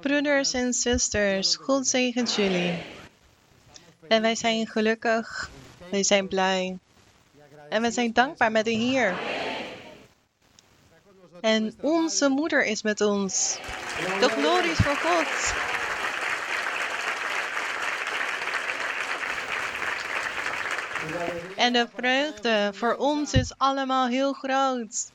Broeders 0.00 0.52
en 0.52 0.72
zusters, 0.72 1.56
God 1.56 1.86
zegent 1.86 2.34
jullie. 2.34 2.82
En 4.08 4.22
wij 4.22 4.34
zijn 4.34 4.66
gelukkig, 4.66 5.50
wij 5.90 6.02
zijn 6.02 6.28
blij. 6.28 6.78
En 7.68 7.82
we 7.82 7.90
zijn 7.90 8.12
dankbaar 8.12 8.52
met 8.52 8.66
u 8.66 8.70
hier. 8.70 9.14
En 11.40 11.74
onze 11.80 12.28
moeder 12.28 12.64
is 12.64 12.82
met 12.82 13.00
ons. 13.00 13.58
De 14.20 14.28
glorie 14.28 14.70
is 14.70 14.78
voor 14.78 14.96
God. 14.96 15.54
En 21.56 21.72
de 21.72 21.88
vreugde 21.94 22.70
voor 22.74 22.94
ons 22.94 23.32
is 23.32 23.52
allemaal 23.56 24.06
heel 24.06 24.32
groot. 24.32 25.10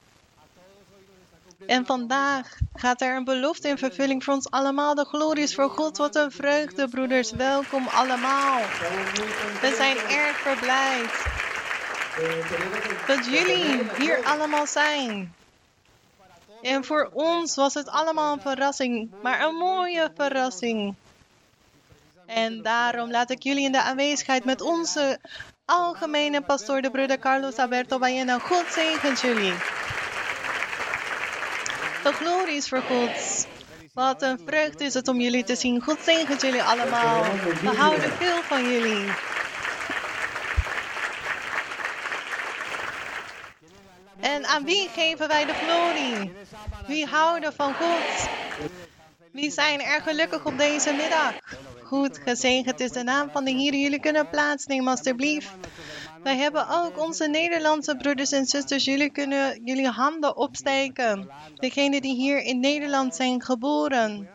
En 1.68 1.86
vandaag 1.86 2.58
gaat 2.74 3.02
er 3.02 3.16
een 3.16 3.24
belofte 3.24 3.68
in 3.68 3.78
vervulling 3.78 4.24
voor 4.24 4.34
ons 4.34 4.50
allemaal. 4.50 4.96
De 4.96 5.06
glorie 5.06 5.44
is 5.44 5.56
voor 5.56 5.70
God. 5.70 5.98
Wat 5.98 6.16
een 6.16 6.32
vreugde, 6.32 6.88
broeders. 6.88 7.32
Welkom 7.32 7.88
allemaal. 7.88 8.60
We 9.62 9.74
zijn 9.78 9.98
erg 9.98 10.38
verblijd 10.38 11.12
dat 13.08 13.26
jullie 13.26 13.82
hier 13.98 14.24
allemaal 14.24 14.68
zijn. 14.68 15.34
En 16.62 16.86
voor 16.86 17.10
ons 17.14 17.56
was 17.56 17.74
het 17.74 17.90
allemaal 17.90 18.34
een 18.34 18.42
verrassing, 18.42 19.10
maar 19.22 19.42
een 19.42 19.56
mooie 19.56 20.12
verrassing. 20.16 20.96
En 22.26 22.62
daarom 22.62 23.12
laat 23.12 23.30
ik 23.30 23.44
jullie 23.44 23.66
in 23.66 23.72
de 23.72 23.82
aanwezigheid 23.82 24.46
met 24.46 24.62
onze 24.62 25.20
algemene 25.66 26.42
pastoor, 26.42 26.82
de 26.82 26.92
broeder 26.92 27.20
Carlos 27.20 27.56
Alberto 27.56 28.00
Baena. 28.00 28.40
God 28.40 28.66
zegent 28.70 29.22
jullie. 29.22 29.54
De 32.06 32.14
glorie 32.14 32.56
is 32.56 32.68
voor 32.68 32.82
God. 32.82 33.48
Wat 33.94 34.22
een 34.22 34.40
vreugde 34.46 34.84
is 34.84 34.94
het 34.94 35.08
om 35.08 35.20
jullie 35.22 35.44
te 35.44 35.56
zien. 35.56 35.82
God 35.82 35.98
zegent 36.04 36.42
jullie 36.42 36.64
allemaal. 36.64 37.24
We 37.62 37.76
houden 37.78 38.12
veel 38.12 38.42
van 38.42 38.72
jullie. 38.72 39.06
En 44.20 44.46
aan 44.46 44.64
wie 44.64 44.90
geven 44.90 45.28
wij 45.28 45.46
de 45.46 45.54
glorie? 45.54 46.34
Wie 46.88 47.06
houden 47.06 47.54
van 47.54 47.74
God? 47.74 48.28
Wie 49.32 49.52
zijn 49.52 49.82
er 49.82 50.02
gelukkig 50.02 50.46
op 50.46 50.58
deze 50.58 50.94
middag? 50.94 51.34
Goed, 51.84 52.20
gezegend 52.26 52.80
is 52.80 52.92
de 52.92 53.04
naam 53.04 53.30
van 53.32 53.46
de 53.46 53.52
Heer. 53.52 53.74
Jullie 53.74 54.00
kunnen 54.00 54.30
plaatsnemen 54.30 54.88
alstublieft. 54.88 55.50
Wij 56.26 56.38
hebben 56.38 56.70
ook 56.70 57.00
onze 57.00 57.28
Nederlandse 57.28 57.96
broeders 57.98 58.32
en 58.32 58.46
zusters. 58.46 58.86
Jullie 58.86 59.10
kunnen 59.10 59.62
jullie 59.64 59.90
handen 59.90 60.38
opsteken. 60.38 61.30
Degenen 61.56 62.02
die 62.02 62.16
hier 62.16 62.42
in 62.42 62.60
Nederland 62.60 63.16
zijn 63.16 63.42
geboren. 63.44 64.30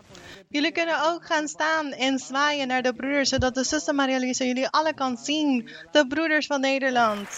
Jullie 0.49 0.73
kunnen 0.73 1.03
ook 1.05 1.27
gaan 1.27 1.49
staan 1.49 1.93
en 1.93 2.19
zwaaien 2.19 2.69
naar 2.69 2.83
de 2.83 2.95
broeders, 2.95 3.29
zodat 3.29 3.55
de 3.55 3.65
zuster 3.65 3.95
Maria 3.95 4.19
Lisa 4.19 4.45
jullie 4.45 4.69
alle 4.69 4.95
kan 4.95 5.17
zien. 5.17 5.71
De 5.93 6.07
broeders 6.07 6.47
van 6.47 6.61
Nederland. 6.61 7.29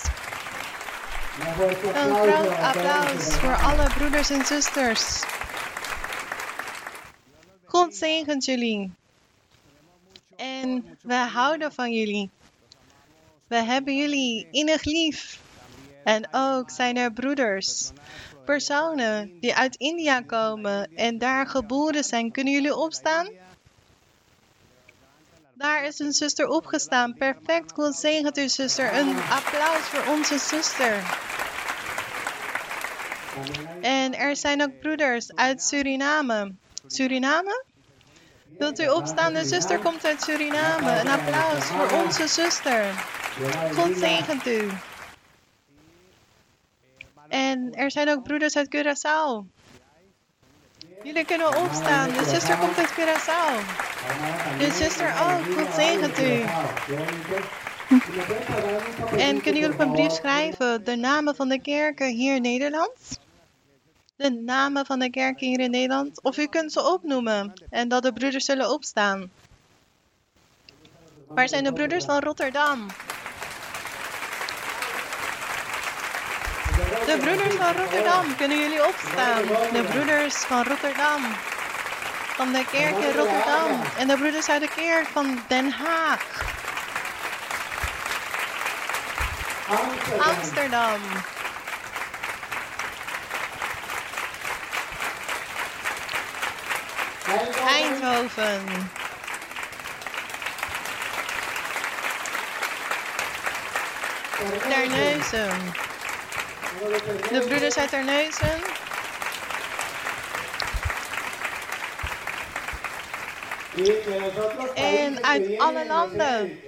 Een 1.95 2.15
groot 2.15 2.59
applaus 2.59 3.35
voor 3.35 3.55
alle 3.55 3.91
broeders 3.95 4.31
en 4.31 4.47
zusters. 4.47 5.23
God 7.65 7.95
zegent 7.95 8.45
jullie. 8.45 8.93
En 10.37 10.97
we 11.03 11.15
houden 11.15 11.73
van 11.73 11.93
jullie. 11.93 12.31
We 13.53 13.63
hebben 13.63 13.97
jullie 13.97 14.49
innig 14.51 14.85
lief. 14.85 15.39
En 16.05 16.29
ook 16.31 16.71
zijn 16.71 16.97
er 16.97 17.13
broeders, 17.13 17.91
personen 18.45 19.41
die 19.41 19.55
uit 19.55 19.77
India 19.77 20.21
komen 20.21 20.95
en 20.95 21.19
daar 21.19 21.47
geboren 21.47 22.05
zijn. 22.05 22.33
Kunnen 22.33 22.53
jullie 22.53 22.77
opstaan? 22.77 23.29
Daar 25.55 25.85
is 25.85 25.99
een 25.99 26.13
zuster 26.13 26.49
opgestaan. 26.49 27.15
Perfect, 27.15 27.73
God 27.73 27.95
zegent 27.95 28.39
u 28.39 28.49
zuster. 28.49 28.99
Een 28.99 29.17
applaus 29.17 29.83
voor 29.83 30.15
onze 30.15 30.39
zuster. 30.39 31.03
En 33.81 34.15
er 34.15 34.37
zijn 34.37 34.63
ook 34.63 34.81
broeders 34.81 35.35
uit 35.35 35.63
Suriname. 35.63 36.55
Suriname? 36.87 37.65
Wilt 38.63 38.81
u 38.81 38.89
opstaan? 38.89 39.33
De 39.33 39.45
zuster 39.45 39.79
komt 39.79 40.05
uit 40.05 40.23
Suriname. 40.23 41.01
Een 41.01 41.09
applaus 41.09 41.65
voor 41.65 41.99
onze 42.05 42.27
zuster. 42.29 42.85
God 43.75 43.99
zegent 43.99 44.47
u. 44.47 44.69
En 47.29 47.75
er 47.75 47.91
zijn 47.91 48.09
ook 48.09 48.23
broeders 48.23 48.57
uit 48.57 48.77
Curaçao. 48.77 49.47
Jullie 51.03 51.25
kunnen 51.25 51.57
opstaan. 51.57 52.09
De 52.09 52.25
zuster 52.25 52.57
komt 52.57 52.79
uit 52.79 52.93
Curaçao. 52.93 53.51
De 54.59 54.71
zuster 54.73 55.09
ook. 55.09 55.59
God 55.59 55.75
zegent 55.75 56.19
u. 56.19 56.45
En 59.19 59.41
kunnen 59.43 59.61
jullie 59.61 59.73
op 59.73 59.81
een 59.81 59.93
brief 59.93 60.13
schrijven 60.13 60.85
de 60.85 60.97
namen 60.97 61.37
van 61.37 61.49
de 61.49 61.61
kerken 61.61 62.09
hier 62.09 62.35
in 62.35 62.43
Nederland? 62.43 63.21
De 64.23 64.31
namen 64.31 64.87
van 64.87 64.99
de 64.99 65.11
kerken 65.11 65.47
hier 65.47 65.61
in 65.61 65.71
Nederland? 65.71 66.23
Of 66.23 66.37
u 66.39 66.47
kunt 66.47 66.73
ze 66.73 66.83
opnoemen 66.93 67.53
en 67.71 67.89
dat 67.89 68.03
de 68.03 68.13
broeders 68.13 68.45
zullen 68.45 68.71
opstaan. 68.71 69.31
Waar 71.29 71.49
zijn 71.49 71.65
de 71.65 71.73
broeders 71.73 72.05
van 72.05 72.21
Rotterdam? 72.21 72.87
De 77.07 77.17
broeders 77.21 77.55
van 77.55 77.77
Rotterdam, 77.77 78.37
kunnen 78.37 78.59
jullie 78.59 78.87
opstaan? 78.87 79.43
De 79.73 79.85
broeders 79.91 80.35
van 80.35 80.63
Rotterdam. 80.63 81.23
Van 82.37 82.53
de 82.53 82.65
kerk 82.71 82.97
in 82.97 83.13
Rotterdam. 83.17 83.81
En 83.99 84.09
de 84.09 84.17
broeders 84.17 84.49
uit 84.49 84.61
de 84.61 84.69
kerk 84.75 85.07
van 85.07 85.39
Den 85.49 85.71
Haag. 85.71 86.45
Amsterdam. 90.19 91.01
Eindhoven. 97.33 98.91
Terneuzen. 104.69 105.73
De 107.31 107.45
broeders 107.47 107.77
uit 107.79 107.89
Terneuzen. 107.89 108.82
En 114.75 115.25
uit 115.25 115.59
alle 115.59 115.87
landen. 115.87 116.61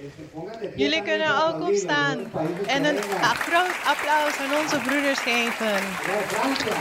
Jullie 0.76 1.03
kunnen 1.03 1.44
ook 1.44 1.69
opstaan 1.69 2.32
en 2.66 2.84
een 2.84 2.98
groot 3.47 3.76
applaus 3.84 4.38
aan 4.38 4.59
onze 4.62 4.78
broeders 4.78 5.19
geven. 5.19 5.76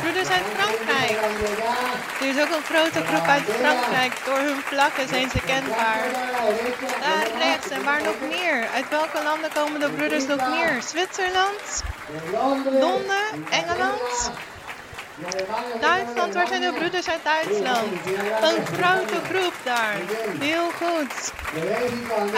Broeders 0.01 0.29
uit 0.29 0.45
Frankrijk. 0.55 1.17
Er 2.21 2.27
is 2.27 2.41
ook 2.41 2.55
een 2.55 2.63
grote 2.63 3.01
groep 3.05 3.27
uit 3.27 3.43
Frankrijk. 3.43 4.21
Door 4.25 4.37
hun 4.37 4.61
vlakken 4.61 5.07
zijn 5.07 5.29
ze 5.29 5.39
kenbaar. 5.45 6.03
Daar 6.99 7.27
rechts 7.39 7.69
en 7.69 7.83
waar 7.83 8.03
nog 8.03 8.15
meer? 8.29 8.67
Uit 8.75 8.89
welke 8.89 9.23
landen 9.23 9.49
komen 9.53 9.79
de 9.79 9.89
broeders 9.89 10.27
nog 10.27 10.49
meer? 10.49 10.81
Zwitserland? 10.81 11.83
Londen? 12.79 13.25
Engeland? 13.49 14.31
Duitsland, 15.79 16.33
waar 16.33 16.47
zijn 16.47 16.61
de 16.61 16.73
broeders 16.73 17.09
uit 17.09 17.23
Duitsland? 17.23 17.87
Een 18.41 18.65
grote 18.65 19.15
groep 19.29 19.53
daar. 19.63 19.95
Heel 20.39 20.69
goed. 20.69 21.33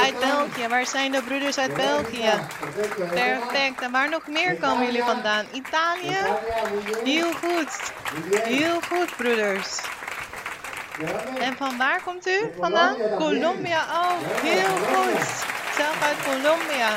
Uit 0.03 0.19
België, 0.19 0.68
waar 0.68 0.86
zijn 0.86 1.12
de 1.12 1.22
broeders 1.22 1.58
uit 1.58 1.74
België? 1.74 2.31
Perfect. 2.97 3.81
En 3.81 3.91
waar 3.91 4.09
nog 4.09 4.28
meer 4.28 4.56
komen 4.56 4.86
jullie 4.86 5.03
vandaan? 5.03 5.46
Italië? 5.52 6.18
Heel 7.03 7.31
goed. 7.31 7.91
Heel 8.44 8.80
goed, 8.90 9.16
broeders. 9.16 9.80
En 11.39 11.56
van 11.57 11.77
waar 11.77 12.01
komt 12.04 12.27
u 12.27 12.51
vandaan? 12.60 12.95
Colombia 13.18 13.80
ook. 13.80 14.42
Heel 14.42 14.77
goed. 14.94 15.25
Zelf 15.77 16.04
uit 16.04 16.18
Colombia. 16.24 16.89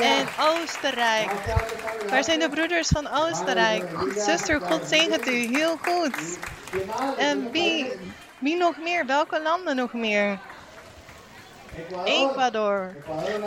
En 0.00 0.28
Oostenrijk. 0.38 1.30
Waar 2.08 2.24
zijn 2.24 2.38
de 2.38 2.48
broeders 2.48 2.88
van 2.88 3.08
Oostenrijk? 3.10 3.84
Zuster, 4.16 4.60
God 4.60 4.88
zegent 4.88 5.28
u. 5.28 5.56
Heel 5.56 5.78
goed. 5.82 6.38
En 7.18 7.50
wie, 7.50 7.92
wie 8.38 8.56
nog 8.56 8.76
meer? 8.76 9.06
Welke 9.06 9.42
landen 9.42 9.76
nog 9.76 9.92
meer? 9.92 10.38
Ecuador. 12.04 12.94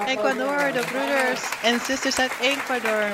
Ecuador, 0.06 0.72
de 0.72 0.84
broeders 0.92 1.42
en 1.64 1.80
zusters 1.80 2.20
uit 2.20 2.32
Ecuador. 2.42 3.12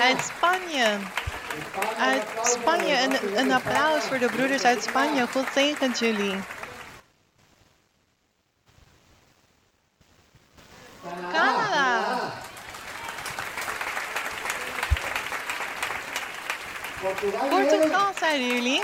Uit 0.00 0.18
Spanje. 0.36 0.96
Uit 1.98 2.22
Spanje. 2.42 2.94
Een, 3.02 3.38
een 3.38 3.52
applaus 3.52 4.02
voor 4.04 4.18
de 4.18 4.28
broeders 4.36 4.64
uit 4.64 4.82
Spanje. 4.82 5.26
God 5.26 5.46
zegent 5.54 5.98
jullie. 5.98 6.36
Jullie? 18.46 18.82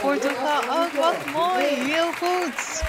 Portugal 0.00 0.62
ook, 0.62 0.92
wat 0.92 1.26
mooi, 1.32 1.64
heel 1.64 2.12
goed. 2.12 2.82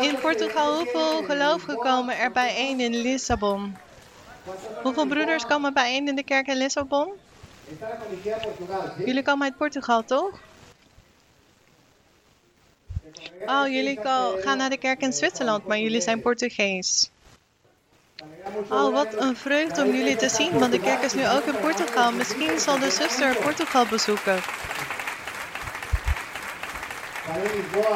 In 0.00 0.18
Portugal, 0.20 0.74
hoeveel 0.76 1.22
gelovigen 1.22 1.76
komen 1.76 2.18
er 2.18 2.32
bijeen 2.32 2.80
in 2.80 2.96
Lissabon? 2.96 3.76
Hoeveel 4.82 5.06
broeders 5.06 5.46
komen 5.46 5.74
bijeen 5.74 6.08
in 6.08 6.14
de 6.14 6.22
kerk 6.22 6.46
in 6.46 6.56
Lissabon? 6.56 7.12
Jullie 9.04 9.22
komen 9.22 9.44
uit 9.44 9.56
Portugal, 9.56 10.04
toch? 10.04 10.40
Oh, 13.46 13.66
jullie 13.66 13.98
gaan 14.40 14.56
naar 14.56 14.70
de 14.70 14.76
kerk 14.76 15.00
in 15.00 15.12
Zwitserland, 15.12 15.66
maar 15.66 15.78
jullie 15.78 16.00
zijn 16.00 16.20
Portugees. 16.20 17.10
Oh, 18.68 18.92
wat 18.92 19.20
een 19.20 19.36
vreugde 19.36 19.84
om 19.84 19.94
jullie 19.94 20.16
te 20.16 20.28
zien, 20.28 20.58
want 20.58 20.72
de 20.72 20.80
kerk 20.80 21.02
is 21.02 21.14
nu 21.14 21.28
ook 21.28 21.44
in 21.44 21.60
Portugal. 21.60 22.12
Misschien 22.12 22.58
zal 22.58 22.78
de 22.78 22.90
zuster 22.90 23.36
Portugal 23.36 23.86
bezoeken. 23.86 24.38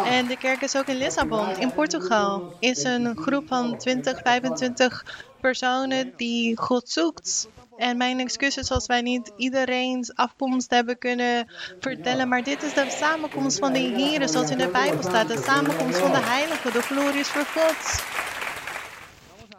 En 0.04 0.26
de 0.26 0.36
kerk 0.36 0.60
is 0.60 0.76
ook 0.76 0.86
in 0.86 0.96
Lissabon, 0.96 1.58
in 1.58 1.72
Portugal. 1.72 2.56
Is 2.58 2.84
een 2.84 3.16
groep 3.16 3.48
van 3.48 3.78
20, 3.78 4.20
25 4.22 5.04
personen 5.40 6.12
die 6.16 6.56
God 6.56 6.88
zoekt. 6.88 7.48
En 7.76 7.96
mijn 7.96 8.20
excuses 8.20 8.70
als 8.70 8.86
wij 8.86 9.00
niet 9.00 9.32
iedereen's 9.36 10.14
afkomst 10.14 10.70
hebben 10.70 10.98
kunnen 10.98 11.52
vertellen. 11.80 12.28
Maar 12.28 12.42
dit 12.42 12.62
is 12.62 12.74
de 12.74 12.86
samenkomst 12.90 13.58
van 13.58 13.72
de 13.72 13.78
Heer, 13.78 14.28
zoals 14.28 14.50
in 14.50 14.58
de 14.58 14.68
Bijbel 14.68 15.02
staat. 15.02 15.28
De 15.28 15.42
samenkomst 15.46 15.98
van 15.98 16.10
de 16.10 16.20
Heilige, 16.20 16.70
de 16.70 16.82
glorie 16.82 17.20
is 17.20 17.28
voor 17.28 17.44
God. 17.44 18.02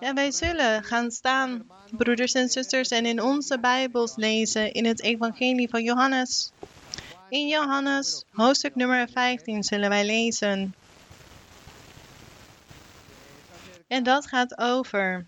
En 0.05 0.15
wij 0.15 0.31
zullen 0.31 0.83
gaan 0.83 1.11
staan, 1.11 1.67
broeders 1.91 2.33
en 2.33 2.49
zusters, 2.49 2.89
en 2.89 3.05
in 3.05 3.21
onze 3.21 3.59
Bijbels 3.59 4.15
lezen 4.15 4.71
in 4.71 4.85
het 4.85 5.01
Evangelie 5.01 5.69
van 5.69 5.83
Johannes. 5.83 6.51
In 7.29 7.47
Johannes, 7.47 8.23
hoofdstuk 8.31 8.75
nummer 8.75 9.09
15, 9.09 9.63
zullen 9.63 9.89
wij 9.89 10.05
lezen. 10.05 10.75
En 13.87 14.03
dat 14.03 14.27
gaat 14.27 14.57
over 14.57 15.25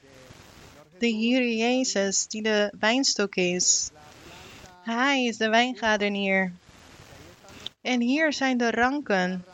de 1.00 1.08
Heer 1.08 1.56
Jezus, 1.56 2.28
die 2.28 2.42
de 2.42 2.74
wijnstok 2.80 3.36
is. 3.36 3.90
Hij 4.84 5.24
is 5.24 5.38
de 5.38 5.50
wijngaardenier. 5.50 6.52
En 7.82 8.02
hier 8.02 8.34
zijn 8.34 8.58
de 8.58 8.72
ranken. 8.72 9.46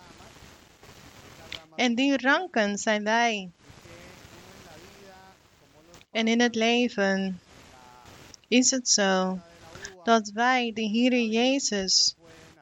En 1.75 1.95
die 1.95 2.17
ranken 2.17 2.77
zijn 2.77 3.03
wij. 3.03 3.51
En 6.13 6.27
in 6.27 6.41
het 6.41 6.55
leven 6.55 7.39
is 8.47 8.71
het 8.71 8.89
zo 8.89 9.39
dat 10.03 10.31
wij 10.33 10.71
de 10.73 10.81
Heer 10.81 11.19
Jezus, 11.21 12.15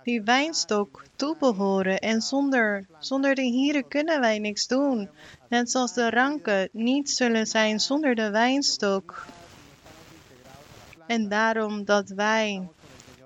die 0.04 0.22
wijnstok, 0.22 1.04
toebehoren. 1.16 2.00
En 2.00 2.22
zonder, 2.22 2.86
zonder 3.00 3.36
de 3.36 3.42
Heer 3.42 3.84
kunnen 3.84 4.20
wij 4.20 4.40
niks 4.40 4.68
doen. 4.68 5.10
Net 5.50 5.72
zoals 5.72 5.94
de 5.94 6.10
ranken 6.10 6.70
niet 6.72 7.10
zullen 7.10 7.48
zijn 7.48 7.80
zonder 7.80 8.16
de 8.16 8.30
wijnstok. 8.30 9.26
En 11.08 11.30
daarom 11.30 11.86
dat 11.86 12.10
wij 12.10 12.68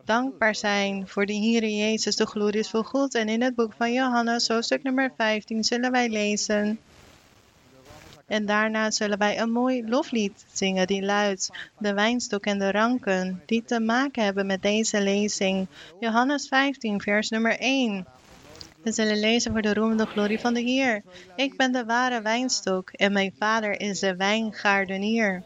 dankbaar 0.06 0.56
zijn 0.56 1.08
voor 1.08 1.26
de 1.26 1.34
Heer 1.34 1.68
Jezus, 1.70 2.16
de 2.16 2.26
glorie 2.26 2.60
is 2.60 2.70
voor 2.70 2.86
God. 2.86 3.16
En 3.16 3.30
in 3.30 3.42
het 3.42 3.56
boek 3.56 3.74
van 3.78 3.94
Johannes, 3.94 4.48
hoofdstuk 4.48 4.84
nummer 4.84 5.12
15, 5.18 5.64
zullen 5.64 5.92
wij 5.92 6.10
lezen. 6.10 6.80
En 8.28 8.46
daarna 8.46 8.92
zullen 8.92 9.18
wij 9.18 9.40
een 9.40 9.52
mooi 9.52 9.88
loflied 9.88 10.46
zingen 10.54 10.88
die 10.88 11.02
luidt 11.02 11.50
De 11.80 11.94
wijnstok 11.94 12.46
en 12.46 12.60
de 12.60 12.72
ranken, 12.72 13.42
die 13.46 13.64
te 13.64 13.80
maken 13.80 14.24
hebben 14.24 14.46
met 14.46 14.62
deze 14.62 15.02
lezing. 15.02 15.68
Johannes 16.00 16.48
15, 16.48 17.02
vers 17.02 17.30
nummer 17.30 17.60
1. 17.60 18.06
We 18.84 18.92
zullen 18.92 19.20
lezen 19.20 19.52
voor 19.52 19.62
de 19.62 19.74
roemende 19.74 20.06
glorie 20.06 20.40
van 20.40 20.54
de 20.54 20.62
Heer. 20.62 21.04
Ik 21.36 21.58
ben 21.58 21.72
de 21.72 21.86
ware 21.86 22.22
wijnstok 22.22 22.90
en 22.90 23.14
mijn 23.14 23.34
vader 23.40 23.80
is 23.80 24.00
de 24.00 24.16
wijngaardenier. 24.16 25.44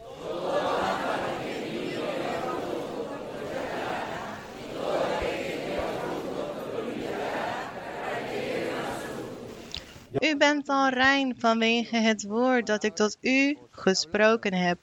Bent 10.40 10.68
al 10.68 10.88
rein 10.88 11.34
vanwege 11.38 11.96
het 11.96 12.22
woord 12.22 12.66
dat 12.66 12.82
ik 12.84 12.94
tot 12.94 13.16
u 13.20 13.58
gesproken 13.70 14.54
heb. 14.54 14.78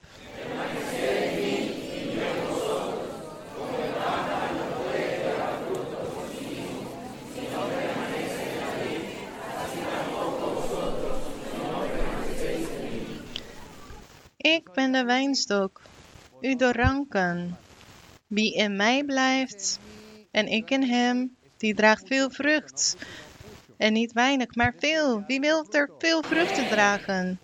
Ik 14.37 14.71
ben 14.73 14.91
de 14.91 15.03
wijnstok, 15.03 15.81
u 16.41 16.55
de 16.55 16.71
ranken. 16.71 17.57
Wie 18.27 18.55
in 18.55 18.75
mij 18.75 19.03
blijft 19.03 19.79
en 20.31 20.47
ik 20.47 20.69
in 20.69 20.83
hem, 20.83 21.35
die 21.57 21.75
draagt 21.75 22.07
veel 22.07 22.29
vrucht. 22.29 22.97
En 23.77 23.93
niet 23.93 24.13
weinig, 24.13 24.55
maar 24.55 24.73
veel. 24.77 25.23
Wie 25.27 25.39
wil 25.39 25.65
er 25.71 25.89
veel 25.97 26.23
vruchten 26.23 26.67
dragen? 26.67 27.39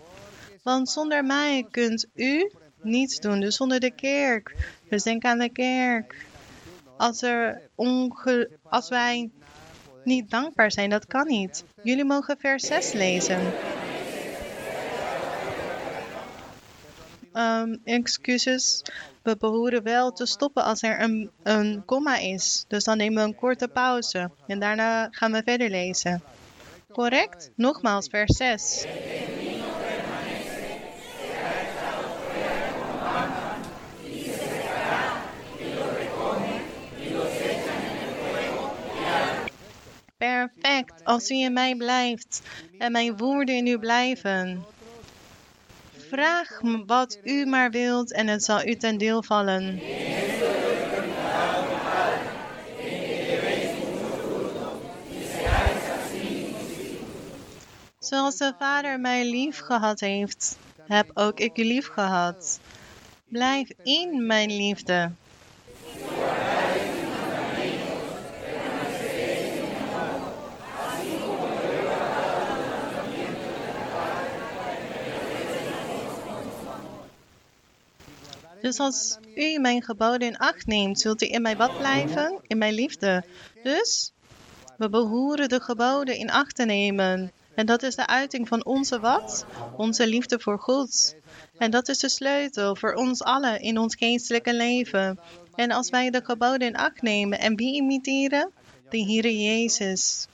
Want 0.64 0.90
zonder 0.90 1.26
mij 1.26 1.68
kunt 1.72 2.08
u 2.16 2.52
niets 2.82 3.20
doen. 3.20 3.40
Dus 3.40 3.56
zonder 3.56 3.80
de 3.80 3.92
kerk. 3.92 4.56
Dus 4.90 5.04
denk 5.04 5.24
aan 5.24 5.38
de 5.38 5.50
kerk. 5.50 6.26
Als, 6.98 7.22
er 7.22 7.62
onge 7.76 8.50
als 8.64 8.90
wij 8.90 9.30
niet 10.04 10.30
dankbaar 10.30 10.72
zijn, 10.72 10.90
dat 10.90 11.06
kan 11.06 11.28
niet. 11.28 11.64
Jullie 11.84 12.06
mogen 12.06 12.38
vers 12.40 12.68
6 12.68 12.92
lezen. 12.92 13.54
Um, 17.34 17.80
excuses. 17.84 18.82
We 19.24 19.38
behoren 19.38 19.84
wel 19.84 20.12
te 20.12 20.26
stoppen 20.26 20.64
als 20.64 20.82
er 20.82 21.02
een, 21.02 21.32
een 21.44 21.86
komma 21.86 22.18
is. 22.18 22.66
Dus 22.68 22.84
dan 22.84 22.98
nemen 22.98 23.24
we 23.24 23.30
een 23.30 23.36
korte 23.36 23.68
pauze. 23.68 24.32
En 24.48 24.60
daarna 24.60 25.08
gaan 25.12 25.32
we 25.32 25.42
verder 25.46 25.70
lezen. 25.70 26.24
Correct? 26.92 27.52
Nogmaals, 27.56 28.08
vers 28.08 28.38
6. 28.38 28.86
Perfect, 40.18 41.04
als 41.04 41.30
u 41.30 41.36
in 41.36 41.54
mij 41.54 41.76
blijft 41.76 42.42
en 42.78 42.92
mijn 42.92 43.18
woorden 43.18 43.56
in 43.56 43.68
u 43.68 43.80
blijven. 43.80 44.66
Vraag 46.14 46.62
wat 46.86 47.20
u 47.24 47.46
maar 47.46 47.72
wilt 47.72 48.14
en 48.14 48.28
het 48.28 48.44
zal 48.44 48.66
u 48.66 48.76
ten 48.76 48.98
deel 48.98 49.24
vallen. 49.24 49.82
Zoals 58.00 58.38
de 58.38 58.54
Vader 58.60 59.00
mij 59.00 59.30
lief 59.30 59.60
gehad 59.60 60.00
heeft, 60.00 60.58
heb 60.88 61.12
ook 61.14 61.40
ik 61.40 61.58
u 61.58 61.64
lief 61.64 61.88
gehad. 61.88 62.60
Blijf 63.28 63.70
in 63.84 64.26
mijn 64.28 64.56
liefde. 64.56 65.12
Dus 78.64 78.80
als 78.80 79.18
u 79.36 79.60
mijn 79.60 79.84
geboden 79.84 80.28
in 80.28 80.38
acht 80.38 80.66
neemt, 80.66 81.00
zult 81.00 81.22
u 81.22 81.28
in 81.32 81.42
mij 81.42 81.56
wat 81.56 81.78
blijven? 81.78 82.40
In 82.48 82.58
mijn 82.58 82.74
liefde. 82.74 83.24
Dus 83.64 84.12
we 84.78 84.90
behoren 84.90 85.50
de 85.50 85.60
geboden 85.60 86.16
in 86.16 86.32
acht 86.32 86.56
te 86.56 86.66
nemen. 86.66 87.32
En 87.56 87.66
dat 87.66 87.84
is 87.84 87.96
de 87.96 88.08
uiting 88.08 88.48
van 88.48 88.66
onze 88.66 89.00
wat? 89.00 89.46
Onze 89.78 90.08
liefde 90.08 90.40
voor 90.40 90.60
God. 90.60 91.16
En 91.58 91.72
dat 91.72 91.88
is 91.88 92.00
de 92.00 92.10
sleutel 92.10 92.76
voor 92.76 92.94
ons 92.94 93.22
allen 93.24 93.62
in 93.62 93.78
ons 93.78 93.96
geestelijke 93.96 94.54
leven. 94.54 95.20
En 95.56 95.72
als 95.72 95.90
wij 95.90 96.10
de 96.10 96.22
geboden 96.24 96.68
in 96.68 96.78
acht 96.78 97.02
nemen 97.02 97.40
en 97.40 97.56
wie 97.56 97.76
imiteren? 97.76 98.52
De 98.90 98.98
Heer 98.98 99.30
Jezus. 99.30 100.28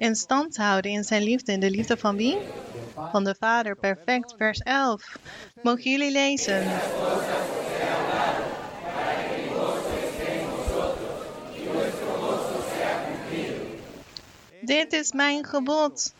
In 0.00 0.14
stand 0.16 0.56
houden 0.56 0.90
in 0.90 1.04
zijn 1.04 1.22
liefde. 1.22 1.52
In 1.52 1.60
de 1.60 1.70
liefde 1.70 1.96
van 1.96 2.16
wie? 2.16 2.36
Van 3.10 3.24
de 3.24 3.34
Vader. 3.38 3.76
Perfect. 3.76 4.34
Vers 4.36 4.58
11. 4.58 5.16
Mogen 5.62 5.90
jullie 5.90 6.12
lezen? 6.12 6.80
Dit 14.60 14.92
is 14.92 15.12
mijn 15.12 15.44
gebod, 15.44 16.12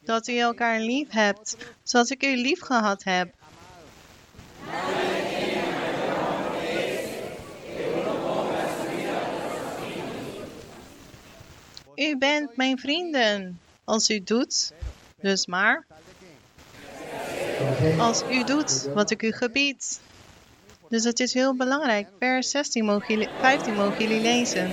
dat 0.00 0.28
u 0.28 0.38
elkaar 0.38 0.80
lief 0.80 1.10
hebt, 1.10 1.56
zoals 1.82 2.10
ik 2.10 2.22
u 2.22 2.36
lief 2.36 2.60
gehad 2.60 3.04
heb. 3.04 3.34
U 11.96 12.18
bent 12.18 12.56
mijn 12.56 12.78
vrienden 12.78 13.60
als 13.84 14.10
u 14.10 14.22
doet, 14.22 14.72
dus 15.20 15.46
maar. 15.46 15.86
Als 17.98 18.22
u 18.30 18.44
doet 18.44 18.88
wat 18.94 19.10
ik 19.10 19.22
u 19.22 19.32
gebied. 19.32 20.00
Dus 20.88 21.04
het 21.04 21.20
is 21.20 21.34
heel 21.34 21.54
belangrijk. 21.54 22.08
Vers 22.18 22.50
16 22.50 22.84
mogen 22.84 23.14
jullie, 23.14 23.28
15 23.40 23.74
mogen 23.74 23.98
jullie 23.98 24.20
lezen. 24.20 24.70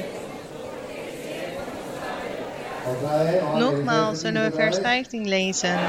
Nogmaals 3.58 4.20
zullen 4.20 4.44
we 4.50 4.56
vers 4.56 4.78
15 4.78 5.28
lezen. 5.28 5.80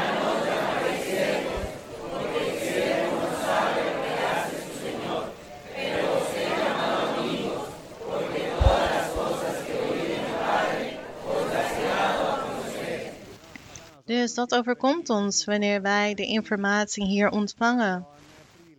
Dus 14.24 14.34
dat 14.34 14.54
overkomt 14.54 15.10
ons 15.10 15.44
wanneer 15.44 15.82
wij 15.82 16.14
de 16.14 16.26
informatie 16.26 17.04
hier 17.04 17.30
ontvangen, 17.30 18.06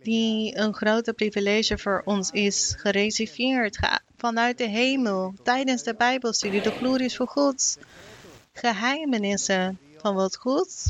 die 0.02 0.58
een 0.58 0.74
grote 0.74 1.12
privilege 1.12 1.78
voor 1.78 2.02
ons 2.04 2.30
is, 2.30 2.74
gereserveerd 2.78 3.78
vanuit 4.16 4.58
de 4.58 4.68
hemel 4.68 5.34
tijdens 5.42 5.82
de 5.82 5.94
Bijbelstudie, 5.94 6.62
de 6.62 6.70
glories 6.70 7.16
voor 7.16 7.28
God, 7.28 7.78
geheimenissen 8.52 9.78
van 9.96 10.14
wat 10.14 10.36
goed 10.36 10.84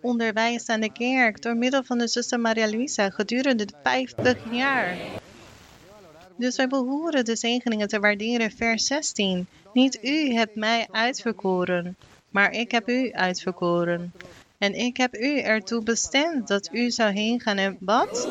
onderwijst 0.00 0.68
aan 0.68 0.80
de 0.80 0.92
kerk 0.92 1.42
door 1.42 1.56
middel 1.56 1.84
van 1.84 1.98
de 1.98 2.08
zuster 2.08 2.40
Maria 2.40 2.70
Luisa 2.70 3.10
gedurende 3.10 3.64
de 3.64 3.74
50 3.82 4.52
jaar. 4.52 4.96
Dus 6.36 6.56
wij 6.56 6.68
behoren 6.68 7.24
de 7.24 7.36
zegeningen 7.36 7.88
te 7.88 8.00
waarderen, 8.00 8.50
vers 8.50 8.86
16. 8.86 9.46
Niet 9.72 9.98
u 10.02 10.32
hebt 10.32 10.54
mij 10.54 10.88
uitverkoren, 10.90 11.96
maar 12.30 12.52
ik 12.52 12.70
heb 12.70 12.88
u 12.88 13.12
uitverkoren. 13.12 14.12
En 14.58 14.74
ik 14.74 14.96
heb 14.96 15.14
u 15.14 15.38
ertoe 15.38 15.82
bestemd 15.82 16.48
dat 16.48 16.68
u 16.72 16.90
zou 16.90 17.12
heen 17.12 17.40
gaan 17.40 17.56
en 17.56 17.76
wat? 17.80 18.28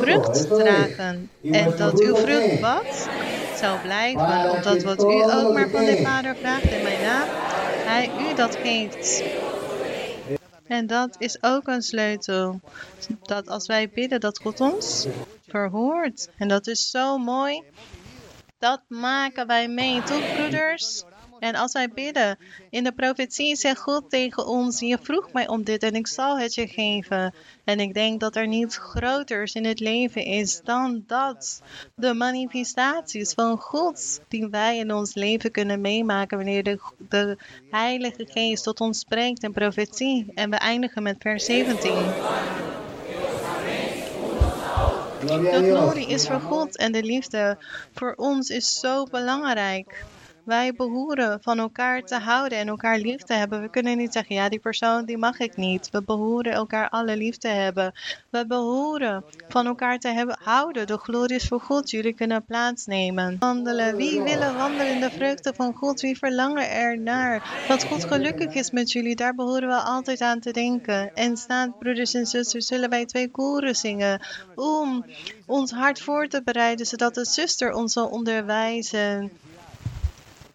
Vrucht 0.00 0.48
dragen. 0.48 1.30
En 1.42 1.76
dat 1.76 2.00
uw 2.00 2.16
vrucht 2.16 2.60
wat? 2.60 3.08
Zou 3.56 3.80
blijven, 3.80 4.50
omdat 4.50 4.82
wat 4.82 5.02
u 5.02 5.22
ook 5.22 5.52
maar 5.52 5.68
van 5.68 5.84
de 5.84 6.02
Vader 6.02 6.36
vraagt 6.36 6.70
in 6.70 6.82
mijn 6.82 7.02
naam, 7.02 7.28
hij 7.84 8.10
u 8.30 8.34
dat 8.34 8.56
geeft. 8.56 9.22
En 10.66 10.86
dat 10.86 11.16
is 11.18 11.42
ook 11.42 11.66
een 11.66 11.82
sleutel. 11.82 12.60
Dat 13.22 13.48
als 13.48 13.66
wij 13.66 13.88
bidden, 13.88 14.20
dat 14.20 14.38
God 14.38 14.60
ons 14.60 15.06
verhoort. 15.48 16.30
En 16.38 16.48
dat 16.48 16.66
is 16.66 16.90
zo 16.90 17.18
mooi. 17.18 17.62
Dat 18.58 18.80
maken 18.88 19.46
wij 19.46 19.68
mee, 19.68 20.02
toch 20.02 20.34
broeders? 20.34 21.04
En 21.44 21.54
als 21.54 21.72
wij 21.72 21.88
bidden, 21.88 22.38
in 22.70 22.84
de 22.84 22.92
profetie 22.92 23.56
zegt 23.56 23.80
God 23.80 24.10
tegen 24.10 24.46
ons, 24.46 24.80
je 24.80 24.98
vroeg 25.02 25.32
mij 25.32 25.48
om 25.48 25.64
dit 25.64 25.82
en 25.82 25.94
ik 25.94 26.06
zal 26.06 26.38
het 26.38 26.54
je 26.54 26.66
geven. 26.66 27.34
En 27.64 27.80
ik 27.80 27.94
denk 27.94 28.20
dat 28.20 28.36
er 28.36 28.48
niets 28.48 28.76
groters 28.76 29.54
in 29.54 29.64
het 29.64 29.80
leven 29.80 30.24
is 30.24 30.60
dan 30.60 31.04
dat. 31.06 31.62
De 31.94 32.14
manifestaties 32.14 33.32
van 33.32 33.58
God 33.58 34.20
die 34.28 34.48
wij 34.48 34.78
in 34.78 34.92
ons 34.92 35.14
leven 35.14 35.50
kunnen 35.50 35.80
meemaken 35.80 36.36
wanneer 36.36 36.62
de, 36.62 36.80
de 37.08 37.38
Heilige 37.70 38.26
Geest 38.26 38.64
tot 38.64 38.80
ons 38.80 38.98
spreekt 38.98 39.42
in 39.42 39.52
profetie. 39.52 40.32
En 40.34 40.50
we 40.50 40.56
eindigen 40.56 41.02
met 41.02 41.16
vers 41.18 41.44
17. 41.44 41.92
De 45.26 45.70
glorie 45.72 46.06
is 46.06 46.26
voor 46.26 46.40
God 46.40 46.76
en 46.76 46.92
de 46.92 47.02
liefde 47.02 47.58
voor 47.92 48.14
ons 48.16 48.48
is 48.48 48.78
zo 48.80 49.04
belangrijk. 49.04 50.04
Wij 50.44 50.74
behoren 50.74 51.38
van 51.42 51.58
elkaar 51.58 52.02
te 52.02 52.18
houden 52.18 52.58
en 52.58 52.68
elkaar 52.68 52.98
lief 52.98 53.22
te 53.22 53.34
hebben. 53.34 53.60
We 53.60 53.70
kunnen 53.70 53.96
niet 53.96 54.12
zeggen, 54.12 54.34
ja, 54.34 54.48
die 54.48 54.58
persoon 54.58 55.04
die 55.04 55.18
mag 55.18 55.38
ik 55.38 55.56
niet. 55.56 55.90
We 55.90 56.02
behoren 56.02 56.52
elkaar 56.52 56.88
alle 56.88 57.16
lief 57.16 57.36
te 57.36 57.48
hebben. 57.48 57.92
We 58.30 58.46
behoren 58.46 59.24
van 59.48 59.66
elkaar 59.66 59.98
te 59.98 60.08
hebben, 60.08 60.38
houden. 60.42 60.86
De 60.86 60.98
glorie 60.98 61.36
is 61.36 61.48
voor 61.48 61.60
God. 61.60 61.90
Jullie 61.90 62.12
kunnen 62.12 62.44
plaatsnemen. 62.44 63.36
Wandelen. 63.38 63.96
Wie 63.96 64.22
willen 64.22 64.56
wandelen 64.56 64.92
in 64.92 65.00
de 65.00 65.10
vruchten 65.10 65.54
van 65.54 65.74
God? 65.74 66.00
Wie 66.00 66.18
verlangen 66.18 66.70
er 66.70 66.98
naar? 66.98 67.64
Dat 67.68 67.84
God 67.84 68.04
gelukkig 68.04 68.54
is 68.54 68.70
met 68.70 68.92
jullie, 68.92 69.16
daar 69.16 69.34
behoren 69.34 69.68
we 69.68 69.74
altijd 69.74 70.20
aan 70.20 70.40
te 70.40 70.50
denken. 70.50 71.14
En 71.14 71.36
staat, 71.36 71.78
broeders 71.78 72.14
en 72.14 72.26
zusters, 72.26 72.66
zullen 72.66 72.90
wij 72.90 73.06
twee 73.06 73.30
koren 73.30 73.74
zingen 73.74 74.20
om 74.54 75.04
ons 75.46 75.70
hart 75.70 76.00
voor 76.00 76.28
te 76.28 76.42
bereiden, 76.42 76.86
zodat 76.86 77.14
de 77.14 77.24
zuster 77.24 77.72
ons 77.72 77.92
zal 77.92 78.06
onderwijzen. 78.06 79.30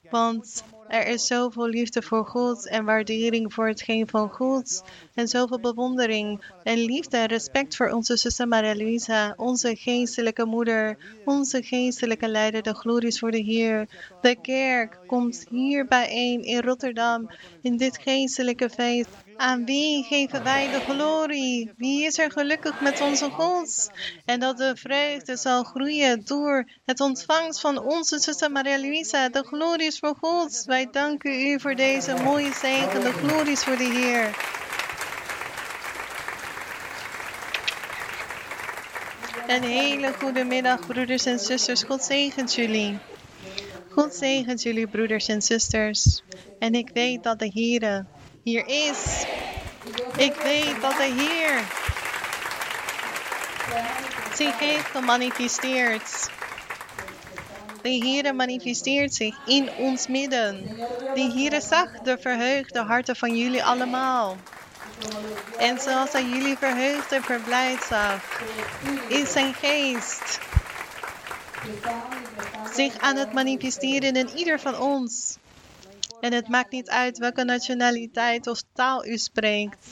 Want 0.10 0.64
er 0.88 1.08
is 1.08 1.28
zoveel 1.28 1.68
liefde 1.68 2.02
voor 2.02 2.26
God 2.26 2.68
en 2.68 2.86
waardering 2.86 3.54
voor 3.54 3.68
hetgeen 3.68 4.08
van 4.08 4.30
God. 4.30 4.84
En 5.14 5.28
zoveel 5.28 5.60
bewondering 5.60 6.42
en 6.64 6.78
liefde 6.78 7.18
en 7.18 7.28
respect 7.28 7.76
voor 7.76 7.90
onze 7.90 8.18
zuster 8.18 8.48
Maria 8.48 8.76
Luisa, 8.76 9.34
onze 9.38 9.76
geestelijke 9.76 10.46
moeder, 10.46 10.98
onze 11.26 11.64
geestelijke 11.64 12.28
leider, 12.28 12.62
de 12.62 12.74
glories 12.74 13.20
voor 13.20 13.32
de 13.32 13.42
Heer. 13.42 13.88
De 14.22 14.36
kerk 14.42 14.99
komt 15.10 15.46
hier 15.50 15.86
bijeen 15.86 16.44
in 16.44 16.62
Rotterdam 16.62 17.30
in 17.62 17.78
dit 17.78 17.98
geestelijke 18.02 18.70
feest. 18.70 19.10
Aan 19.38 19.66
wie 19.66 20.04
geven 20.04 20.44
wij 20.44 20.72
de 20.72 20.80
glorie? 20.80 21.72
Wie 21.78 22.06
is 22.06 22.18
er 22.18 22.32
gelukkig 22.32 22.82
met 22.82 23.02
onze 23.02 23.30
God? 23.30 23.92
En 24.26 24.40
dat 24.40 24.58
de 24.58 24.76
vreugde 24.76 25.36
zal 25.36 25.64
groeien 25.64 26.26
door 26.26 26.70
het 26.86 27.00
ontvangst 27.00 27.60
van 27.60 27.80
onze 27.80 28.20
zuster 28.20 28.52
Maria 28.52 28.80
Luisa. 28.80 29.30
De 29.30 29.44
glorie 29.44 29.88
is 29.88 30.00
voor 30.00 30.16
God. 30.22 30.64
Wij 30.66 30.88
danken 30.92 31.48
u 31.48 31.60
voor 31.60 31.76
deze 31.76 32.14
mooie 32.24 32.54
zegen. 32.54 33.02
De 33.02 33.12
glorie 33.12 33.52
is 33.52 33.64
voor 33.64 33.78
de 33.78 33.84
Heer. 33.84 34.38
Een 39.48 39.64
hele 39.64 40.14
goede 40.14 40.44
middag, 40.44 40.88
broeders 40.88 41.26
en 41.26 41.40
zusters. 41.40 41.84
God 41.84 42.04
zegent 42.04 42.56
jullie. 42.56 43.00
God 43.92 44.14
zegent 44.16 44.62
jullie, 44.62 44.88
broeders 44.88 45.28
en 45.28 45.42
zusters. 45.42 46.22
En 46.60 46.74
ik 46.74 46.90
weet 46.94 47.24
dat 47.24 47.40
de 47.40 47.52
Heer 47.54 48.06
hier 48.44 48.68
is. 48.68 49.26
Ik 50.18 50.34
weet 50.34 50.82
dat 50.82 50.98
de 50.98 51.14
Heer 51.18 51.64
zich 54.36 54.60
heeft 54.60 54.86
gemanifesteerd. 54.86 56.30
De 57.82 57.90
Heer 57.90 58.36
manifesteert 58.36 59.14
zich 59.14 59.38
in 59.46 59.70
ons 59.78 60.08
midden. 60.08 60.64
De 61.14 61.32
Heer 61.36 61.62
zag 61.62 61.92
de 62.00 62.18
verheugde 62.20 62.80
harten 62.80 63.16
van 63.16 63.38
jullie 63.38 63.64
allemaal. 63.64 64.38
En 65.60 65.80
zoals 65.80 66.12
hij 66.12 66.24
jullie 66.24 66.58
verheugd 66.58 67.12
en 67.12 67.24
verblijd 67.24 67.84
zag, 67.84 68.42
is 69.08 69.32
zijn 69.32 69.54
geest 69.54 70.40
zich 72.74 72.98
aan 72.98 73.16
het 73.16 73.34
manifesteren 73.34 74.16
in 74.16 74.30
ieder 74.36 74.60
van 74.60 74.80
ons. 74.80 75.38
En 76.22 76.34
het 76.34 76.48
maakt 76.48 76.72
niet 76.72 76.90
uit 76.90 77.18
welke 77.18 77.44
nationaliteit 77.44 78.48
of 78.48 78.62
taal 78.74 79.06
u 79.06 79.18
spreekt. 79.18 79.88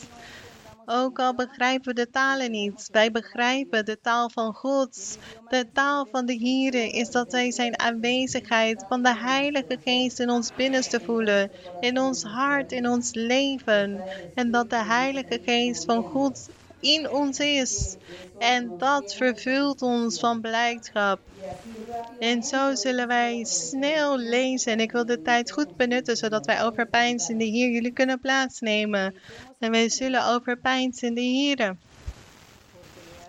Ook 0.89 1.19
al 1.19 1.35
begrijpen 1.35 1.95
we 1.95 2.01
de 2.01 2.09
talen 2.09 2.51
niet, 2.51 2.89
wij 2.91 3.11
begrijpen 3.11 3.85
de 3.85 3.99
taal 4.01 4.29
van 4.29 4.53
God. 4.53 5.17
De 5.49 5.65
taal 5.73 6.07
van 6.11 6.25
de 6.25 6.37
Here 6.37 6.89
is 6.89 7.11
dat 7.11 7.31
wij 7.31 7.51
zijn 7.51 7.79
aanwezigheid 7.79 8.85
van 8.87 9.03
de 9.03 9.15
Heilige 9.15 9.77
Geest 9.83 10.19
in 10.19 10.29
ons 10.29 10.55
binnenste 10.55 10.99
voelen, 10.99 11.51
in 11.79 11.99
ons 11.99 12.23
hart, 12.23 12.71
in 12.71 12.87
ons 12.87 13.13
leven. 13.13 14.01
En 14.35 14.51
dat 14.51 14.69
de 14.69 14.83
Heilige 14.83 15.39
Geest 15.45 15.85
van 15.85 16.03
God 16.03 16.49
in 16.79 17.09
ons 17.09 17.39
is. 17.39 17.95
En 18.39 18.77
dat 18.77 19.15
vervult 19.15 19.81
ons 19.81 20.19
van 20.19 20.41
blijdschap. 20.41 21.19
En 22.19 22.43
zo 22.43 22.75
zullen 22.75 23.07
wij 23.07 23.43
snel 23.43 24.17
lezen. 24.17 24.71
En 24.71 24.79
ik 24.79 24.91
wil 24.91 25.05
de 25.05 25.21
tijd 25.21 25.51
goed 25.51 25.75
benutten, 25.75 26.17
zodat 26.17 26.45
wij 26.45 26.63
overpijnzende 26.63 27.43
hier 27.43 27.69
jullie 27.69 27.93
kunnen 27.93 28.19
plaatsnemen. 28.19 29.15
En 29.59 29.71
wij 29.71 29.89
zullen 29.89 30.25
overpijnzende 30.25 31.21
hieren. 31.21 31.79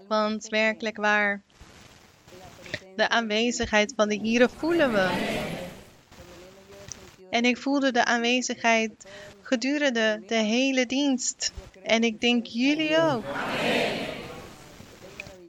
Want 0.09 0.49
werkelijk 0.49 0.97
waar, 0.97 1.43
de 2.97 3.09
aanwezigheid 3.09 3.93
van 3.97 4.09
de 4.09 4.15
hieren 4.15 4.51
voelen 4.51 4.93
we. 4.93 5.09
En 7.31 7.45
ik 7.45 7.57
voelde 7.57 7.93
de 7.93 8.05
aanwezigheid 8.05 8.93
gedurende 9.43 10.23
de 10.27 10.35
hele 10.35 10.87
dienst. 10.87 11.53
En 11.89 12.03
ik 12.03 12.21
denk 12.21 12.47
jullie 12.47 12.99
ook. 12.99 13.25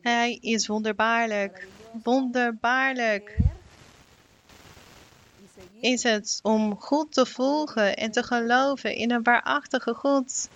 Hij 0.01 0.37
is 0.41 0.67
wonderbaarlijk. 0.67 1.67
Wonderbaarlijk 2.03 3.37
is 5.81 6.03
het 6.03 6.39
om 6.43 6.79
God 6.79 7.13
te 7.13 7.25
volgen 7.25 7.97
en 7.97 8.11
te 8.11 8.23
geloven 8.23 8.95
in 8.95 9.11
een 9.11 9.23
waarachtige 9.23 9.93
God. 9.93 10.49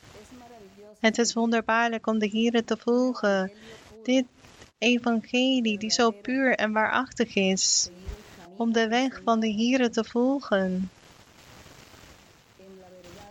Het 0.99 1.17
is 1.17 1.33
wonderbaarlijk 1.33 2.07
om 2.07 2.19
de 2.19 2.29
Here 2.29 2.63
te 2.63 2.77
volgen. 2.77 3.51
Dit 4.03 4.25
evangelie 4.77 5.77
die 5.77 5.91
zo 5.91 6.11
puur 6.11 6.55
en 6.55 6.71
waarachtig 6.71 7.35
is. 7.35 7.89
Om 8.57 8.73
de 8.73 8.87
weg 8.87 9.21
van 9.23 9.39
de 9.39 9.53
Here 9.53 9.89
te 9.89 10.03
volgen. 10.03 10.89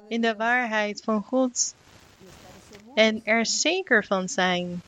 in 0.08 0.20
de 0.20 0.36
waarheid 0.36 1.02
van 1.04 1.22
God. 1.22 1.74
En 2.94 3.20
er 3.24 3.46
zeker 3.46 4.04
van 4.04 4.28
zijn 4.28 4.82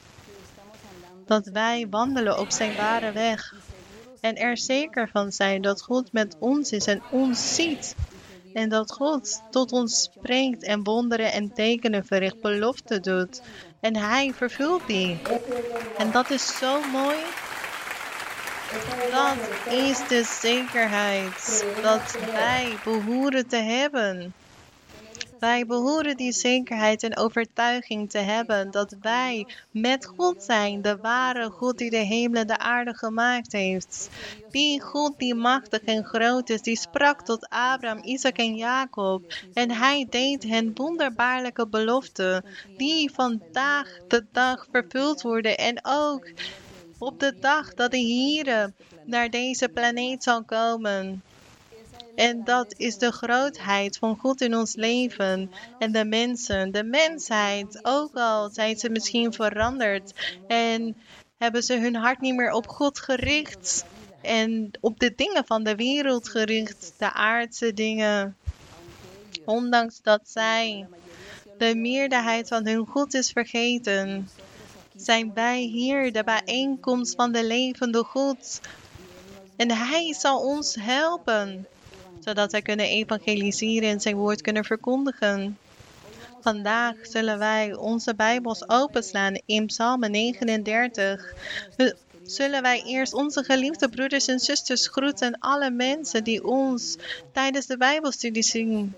dat 1.26 1.46
wij 1.46 1.86
wandelen 1.90 2.38
op 2.38 2.50
zijn 2.50 2.76
ware 2.76 3.12
weg. 3.12 3.54
En 4.20 4.36
er 4.36 4.58
zeker 4.58 5.08
van 5.08 5.32
zijn 5.32 5.62
dat 5.62 5.82
God 5.82 6.12
met 6.12 6.36
ons 6.38 6.70
is 6.70 6.86
en 6.86 7.02
ons 7.10 7.54
ziet. 7.54 7.94
En 8.54 8.68
dat 8.68 8.92
God 8.92 9.42
tot 9.50 9.72
ons 9.72 10.02
spreekt 10.02 10.62
en 10.62 10.82
wonderen 10.82 11.32
en 11.32 11.52
tekenen 11.52 12.06
verricht, 12.06 12.40
belofte 12.40 13.00
doet. 13.00 13.42
En 13.80 13.96
Hij 13.96 14.32
vervult 14.34 14.86
die. 14.86 15.20
En 15.98 16.10
dat 16.10 16.30
is 16.30 16.58
zo 16.58 16.80
mooi. 16.92 17.16
Dat 19.10 19.72
is 19.72 20.08
de 20.08 20.22
zekerheid 20.40 21.64
dat 21.82 22.16
wij 22.32 22.76
behoren 22.84 23.46
te 23.46 23.56
hebben. 23.56 24.34
Wij 25.38 25.66
behoren 25.66 26.16
die 26.16 26.32
zekerheid 26.32 27.02
en 27.02 27.16
overtuiging 27.16 28.10
te 28.10 28.18
hebben 28.18 28.70
dat 28.70 28.96
wij 29.00 29.46
met 29.70 30.06
God 30.06 30.42
zijn, 30.42 30.82
de 30.82 30.96
ware 30.96 31.50
God 31.50 31.78
die 31.78 31.90
de 31.90 31.96
hemel 31.96 32.40
en 32.40 32.46
de 32.46 32.58
aarde 32.58 32.94
gemaakt 32.94 33.52
heeft. 33.52 34.08
Die 34.50 34.80
God 34.80 35.18
die 35.18 35.34
machtig 35.34 35.80
en 35.80 36.04
groot 36.04 36.50
is, 36.50 36.62
die 36.62 36.78
sprak 36.78 37.22
tot 37.22 37.48
Abraham, 37.48 38.04
Isaac 38.04 38.36
en 38.36 38.54
Jacob. 38.54 39.34
En 39.54 39.70
hij 39.70 40.06
deed 40.10 40.42
hen 40.42 40.70
wonderbaarlijke 40.74 41.66
beloften, 41.66 42.44
die 42.76 43.10
vandaag 43.12 43.98
de 44.08 44.24
dag 44.32 44.66
vervuld 44.70 45.22
worden. 45.22 45.58
En 45.58 45.78
ook 45.82 46.30
op 46.98 47.20
de 47.20 47.34
dag 47.40 47.74
dat 47.74 47.90
de 47.90 47.98
Heer 47.98 48.72
naar 49.04 49.30
deze 49.30 49.68
planeet 49.68 50.22
zal 50.22 50.44
komen. 50.44 51.22
En 52.14 52.44
dat 52.44 52.74
is 52.76 52.98
de 52.98 53.12
grootheid 53.12 53.98
van 53.98 54.18
God 54.18 54.40
in 54.40 54.56
ons 54.56 54.74
leven 54.74 55.50
en 55.78 55.92
de 55.92 56.04
mensen, 56.04 56.72
de 56.72 56.84
mensheid. 56.84 57.78
Ook 57.82 58.14
al 58.14 58.50
zijn 58.50 58.78
ze 58.78 58.90
misschien 58.90 59.32
veranderd 59.32 60.12
en 60.46 60.96
hebben 61.38 61.62
ze 61.62 61.78
hun 61.78 61.94
hart 61.94 62.20
niet 62.20 62.34
meer 62.34 62.52
op 62.52 62.68
God 62.68 63.00
gericht 63.00 63.84
en 64.22 64.70
op 64.80 64.98
de 64.98 65.12
dingen 65.16 65.44
van 65.46 65.64
de 65.64 65.74
wereld 65.74 66.28
gericht, 66.28 66.92
de 66.98 67.12
aardse 67.12 67.74
dingen. 67.74 68.36
Ondanks 69.44 70.02
dat 70.02 70.20
zij 70.24 70.86
de 71.58 71.74
meerderheid 71.74 72.48
van 72.48 72.66
hun 72.66 72.86
God 72.86 73.14
is 73.14 73.30
vergeten, 73.30 74.28
zijn 74.96 75.34
wij 75.34 75.60
hier 75.60 76.12
de 76.12 76.24
bijeenkomst 76.24 77.14
van 77.14 77.32
de 77.32 77.44
levende 77.44 78.04
God. 78.04 78.60
En 79.56 79.70
Hij 79.70 80.14
zal 80.18 80.40
ons 80.40 80.74
helpen 80.74 81.66
zodat 82.20 82.52
wij 82.52 82.62
kunnen 82.62 82.86
evangeliseren 82.86 83.88
en 83.88 84.00
zijn 84.00 84.16
woord 84.16 84.40
kunnen 84.40 84.64
verkondigen. 84.64 85.58
Vandaag 86.40 86.94
zullen 87.02 87.38
wij 87.38 87.74
onze 87.74 88.14
Bijbels 88.14 88.68
openslaan 88.68 89.40
in 89.46 89.66
Psalm 89.66 90.00
39. 90.00 91.34
Zullen 92.22 92.62
wij 92.62 92.82
eerst 92.82 93.14
onze 93.14 93.44
geliefde 93.44 93.88
broeders 93.88 94.26
en 94.26 94.38
zusters 94.38 94.88
groeten, 94.88 95.38
alle 95.38 95.70
mensen 95.70 96.24
die 96.24 96.44
ons 96.44 96.96
tijdens 97.32 97.66
de 97.66 97.76
Bijbelstudie 97.76 98.42
zien. 98.42 98.94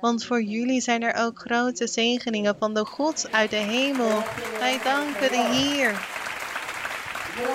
Want 0.00 0.24
voor 0.24 0.42
jullie 0.42 0.80
zijn 0.80 1.02
er 1.02 1.14
ook 1.14 1.38
grote 1.38 1.86
zegeningen 1.86 2.56
van 2.58 2.74
de 2.74 2.84
God 2.84 3.32
uit 3.32 3.50
de 3.50 3.56
hemel. 3.56 4.22
Wij 4.58 4.80
danken 4.84 5.28
de 5.28 5.48
Heer. 5.52 6.06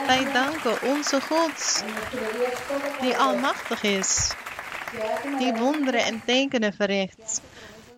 Wij 0.08 0.32
danken 0.34 0.82
onze 0.82 1.22
God, 1.22 1.84
die 3.02 3.18
almachtig 3.18 3.84
is 3.84 4.32
die 5.38 5.54
wonderen 5.54 6.04
en 6.06 6.22
tekenen 6.26 6.74
verricht, 6.74 7.42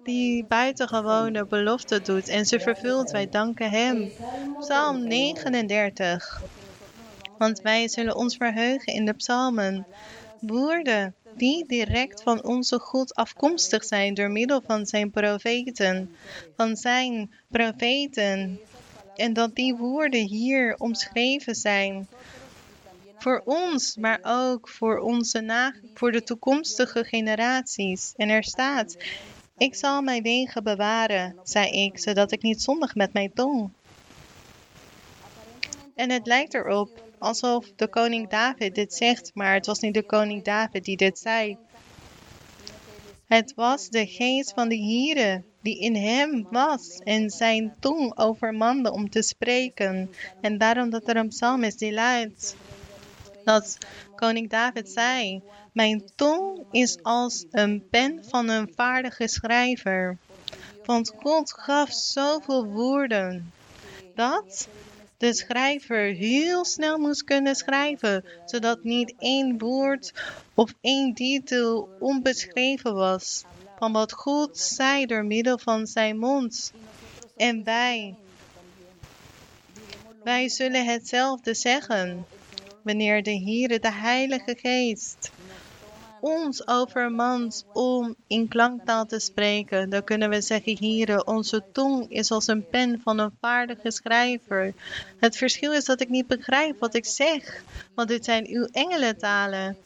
die 0.04 0.46
buitengewone 0.46 1.46
beloften 1.46 2.04
doet 2.04 2.28
en 2.28 2.46
ze 2.46 2.60
vervult. 2.60 3.12
Wij 3.12 3.30
danken 3.30 3.70
Hem. 3.70 4.12
Psalm 4.60 5.08
39. 5.08 6.41
Want 7.38 7.62
wij 7.62 7.88
zullen 7.88 8.15
ons 8.15 8.36
verheugen 8.38 8.93
in 8.93 9.06
de 9.06 9.13
psalmen. 9.13 9.86
Woorden 10.39 11.15
die 11.36 11.67
direct 11.67 12.24
van 12.24 12.43
onze 12.43 12.80
God 12.80 13.15
afkomstig 13.15 13.84
zijn 13.84 14.13
door 14.13 14.32
middel 14.32 14.62
van 14.65 14.86
zijn 14.86 15.12
profeten. 15.12 16.15
Van 16.56 16.76
zijn 16.76 17.32
profeten. 17.48 18.60
En 19.15 19.34
dat 19.34 19.56
die 19.56 19.76
woorden 19.76 20.28
hier 20.28 20.76
omschreven 20.78 21.56
zijn 21.56 22.08
voor 23.26 23.42
ons, 23.46 23.96
maar 23.96 24.20
ook 24.24 24.70
voor, 24.70 25.00
onze 25.00 25.42
na 25.42 25.74
voor 25.94 26.12
de 26.12 26.24
toekomstige 26.24 27.04
generaties. 27.04 28.14
En 28.16 28.30
er 28.30 28.44
staat, 28.44 28.98
ik 29.58 29.76
zal 29.76 30.02
mijn 30.02 30.24
wegen 30.24 30.64
bewaren, 30.64 31.36
zei 31.44 31.70
ik, 31.70 32.00
zodat 32.00 32.32
ik 32.32 32.42
niet 32.42 32.62
zondig 32.62 32.96
met 32.96 33.14
mijn 33.14 33.34
tong. 33.34 33.70
En 35.96 36.10
het 36.10 36.28
lijkt 36.28 36.54
erop 36.54 37.04
alsof 37.18 37.72
de 37.76 37.88
koning 37.88 38.30
David 38.30 38.76
dit 38.76 38.94
zegt, 38.94 39.32
maar 39.34 39.54
het 39.54 39.66
was 39.66 39.80
niet 39.80 39.94
de 39.94 40.04
koning 40.04 40.44
David 40.44 40.86
die 40.86 40.98
dit 40.98 41.20
zei. 41.20 41.58
Het 43.28 43.54
was 43.56 43.90
de 43.90 44.08
geest 44.08 44.54
van 44.54 44.70
de 44.70 44.78
Here 44.78 45.44
die 45.62 45.80
in 45.80 45.96
hem 45.96 46.48
was 46.52 47.00
en 47.04 47.30
zijn 47.30 47.76
tong 47.80 48.18
overmande 48.18 48.92
om 48.92 49.10
te 49.10 49.22
spreken. 49.22 50.12
En 50.42 50.58
daarom 50.58 50.90
dat 50.90 51.08
er 51.08 51.16
een 51.16 51.28
psalm 51.28 51.64
is 51.64 51.78
die 51.78 51.94
luidt 51.94 52.56
dat 53.46 53.78
koning 54.16 54.50
David 54.50 54.90
zei: 54.90 55.42
Mijn 55.74 56.12
tong 56.16 56.66
is 56.72 57.04
als 57.04 57.46
een 57.52 57.88
pen 57.90 58.24
van 58.28 58.50
een 58.50 58.72
vaardige 58.76 59.28
schrijver. 59.28 60.18
Want 60.86 61.14
God 61.18 61.54
gaf 61.54 61.94
zoveel 61.94 62.66
woorden 62.66 63.52
dat 64.16 64.68
de 65.18 65.34
schrijver 65.34 66.14
heel 66.14 66.66
snel 66.66 66.98
moest 66.98 67.24
kunnen 67.24 67.56
schrijven, 67.56 68.26
zodat 68.46 68.84
niet 68.84 69.14
één 69.18 69.58
woord 69.58 70.14
of 70.54 70.74
één 70.82 71.14
titel 71.14 71.90
onbeschreven 72.00 72.94
was 72.94 73.44
van 73.80 73.92
wat 73.92 74.14
God 74.14 74.58
zei 74.58 75.06
door 75.06 75.26
middel 75.26 75.58
van 75.58 75.88
zijn 75.88 76.18
mond. 76.18 76.74
En 77.38 77.64
wij, 77.64 78.16
wij 80.24 80.50
zullen 80.50 80.86
hetzelfde 80.86 81.54
zeggen 81.54 82.26
wanneer 82.86 83.24
de 83.24 83.39
Heere, 83.39 83.80
de 83.80 83.91
Heilige 83.91 84.56
Geest, 84.62 85.32
ons 86.19 86.67
overmand 86.67 87.65
om 87.74 88.15
in 88.28 88.48
klanktaal 88.48 89.06
te 89.06 89.19
spreken, 89.19 89.89
dan 89.89 90.04
kunnen 90.04 90.30
we 90.30 90.41
zeggen, 90.41 90.78
Heere, 90.80 91.26
onze 91.26 91.63
tong 91.71 92.12
is 92.12 92.32
als 92.32 92.48
een 92.48 92.69
pen 92.69 93.02
van 93.04 93.19
een 93.19 93.38
vaardige 93.41 93.91
schrijver. 93.91 94.74
Het 95.19 95.38
verschil 95.38 95.74
is 95.74 95.86
dat 95.86 96.02
ik 96.02 96.10
niet 96.10 96.28
begrijp 96.28 96.80
wat 96.80 96.95
ik 96.95 97.06
zeg, 97.06 97.63
want 97.95 98.08
dit 98.08 98.26
zijn 98.26 98.48
uw 98.48 98.65
engelentalen, 98.71 99.78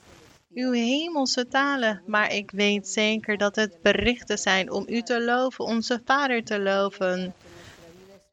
uw 0.53 0.71
hemelse 0.71 1.47
talen, 1.47 2.01
maar 2.05 2.33
ik 2.33 2.51
weet 2.51 2.87
zeker 2.87 3.37
dat 3.37 3.55
het 3.55 3.81
berichten 3.81 4.37
zijn 4.37 4.71
om 4.71 4.85
u 4.87 5.01
te 5.01 5.21
loven, 5.21 5.65
onze 5.65 6.01
Vader 6.05 6.43
te 6.43 6.59
loven 6.59 7.33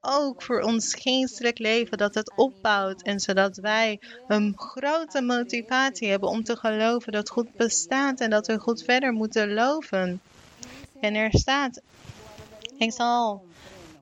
ook 0.07 0.43
voor 0.43 0.61
ons 0.61 0.95
geestelijk 0.95 1.59
leven 1.59 1.99
dat 1.99 2.15
het 2.15 2.37
opbouwt 2.37 3.03
en 3.03 3.21
zodat 3.21 3.57
wij 3.57 4.01
een 4.29 4.53
grote 4.57 5.23
motivatie 5.23 6.09
hebben 6.09 6.29
om 6.29 6.45
te 6.45 6.57
geloven 6.57 7.13
dat 7.13 7.31
God 7.31 7.57
bestaat 7.57 8.21
en 8.21 8.31
dat 8.31 8.47
we 8.47 8.59
God 8.59 8.83
verder 8.83 9.13
moeten 9.13 9.55
loven. 9.55 10.21
En 11.01 11.15
er 11.15 11.31
staat, 11.39 11.81
ik 12.79 12.93
zal 12.93 13.45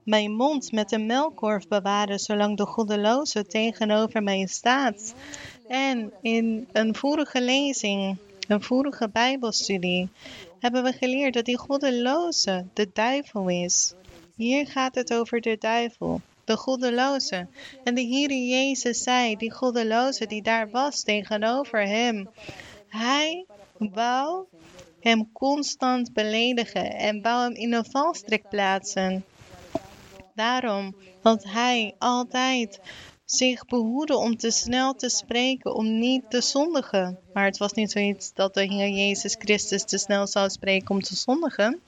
mijn 0.03 0.33
mond 0.33 0.73
met 0.73 0.93
een 0.93 1.07
melkkorf 1.07 1.69
bewaren 1.69 2.19
zolang 2.19 2.57
de 2.57 2.67
goddeloze 2.67 3.47
tegenover 3.47 4.23
mij 4.23 4.47
staat. 4.47 5.15
En 5.69 6.13
in 6.23 6.69
een 6.73 6.95
vorige 6.95 7.41
lezing, 7.43 8.17
een 8.49 8.63
vorige 8.63 9.09
bijbelstudie, 9.09 10.09
hebben 10.59 10.83
we 10.83 10.93
geleerd 10.93 11.35
dat 11.35 11.45
die 11.45 11.59
goddeloze 11.59 12.67
de 12.73 12.91
duivel 12.93 13.49
is. 13.49 13.95
Hier 14.37 14.67
gaat 14.67 14.95
het 14.95 15.13
over 15.13 15.41
de 15.41 15.57
duivel, 15.59 16.21
de 16.45 16.57
goddeloze. 16.57 17.47
En 17.85 17.95
de 17.95 18.01
Heer 18.01 18.33
Jezus 18.33 19.03
zei, 19.03 19.37
die 19.37 19.53
goddeloze 19.53 20.27
die 20.27 20.43
daar 20.43 20.71
was 20.71 21.03
tegenover 21.03 21.87
hem, 21.87 22.29
hij 22.89 23.47
wou 23.79 24.47
hem 25.01 25.33
constant 25.33 26.13
beledigen 26.13 26.95
en 26.95 27.23
wou 27.23 27.43
hem 27.43 27.55
in 27.55 27.73
een 27.73 27.85
valstrik 27.91 28.49
plaatsen. 28.49 29.25
Daarom 30.35 30.97
dat 31.23 31.45
hij 31.45 31.95
altijd 31.99 32.81
zich 33.25 33.67
behoede 33.67 34.17
om 34.17 34.37
te 34.37 34.51
snel 34.51 34.95
te 34.95 35.09
spreken, 35.09 35.75
om 35.75 35.99
niet 35.99 36.31
te 36.31 36.41
zondigen. 36.41 37.19
Maar 37.33 37.45
het 37.45 37.59
was 37.59 37.73
niet 37.73 37.91
zoiets 37.91 38.33
dat 38.33 38.55
de 38.55 38.63
Heer 38.65 38.89
Jezus 38.89 39.37
Christus 39.39 39.85
te 39.85 39.99
snel 39.99 40.27
zou 40.27 40.51
spreken 40.51 40.91
om 40.91 41.01
te 41.01 41.17
zondigen. 41.17 41.81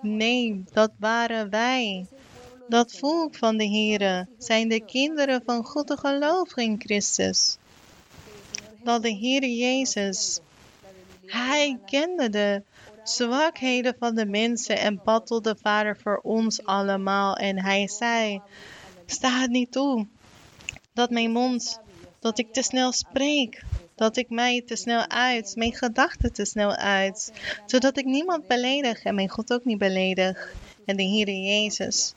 Nee, 0.00 0.64
dat 0.72 0.90
waren 0.98 1.50
wij. 1.50 2.06
Dat 2.68 2.92
volk 2.92 3.34
van 3.34 3.56
de 3.56 3.68
Heere 3.68 4.26
zijn 4.38 4.68
de 4.68 4.80
kinderen 4.80 5.42
van 5.44 5.64
God 5.64 5.88
de 5.88 5.96
geloof 5.96 6.56
in 6.56 6.80
Christus. 6.80 7.56
Dat 8.82 9.02
de 9.02 9.16
Heere 9.16 9.56
Jezus, 9.56 10.40
Hij 11.26 11.78
kende 11.84 12.30
de 12.30 12.62
zwakheden 13.08 13.96
van 13.98 14.14
de 14.14 14.26
mensen 14.26 14.78
en 14.78 15.00
bad 15.04 15.26
tot 15.26 15.44
de 15.44 15.56
Vader 15.62 15.96
voor 16.02 16.20
ons 16.22 16.64
allemaal. 16.64 17.34
En 17.34 17.60
hij 17.62 17.88
zei, 17.88 18.40
sta 19.06 19.40
het 19.40 19.50
niet 19.50 19.72
toe 19.72 20.06
dat 20.92 21.10
mijn 21.10 21.30
mond, 21.30 21.80
dat 22.18 22.38
ik 22.38 22.52
te 22.52 22.62
snel 22.62 22.92
spreek, 22.92 23.64
dat 23.96 24.16
ik 24.16 24.30
mij 24.30 24.62
te 24.66 24.76
snel 24.76 25.08
uit, 25.08 25.56
mijn 25.56 25.74
gedachten 25.74 26.32
te 26.32 26.44
snel 26.44 26.74
uit, 26.74 27.32
zodat 27.66 27.98
ik 27.98 28.04
niemand 28.04 28.46
beledig 28.46 29.02
en 29.02 29.14
mijn 29.14 29.28
God 29.28 29.52
ook 29.52 29.64
niet 29.64 29.78
beledig. 29.78 30.54
En 30.84 30.96
de 30.96 31.02
Heer 31.02 31.30
Jezus, 31.30 32.14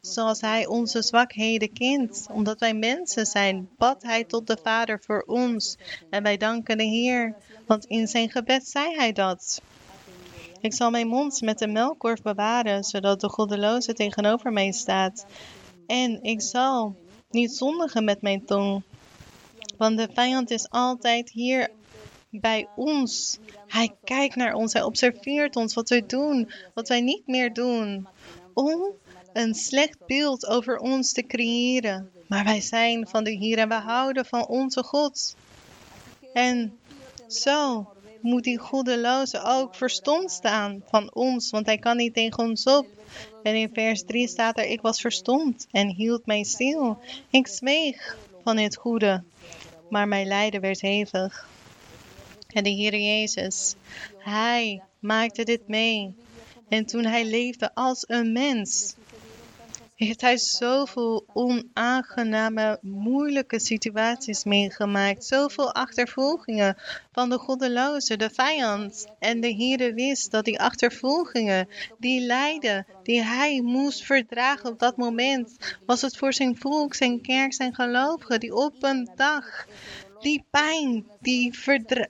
zoals 0.00 0.40
Hij 0.40 0.66
onze 0.66 1.02
zwakheden 1.02 1.72
kent, 1.72 2.26
omdat 2.30 2.60
wij 2.60 2.74
mensen 2.74 3.26
zijn, 3.26 3.68
bad 3.78 4.02
Hij 4.02 4.24
tot 4.24 4.46
de 4.46 4.58
Vader 4.62 5.00
voor 5.06 5.24
ons. 5.26 5.76
En 6.10 6.22
wij 6.22 6.36
danken 6.36 6.78
de 6.78 6.84
Heer, 6.84 7.34
want 7.66 7.84
in 7.84 8.08
zijn 8.08 8.30
gebed 8.30 8.68
zei 8.68 8.94
Hij 8.94 9.12
dat. 9.12 9.62
Ik 10.60 10.74
zal 10.74 10.90
mijn 10.90 11.08
mond 11.08 11.40
met 11.40 11.58
de 11.58 11.66
melkkorf 11.66 12.22
bewaren, 12.22 12.84
zodat 12.84 13.20
de 13.20 13.28
goddeloze 13.28 13.92
tegenover 13.92 14.52
mij 14.52 14.72
staat. 14.72 15.26
En 15.86 16.22
ik 16.22 16.40
zal 16.40 16.96
niet 17.30 17.52
zondigen 17.52 18.04
met 18.04 18.22
mijn 18.22 18.44
tong, 18.44 18.82
want 19.80 19.98
de 19.98 20.08
vijand 20.14 20.50
is 20.50 20.70
altijd 20.70 21.30
hier 21.30 21.70
bij 22.30 22.68
ons. 22.76 23.38
Hij 23.66 23.94
kijkt 24.04 24.36
naar 24.36 24.54
ons, 24.54 24.72
hij 24.72 24.82
observeert 24.82 25.56
ons, 25.56 25.74
wat 25.74 25.88
wij 25.88 26.06
doen, 26.06 26.50
wat 26.74 26.88
wij 26.88 27.00
niet 27.00 27.26
meer 27.26 27.52
doen, 27.52 28.08
om 28.54 28.92
een 29.32 29.54
slecht 29.54 30.06
beeld 30.06 30.46
over 30.46 30.78
ons 30.78 31.12
te 31.12 31.26
creëren. 31.26 32.10
Maar 32.26 32.44
wij 32.44 32.60
zijn 32.60 33.08
van 33.08 33.24
de 33.24 33.30
Heer 33.30 33.58
en 33.58 33.68
we 33.68 33.74
houden 33.74 34.26
van 34.26 34.46
onze 34.46 34.82
God. 34.82 35.36
En 36.32 36.78
zo 37.28 37.88
moet 38.20 38.44
die 38.44 38.58
goddeloze 38.58 39.42
ook 39.42 39.74
verstomd 39.74 40.30
staan 40.30 40.82
van 40.90 41.14
ons, 41.14 41.50
want 41.50 41.66
hij 41.66 41.78
kan 41.78 41.96
niet 41.96 42.14
tegen 42.14 42.44
ons 42.44 42.64
op. 42.64 42.86
En 43.42 43.54
in 43.54 43.70
vers 43.72 44.04
3 44.04 44.28
staat 44.28 44.58
er, 44.58 44.64
ik 44.64 44.80
was 44.80 45.00
verstomd 45.00 45.66
en 45.70 45.88
hield 45.88 46.26
mij 46.26 46.44
stil. 46.44 46.98
Ik 47.30 47.46
zweeg 47.46 48.16
van 48.44 48.56
het 48.56 48.76
goede, 48.76 49.22
maar 49.90 50.08
mijn 50.08 50.26
lijden 50.26 50.60
werd 50.60 50.80
hevig. 50.80 51.48
En 52.46 52.64
de 52.64 52.70
Heer 52.70 52.96
Jezus, 52.96 53.74
Hij 54.18 54.82
maakte 54.98 55.44
dit 55.44 55.68
mee. 55.68 56.14
En 56.68 56.86
toen 56.86 57.04
Hij 57.04 57.24
leefde 57.24 57.74
als 57.74 58.04
een 58.06 58.32
mens, 58.32 58.94
heeft 60.06 60.20
hij 60.20 60.38
zoveel 60.38 61.26
onaangename, 61.32 62.78
moeilijke 62.80 63.58
situaties 63.58 64.44
meegemaakt. 64.44 65.24
Zoveel 65.24 65.74
achtervolgingen 65.74 66.76
van 67.12 67.30
de 67.30 67.38
goddeloze, 67.38 68.16
de 68.16 68.30
vijand. 68.30 69.06
En 69.18 69.40
de 69.40 69.54
Heere 69.54 69.94
wist 69.94 70.30
dat 70.30 70.44
die 70.44 70.60
achtervolgingen, 70.60 71.68
die 71.98 72.20
lijden, 72.20 72.86
die 73.02 73.22
hij 73.22 73.60
moest 73.60 74.04
verdragen 74.04 74.70
op 74.70 74.78
dat 74.78 74.96
moment, 74.96 75.56
was 75.86 76.00
het 76.00 76.16
voor 76.16 76.32
zijn 76.32 76.56
volk, 76.56 76.94
zijn 76.94 77.20
kerk, 77.20 77.52
zijn 77.54 77.74
gelovigen, 77.74 78.40
die 78.40 78.54
op 78.54 78.82
een 78.82 79.10
dag 79.14 79.66
die 80.20 80.44
pijn, 80.50 81.06
die, 81.20 81.54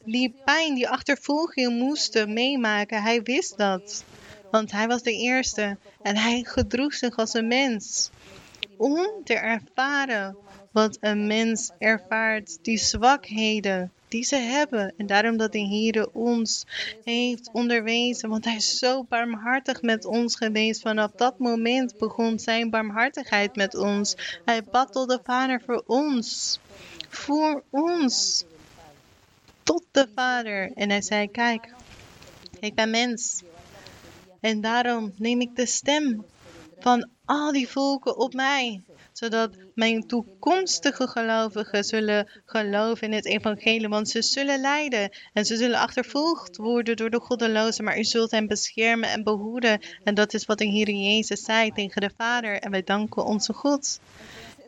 die 0.05 0.35
pijn, 0.45 0.75
die 0.75 0.89
achtervolgingen 0.89 1.73
moesten 1.73 2.33
meemaken. 2.33 3.03
Hij 3.03 3.23
wist 3.23 3.59
dat. 3.59 4.05
Want 4.51 4.73
hij 4.73 4.87
was 4.87 5.03
de 5.03 5.13
eerste 5.13 5.77
en 6.03 6.17
hij 6.17 6.43
gedroeg 6.47 6.95
zich 6.95 7.17
als 7.17 7.35
een 7.35 7.49
mens. 7.49 8.11
Om 8.77 9.07
te 9.25 9.35
ervaren 9.35 10.37
wat 10.73 10.97
een 11.01 11.27
mens 11.27 11.71
ervaart, 11.79 12.59
die 12.63 12.79
zwakheden 12.79 13.93
die 14.11 14.25
ze 14.25 14.37
hebben. 14.37 14.95
En 14.97 15.07
daarom 15.07 15.37
dat 15.37 15.53
de 15.53 15.59
Heer 15.59 16.09
ons 16.13 16.65
heeft 17.05 17.51
onderwezen, 17.53 18.29
want 18.29 18.45
Hij 18.45 18.57
is 18.57 18.79
zo 18.79 19.05
barmhartig 19.09 19.83
met 19.83 20.05
ons 20.05 20.37
geweest. 20.37 20.81
Vanaf 20.81 21.11
dat 21.11 21.39
moment 21.39 21.99
begon 21.99 22.39
Zijn 22.39 22.71
barmhartigheid 22.71 23.57
met 23.57 23.75
ons. 23.75 24.41
Hij 24.45 24.65
bad 24.65 24.93
tot 24.93 25.09
de 25.09 25.21
Vader 25.25 25.63
voor 25.67 25.83
ons, 25.87 26.59
voor 27.09 27.63
ons, 27.71 28.45
tot 29.63 29.85
de 29.91 30.09
Vader. 30.15 30.73
En 30.75 30.91
Hij 30.91 31.03
zei, 31.03 31.31
kijk, 31.31 31.75
ik 32.61 32.75
ben 32.75 32.91
mens. 32.91 33.43
En 34.41 34.61
daarom 34.61 35.13
neem 35.17 35.41
ik 35.41 35.57
de 35.57 35.67
stem 35.67 36.25
van 36.79 37.09
al 37.25 37.53
die 37.53 37.69
volken 37.69 38.17
op 38.17 38.35
mij, 38.35 38.83
zodat 39.13 39.57
mijn 39.75 40.07
toekomstige 40.07 41.07
gelovigen 41.09 41.85
zullen 41.85 42.41
geloven 42.45 43.07
in 43.07 43.13
het 43.13 43.27
evangelie, 43.27 43.89
want 43.89 44.09
ze 44.09 44.23
zullen 44.23 44.61
lijden 44.61 45.11
en 45.33 45.45
ze 45.45 45.57
zullen 45.57 45.79
achtervolgd 45.79 46.57
worden 46.57 46.97
door 46.97 47.11
de 47.11 47.21
goddelozen, 47.21 47.85
maar 47.85 47.99
u 47.99 48.05
zult 48.05 48.31
hen 48.31 48.47
beschermen 48.47 49.09
en 49.09 49.25
behoeden. 49.25 49.81
En 50.05 50.15
dat 50.15 50.35
is 50.35 50.47
wat 50.47 50.59
de 50.59 50.65
Heer 50.65 50.91
Jezus 50.91 51.45
zei 51.45 51.71
tegen 51.71 52.01
de 52.01 52.11
Vader 52.17 52.59
en 52.59 52.71
wij 52.71 52.83
danken 52.83 53.25
onze 53.25 53.53
God. 53.53 54.01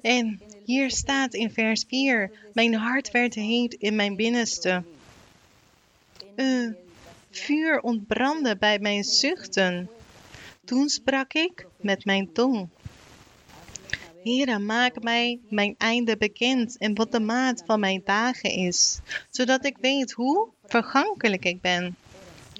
En 0.03 0.41
hier 0.65 0.91
staat 0.91 1.35
in 1.35 1.51
vers 1.51 1.85
4, 1.89 2.31
mijn 2.53 2.75
hart 2.75 3.11
werd 3.11 3.35
heet 3.35 3.75
in 3.75 3.97
mijn 3.97 4.17
binnenste. 4.17 4.83
Uh, 6.37 6.73
Vuur 7.35 7.81
ontbrandde 7.81 8.57
bij 8.57 8.79
mijn 8.79 9.05
zuchten. 9.05 9.91
Toen 10.65 10.89
sprak 10.89 11.33
ik 11.33 11.67
met 11.81 12.05
mijn 12.05 12.33
tong. 12.33 12.69
Heere, 14.23 14.59
maak 14.59 15.03
mij 15.03 15.41
mijn 15.49 15.75
einde 15.79 16.17
bekend 16.17 16.79
en 16.79 16.95
wat 16.95 17.13
de 17.13 17.21
maat 17.21 17.63
van 17.67 17.81
mijn 17.81 18.03
dagen 18.05 18.51
is, 18.51 19.01
zodat 19.31 19.65
ik 19.65 19.77
weet 19.81 20.13
hoe 20.13 20.49
vergankelijk 20.65 21.45
ik 21.45 21.61
ben. 21.61 21.97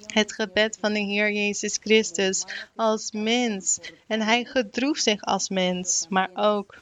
Het 0.05 0.33
gebed 0.33 0.77
van 0.79 0.93
de 0.93 0.99
Heer 0.99 1.31
Jezus 1.31 1.77
Christus 1.81 2.43
als 2.75 3.11
mens 3.11 3.79
en 4.07 4.21
hij 4.21 4.45
gedroeg 4.45 4.97
zich 4.97 5.21
als 5.21 5.49
mens, 5.49 6.05
maar 6.09 6.29
ook 6.33 6.77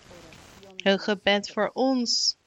een 0.78 1.00
gebed 1.00 1.52
voor 1.52 1.70
ons, 1.74 2.38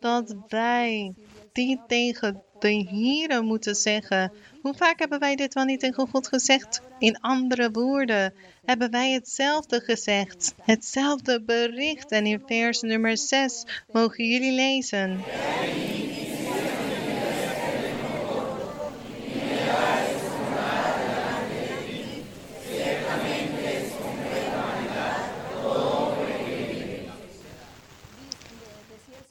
dat 0.00 0.34
wij 0.48 1.14
die 1.52 1.80
tegen 1.86 2.42
de 2.60 2.86
Heere 2.90 3.42
moeten 3.42 3.74
zeggen. 3.74 4.32
Hoe 4.62 4.74
vaak 4.74 4.98
hebben 4.98 5.18
wij 5.18 5.36
dit 5.36 5.54
wel 5.54 5.64
niet 5.64 5.80
tegen 5.80 6.08
God 6.08 6.28
gezegd? 6.28 6.80
In 6.98 7.20
andere 7.20 7.70
woorden 7.70 8.34
hebben 8.64 8.90
wij 8.90 9.12
hetzelfde 9.12 9.80
gezegd, 9.80 10.54
hetzelfde 10.62 11.42
bericht. 11.42 12.10
En 12.10 12.26
in 12.26 12.42
vers 12.46 12.80
nummer 12.80 13.16
6 13.16 13.64
mogen 13.92 14.24
jullie 14.24 14.52
lezen. 14.52 15.24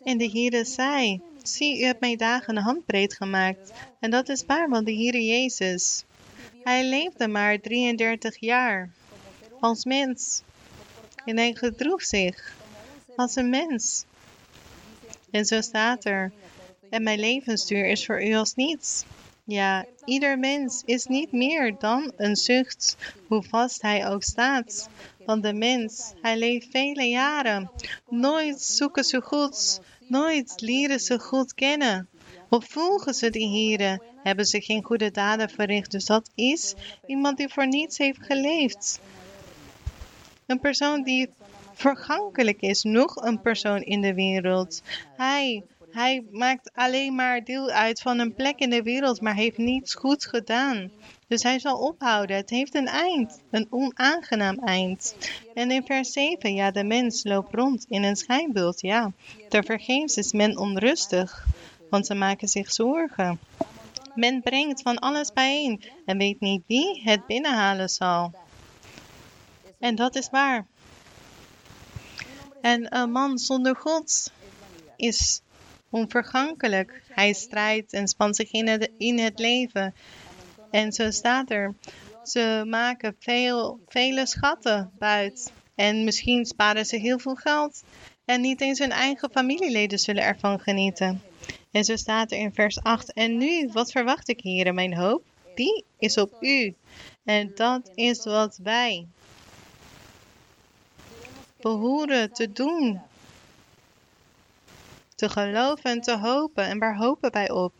En 0.03 0.17
de 0.17 0.29
Heere 0.29 0.65
zei, 0.65 1.21
zie, 1.47 1.79
u 1.79 1.83
hebt 1.83 1.99
mijn 1.99 2.17
dagen 2.17 2.57
een 2.57 2.63
handbreed 2.63 3.13
gemaakt. 3.13 3.71
En 3.99 4.11
dat 4.11 4.29
is 4.29 4.45
waar, 4.45 4.69
want 4.69 4.85
de 4.85 4.93
Heere 4.93 5.25
Jezus, 5.25 6.03
hij 6.63 6.85
leefde 6.85 7.27
maar 7.27 7.59
33 7.59 8.39
jaar 8.39 8.89
als 9.59 9.85
mens. 9.85 10.41
En 11.25 11.37
hij 11.37 11.53
gedroeg 11.53 12.03
zich 12.03 12.55
als 13.15 13.35
een 13.35 13.49
mens. 13.49 14.05
En 15.31 15.45
zo 15.45 15.61
staat 15.61 16.05
er, 16.05 16.31
en 16.89 17.03
mijn 17.03 17.19
levensduur 17.19 17.85
is 17.85 18.05
voor 18.05 18.23
u 18.23 18.33
als 18.33 18.53
niets. 18.53 19.03
Ja, 19.43 19.85
ieder 20.05 20.39
mens 20.39 20.81
is 20.85 21.05
niet 21.05 21.31
meer 21.31 21.75
dan 21.79 22.11
een 22.17 22.35
zucht, 22.35 22.95
hoe 23.27 23.43
vast 23.43 23.81
hij 23.81 24.07
ook 24.09 24.23
staat. 24.23 24.89
Want 25.25 25.43
de 25.43 25.53
mens, 25.53 26.13
hij 26.21 26.37
leeft 26.37 26.67
vele 26.71 27.03
jaren. 27.03 27.71
Nooit 28.09 28.61
zoeken 28.61 29.03
ze 29.03 29.21
goeds, 29.21 29.79
Nooit 30.07 30.53
leren 30.61 30.99
ze 30.99 31.19
goed 31.19 31.53
kennen. 31.53 32.07
Of 32.49 32.65
volgen 32.65 33.13
ze 33.13 33.29
de 33.29 33.39
heren, 33.39 34.01
hebben 34.23 34.45
ze 34.45 34.61
geen 34.61 34.83
goede 34.83 35.11
daden 35.11 35.49
verricht. 35.49 35.91
Dus 35.91 36.05
dat 36.05 36.29
is 36.35 36.73
iemand 37.05 37.37
die 37.37 37.49
voor 37.49 37.67
niets 37.67 37.97
heeft 37.97 38.25
geleefd. 38.25 38.99
Een 40.45 40.59
persoon 40.59 41.03
die 41.03 41.29
vergankelijk 41.73 42.61
is, 42.61 42.83
nog 42.83 43.15
een 43.15 43.41
persoon 43.41 43.81
in 43.81 44.01
de 44.01 44.13
wereld. 44.13 44.81
Hij, 45.15 45.63
hij 45.91 46.23
maakt 46.31 46.71
alleen 46.73 47.15
maar 47.15 47.43
deel 47.43 47.69
uit 47.69 48.01
van 48.01 48.19
een 48.19 48.33
plek 48.33 48.59
in 48.59 48.69
de 48.69 48.83
wereld, 48.83 49.21
maar 49.21 49.35
heeft 49.35 49.57
niets 49.57 49.95
goeds 49.95 50.25
gedaan. 50.25 50.91
Dus 51.27 51.43
hij 51.43 51.59
zal 51.59 51.77
ophouden. 51.77 52.35
Het 52.35 52.49
heeft 52.49 52.75
een 52.75 52.87
eind, 52.87 53.41
een 53.51 53.67
onaangenaam 53.69 54.59
eind. 54.59 55.15
En 55.53 55.71
in 55.71 55.85
vers 55.85 56.11
7, 56.11 56.53
ja, 56.53 56.71
de 56.71 56.83
mens 56.83 57.23
loopt 57.23 57.53
rond 57.53 57.85
in 57.87 58.03
een 58.03 58.15
schijnbeeld, 58.15 58.81
ja. 58.81 59.11
Tervergeefs 59.49 60.17
is 60.17 60.31
men 60.31 60.57
onrustig, 60.57 61.45
want 61.89 62.05
ze 62.05 62.13
maken 62.13 62.47
zich 62.47 62.71
zorgen. 62.71 63.39
Men 64.15 64.41
brengt 64.41 64.81
van 64.81 64.99
alles 64.99 65.33
bijeen 65.33 65.83
en 66.05 66.17
weet 66.17 66.39
niet 66.39 66.63
wie 66.67 67.01
het 67.03 67.25
binnenhalen 67.25 67.89
zal. 67.89 68.33
En 69.79 69.95
dat 69.95 70.15
is 70.15 70.29
waar. 70.29 70.65
En 72.61 72.95
een 72.95 73.11
man 73.11 73.37
zonder 73.37 73.75
God 73.75 74.31
is 74.95 75.41
onvergankelijk. 75.89 77.03
Hij 77.07 77.33
strijdt 77.33 77.93
en 77.93 78.07
spant 78.07 78.35
zich 78.35 78.51
in 78.97 79.19
het 79.19 79.39
leven 79.39 79.93
En 80.71 80.91
zo 80.91 81.11
staat 81.11 81.51
er, 81.51 81.73
ze 82.23 82.63
maken 82.67 83.15
veel, 83.19 83.79
vele 83.87 84.25
schatten 84.25 84.91
buit. 84.97 85.51
En 85.75 86.03
misschien 86.03 86.45
sparen 86.45 86.85
ze 86.85 86.95
heel 86.95 87.19
veel 87.19 87.35
geld. 87.35 87.83
En 88.25 88.41
niet 88.41 88.61
eens 88.61 88.79
hun 88.79 88.91
eigen 88.91 89.31
familieleden 89.31 89.99
zullen 89.99 90.23
ervan 90.23 90.59
genieten. 90.59 91.21
En 91.71 91.83
zo 91.83 91.95
staat 91.95 92.31
er 92.31 92.37
in 92.37 92.53
vers 92.53 92.81
8. 92.81 93.13
En 93.13 93.37
nu, 93.37 93.69
wat 93.73 93.91
verwacht 93.91 94.29
ik 94.29 94.41
hier 94.41 94.65
in 94.65 94.75
mijn 94.75 94.95
hoop? 94.95 95.23
Die 95.55 95.85
is 95.97 96.17
op 96.17 96.43
u. 96.43 96.75
En 97.23 97.51
dat 97.55 97.91
is 97.95 98.23
wat 98.23 98.59
wij 98.63 99.07
behoren 101.61 102.33
te 102.33 102.51
doen. 102.51 103.01
Te 105.15 105.29
geloven 105.29 105.91
en 105.91 106.01
te 106.01 106.17
hopen. 106.17 106.65
En 106.65 106.79
waar 106.79 106.97
hopen 106.97 107.31
wij 107.31 107.51
op? 107.51 107.73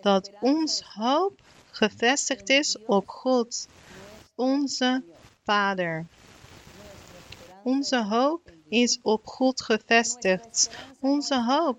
Dat 0.00 0.30
ons 0.40 0.82
hoop 0.94 1.40
gevestigd 1.70 2.48
is 2.48 2.78
op 2.86 3.08
God, 3.08 3.68
onze 4.34 5.02
Vader. 5.44 6.06
Onze 7.62 8.04
hoop 8.04 8.50
is 8.68 8.98
op 9.02 9.26
God 9.26 9.62
gevestigd. 9.62 10.70
Onze 11.00 11.42
hoop 11.44 11.78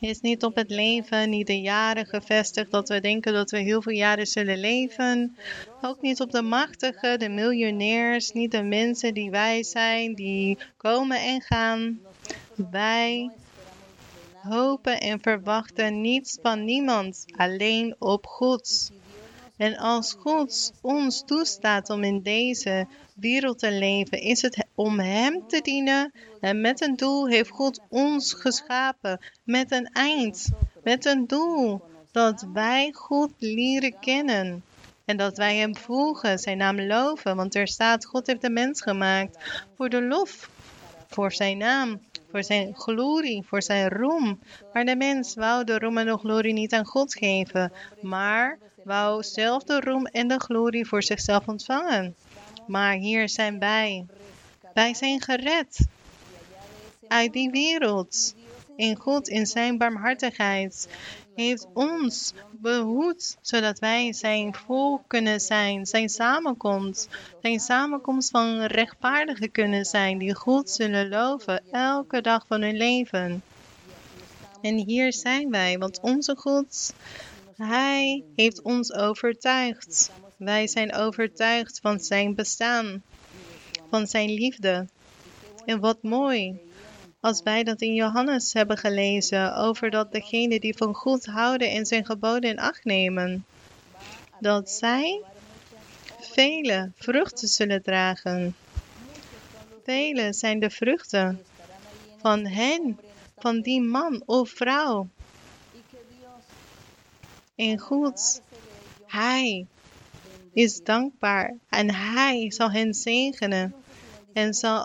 is 0.00 0.20
niet 0.20 0.44
op 0.44 0.54
het 0.54 0.70
leven, 0.70 1.30
niet 1.30 1.46
de 1.46 1.60
jaren 1.60 2.06
gevestigd, 2.06 2.70
dat 2.70 2.88
we 2.88 3.00
denken 3.00 3.32
dat 3.32 3.50
we 3.50 3.58
heel 3.58 3.82
veel 3.82 3.92
jaren 3.92 4.26
zullen 4.26 4.58
leven. 4.58 5.36
Ook 5.80 6.00
niet 6.00 6.20
op 6.20 6.30
de 6.30 6.42
machtigen, 6.42 7.18
de 7.18 7.28
miljonairs, 7.28 8.32
niet 8.32 8.50
de 8.50 8.62
mensen 8.62 9.14
die 9.14 9.30
wij 9.30 9.62
zijn, 9.62 10.14
die 10.14 10.58
komen 10.76 11.20
en 11.20 11.40
gaan. 11.40 12.00
Wij 12.70 13.30
hopen 14.48 15.00
en 15.00 15.20
verwachten 15.20 16.00
niets 16.00 16.38
van 16.42 16.64
niemand, 16.64 17.24
alleen 17.36 17.96
op 17.98 18.26
God. 18.26 18.90
En 19.56 19.76
als 19.76 20.16
God 20.18 20.72
ons 20.82 21.22
toestaat 21.26 21.90
om 21.90 22.04
in 22.04 22.22
deze 22.22 22.86
wereld 23.14 23.58
te 23.58 23.72
leven, 23.72 24.20
is 24.20 24.42
het 24.42 24.66
om 24.74 24.98
Hem 24.98 25.48
te 25.48 25.60
dienen. 25.60 26.12
En 26.40 26.60
met 26.60 26.80
een 26.80 26.96
doel 26.96 27.26
heeft 27.26 27.50
God 27.50 27.80
ons 27.88 28.34
geschapen. 28.34 29.20
Met 29.44 29.72
een 29.72 29.86
eind, 29.92 30.48
met 30.84 31.04
een 31.04 31.26
doel. 31.26 31.82
Dat 32.12 32.46
wij 32.52 32.92
God 32.92 33.30
leren 33.38 33.98
kennen. 33.98 34.64
En 35.04 35.16
dat 35.16 35.36
wij 35.36 35.56
Hem 35.56 35.76
volgen, 35.76 36.38
Zijn 36.38 36.58
naam 36.58 36.80
loven. 36.80 37.36
Want 37.36 37.54
er 37.54 37.68
staat, 37.68 38.06
God 38.06 38.26
heeft 38.26 38.42
de 38.42 38.50
mens 38.50 38.82
gemaakt 38.82 39.64
voor 39.76 39.88
de 39.88 40.02
lof. 40.02 40.50
Voor 41.08 41.32
Zijn 41.32 41.58
naam 41.58 42.00
voor 42.36 42.44
zijn 42.44 42.74
glorie, 42.74 43.42
voor 43.46 43.62
zijn 43.62 43.88
roem. 43.88 44.40
Maar 44.72 44.84
de 44.84 44.96
mens 44.96 45.34
wou 45.34 45.64
de 45.64 45.78
roem 45.78 45.98
en 45.98 46.06
de 46.06 46.18
glorie 46.18 46.52
niet 46.52 46.72
aan 46.72 46.84
God 46.84 47.14
geven, 47.14 47.72
maar 48.00 48.58
wou 48.84 49.22
zelf 49.22 49.62
de 49.64 49.80
roem 49.80 50.06
en 50.06 50.28
de 50.28 50.40
glorie 50.40 50.86
voor 50.86 51.02
zichzelf 51.02 51.46
ontvangen. 51.46 52.14
Maar 52.66 52.92
hier 52.92 53.28
zijn 53.28 53.58
wij. 53.58 54.06
Wij 54.74 54.94
zijn 54.94 55.20
gered 55.20 55.86
uit 57.08 57.32
die 57.32 57.50
wereld. 57.50 58.34
In 58.76 58.96
God, 58.96 59.28
in 59.28 59.46
zijn 59.46 59.78
barmhartigheid, 59.78 60.88
heeft 61.36 61.66
ons 61.74 62.32
behoed, 62.50 63.36
zodat 63.40 63.78
wij 63.78 64.12
zijn 64.12 64.54
volk 64.54 65.02
kunnen 65.06 65.40
zijn, 65.40 65.86
zijn 65.86 66.08
samenkomst, 66.08 67.08
zijn 67.42 67.60
samenkomst 67.60 68.30
van 68.30 68.60
rechtvaardigen 68.62 69.50
kunnen 69.50 69.84
zijn, 69.84 70.18
die 70.18 70.34
God 70.34 70.70
zullen 70.70 71.08
loven 71.08 71.62
elke 71.70 72.20
dag 72.20 72.44
van 72.46 72.62
hun 72.62 72.76
leven. 72.76 73.42
En 74.60 74.76
hier 74.76 75.12
zijn 75.12 75.50
wij, 75.50 75.78
want 75.78 76.00
onze 76.00 76.36
God, 76.36 76.94
Hij 77.56 78.24
heeft 78.36 78.62
ons 78.62 78.92
overtuigd. 78.92 80.10
Wij 80.36 80.66
zijn 80.66 80.94
overtuigd 80.94 81.78
van 81.82 82.00
zijn 82.00 82.34
bestaan, 82.34 83.02
van 83.90 84.06
zijn 84.06 84.30
liefde. 84.30 84.86
En 85.64 85.80
wat 85.80 86.02
mooi, 86.02 86.65
als 87.26 87.42
wij 87.42 87.64
dat 87.64 87.80
in 87.80 87.94
Johannes 87.94 88.52
hebben 88.52 88.76
gelezen 88.76 89.56
over 89.56 89.90
dat 89.90 90.12
degene 90.12 90.60
die 90.60 90.76
van 90.76 90.94
God 90.94 91.24
houden 91.24 91.70
en 91.70 91.86
zijn 91.86 92.04
geboden 92.04 92.50
in 92.50 92.58
acht 92.58 92.84
nemen, 92.84 93.44
dat 94.40 94.70
zij 94.70 95.24
vele 96.18 96.92
vruchten 96.94 97.48
zullen 97.48 97.82
dragen. 97.82 98.56
Vele 99.82 100.32
zijn 100.32 100.60
de 100.60 100.70
vruchten 100.70 101.46
van 102.18 102.46
hen, 102.46 103.00
van 103.36 103.60
die 103.60 103.80
man 103.80 104.22
of 104.26 104.50
vrouw. 104.50 105.08
En 107.56 107.78
God, 107.78 108.42
Hij 109.06 109.66
is 110.52 110.82
dankbaar 110.82 111.56
en 111.68 111.94
Hij 111.94 112.50
zal 112.52 112.70
hen 112.70 112.94
zegenen 112.94 113.84
en 114.32 114.54
zal 114.54 114.84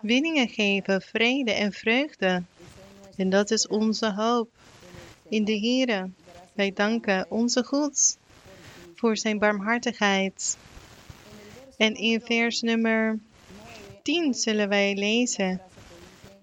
overwinningen 0.00 0.48
geven, 0.48 1.02
vrede 1.02 1.52
en 1.52 1.72
vreugde. 1.72 2.42
En 3.16 3.30
dat 3.30 3.50
is 3.50 3.66
onze 3.66 4.12
hoop 4.12 4.50
in 5.28 5.44
de 5.44 5.58
Here. 5.58 6.10
Wij 6.52 6.72
danken 6.72 7.26
onze 7.30 7.64
God 7.64 8.18
voor 8.94 9.16
zijn 9.16 9.38
barmhartigheid. 9.38 10.56
En 11.76 11.94
in 11.94 12.20
vers 12.20 12.60
nummer 12.60 13.18
10 14.02 14.34
zullen 14.34 14.68
wij 14.68 14.94
lezen. 14.94 15.60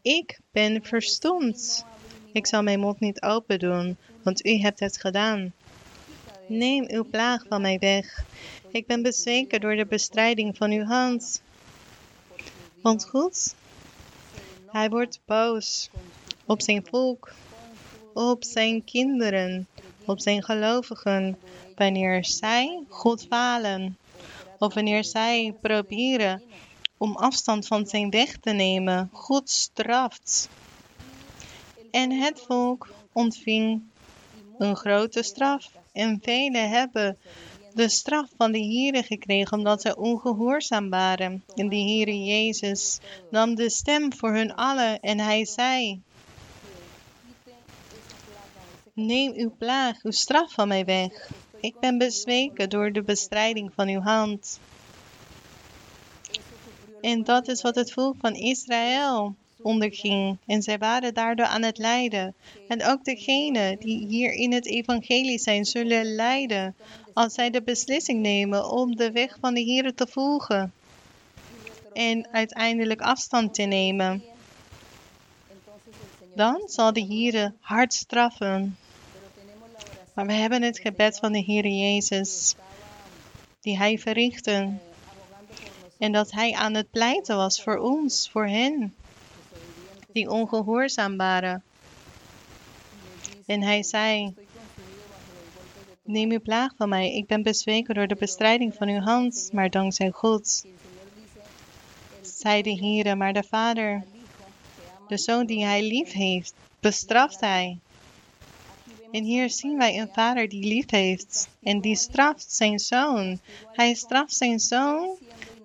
Ik 0.01 0.39
ben 0.51 0.83
verstomd. 0.83 1.85
Ik 2.31 2.47
zal 2.47 2.63
mijn 2.63 2.79
mond 2.79 2.99
niet 2.99 3.21
open 3.21 3.59
doen, 3.59 3.97
want 4.23 4.45
u 4.45 4.57
hebt 4.57 4.79
het 4.79 4.97
gedaan. 4.97 5.53
Neem 6.47 6.85
uw 6.89 7.05
plaag 7.09 7.45
van 7.49 7.61
mij 7.61 7.79
weg. 7.79 8.25
Ik 8.71 8.87
ben 8.87 9.01
bezweken 9.01 9.61
door 9.61 9.75
de 9.75 9.85
bestrijding 9.85 10.57
van 10.57 10.71
uw 10.71 10.83
hand. 10.83 11.41
Want 12.81 13.05
God, 13.05 13.55
hij 14.67 14.89
wordt 14.89 15.19
boos 15.25 15.89
op 16.45 16.61
zijn 16.61 16.85
volk, 16.85 17.31
op 18.13 18.43
zijn 18.43 18.83
kinderen, 18.83 19.67
op 20.05 20.19
zijn 20.19 20.43
gelovigen, 20.43 21.37
wanneer 21.75 22.25
zij 22.25 22.83
God 22.87 23.25
falen, 23.29 23.97
of 24.57 24.73
wanneer 24.73 25.03
zij 25.03 25.53
proberen 25.61 26.41
om 26.97 27.15
afstand 27.15 27.67
van 27.67 27.87
zijn 27.87 28.09
weg 28.09 28.37
te 28.37 28.51
nemen. 28.51 29.09
God 29.13 29.49
straft. 29.49 30.49
En 31.91 32.11
het 32.11 32.41
volk 32.41 32.89
ontving 33.11 33.81
een 34.57 34.75
grote 34.75 35.23
straf. 35.23 35.71
En 35.91 36.19
velen 36.21 36.69
hebben 36.69 37.17
de 37.77 37.89
straf 37.89 38.29
van 38.37 38.51
de 38.51 38.59
Here 38.59 39.03
gekregen 39.03 39.57
omdat 39.57 39.81
zij 39.81 39.95
ongehoorzaam 39.95 40.89
waren. 40.89 41.43
En 41.55 41.69
de 41.69 41.75
Heere 41.75 42.23
Jezus 42.23 42.99
nam 43.29 43.55
de 43.55 43.69
stem 43.69 44.13
voor 44.13 44.33
hun 44.33 44.55
allen 44.55 44.99
en 44.99 45.19
hij 45.19 45.45
zei, 45.45 46.01
Neem 48.93 49.33
uw 49.35 49.55
plaag, 49.57 50.03
uw 50.03 50.11
straf 50.11 50.53
van 50.53 50.67
mij 50.67 50.85
weg. 50.85 51.31
Ik 51.59 51.79
ben 51.79 51.97
bezweken 51.97 52.69
door 52.69 52.91
de 52.91 53.01
bestrijding 53.03 53.71
van 53.75 53.87
uw 53.87 54.01
hand. 54.01 54.59
En 57.01 57.23
dat 57.23 57.47
is 57.47 57.61
wat 57.61 57.75
het 57.75 57.91
volk 57.91 58.15
van 58.19 58.33
Israël 58.33 59.35
onderging. 59.61 60.37
En 60.45 60.61
zij 60.61 60.77
waren 60.77 61.13
daardoor 61.13 61.45
aan 61.45 61.63
het 61.63 61.77
lijden. 61.77 62.35
En 62.67 62.85
ook 62.85 63.03
degenen 63.03 63.79
die 63.79 64.07
hier 64.07 64.33
in 64.33 64.53
het 64.53 64.65
evangelie 64.65 65.39
zijn, 65.39 65.65
zullen 65.65 66.15
lijden 66.15 66.75
als 67.17 67.33
zij 67.33 67.49
de 67.49 67.61
beslissing 67.61 68.21
nemen 68.21 68.69
om 68.69 68.95
de 68.95 69.11
weg 69.11 69.37
van 69.39 69.53
de 69.53 69.61
Heer 69.61 69.93
te 69.93 70.07
volgen. 70.07 70.73
En 71.93 72.27
uiteindelijk 72.31 73.01
afstand 73.01 73.53
te 73.53 73.61
nemen. 73.61 74.23
Dan 76.35 76.61
zal 76.65 76.93
de 76.93 77.01
Heer 77.01 77.53
hard 77.59 77.93
straffen. 77.93 78.77
Maar 80.13 80.25
we 80.25 80.33
hebben 80.33 80.61
het 80.61 80.79
gebed 80.79 81.19
van 81.19 81.31
de 81.31 81.39
Heer 81.39 81.67
Jezus, 81.67 82.55
die 83.61 83.77
Hij 83.77 83.97
verrichtte. 83.97 84.79
En 85.97 86.11
dat 86.11 86.31
Hij 86.31 86.53
aan 86.53 86.73
het 86.73 86.91
pleiten 86.91 87.35
was 87.35 87.63
voor 87.63 87.77
ons, 87.77 88.29
voor 88.31 88.47
hen 88.47 88.95
die 90.11 90.29
ongehoorzaam 90.29 91.17
waren. 91.17 91.63
En 93.45 93.61
hij 93.61 93.83
zei, 93.83 94.33
neem 96.07 96.31
uw 96.31 96.41
plaag 96.41 96.71
van 96.77 96.89
mij, 96.89 97.13
ik 97.13 97.27
ben 97.27 97.43
bezweken 97.43 97.95
door 97.95 98.07
de 98.07 98.15
bestrijding 98.15 98.73
van 98.73 98.87
uw 98.87 98.99
hand, 98.99 99.49
maar 99.53 99.69
dankzij 99.69 100.09
God. 100.11 100.65
Zei 102.21 102.61
de 102.61 102.75
Heere, 102.75 103.15
maar 103.15 103.33
de 103.33 103.43
Vader, 103.43 104.03
de 105.07 105.17
Zoon 105.17 105.45
die 105.45 105.65
hij 105.65 105.83
lief 105.83 106.11
heeft, 106.11 106.53
bestraft 106.79 107.39
hij. 107.39 107.77
En 109.11 109.23
hier 109.23 109.49
zien 109.49 109.77
wij 109.77 109.99
een 109.99 110.09
vader 110.13 110.49
die 110.49 110.67
lief 110.67 110.89
heeft 110.89 111.47
en 111.63 111.81
die 111.81 111.95
straft 111.95 112.51
zijn 112.53 112.79
zoon. 112.79 113.39
Hij 113.71 113.93
straft 113.93 114.33
zijn 114.33 114.59
zoon 114.59 115.17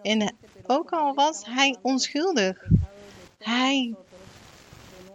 en 0.03 0.35
ook 0.67 0.91
al 0.91 1.15
was 1.15 1.43
hij 1.45 1.77
onschuldig, 1.83 2.69
hij 3.39 3.95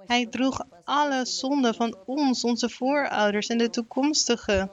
hij 0.07 0.25
droeg 0.25 0.61
alle 0.83 1.25
zonden 1.25 1.75
van 1.75 1.97
ons, 2.05 2.43
onze 2.43 2.69
voorouders 2.69 3.47
en 3.47 3.57
de 3.57 3.69
toekomstige 3.69 4.69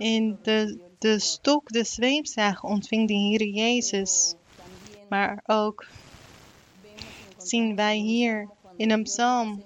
In 0.00 0.38
de, 0.42 0.78
de 0.98 1.18
stok, 1.18 1.68
de 1.68 1.84
zweepzaag 1.84 2.64
ontving 2.64 3.08
de 3.08 3.14
Heer 3.14 3.44
Jezus. 3.44 4.34
Maar 5.08 5.42
ook 5.46 5.86
zien 7.36 7.76
wij 7.76 7.96
hier 7.96 8.48
in 8.76 8.90
een 8.90 9.02
psalm 9.02 9.62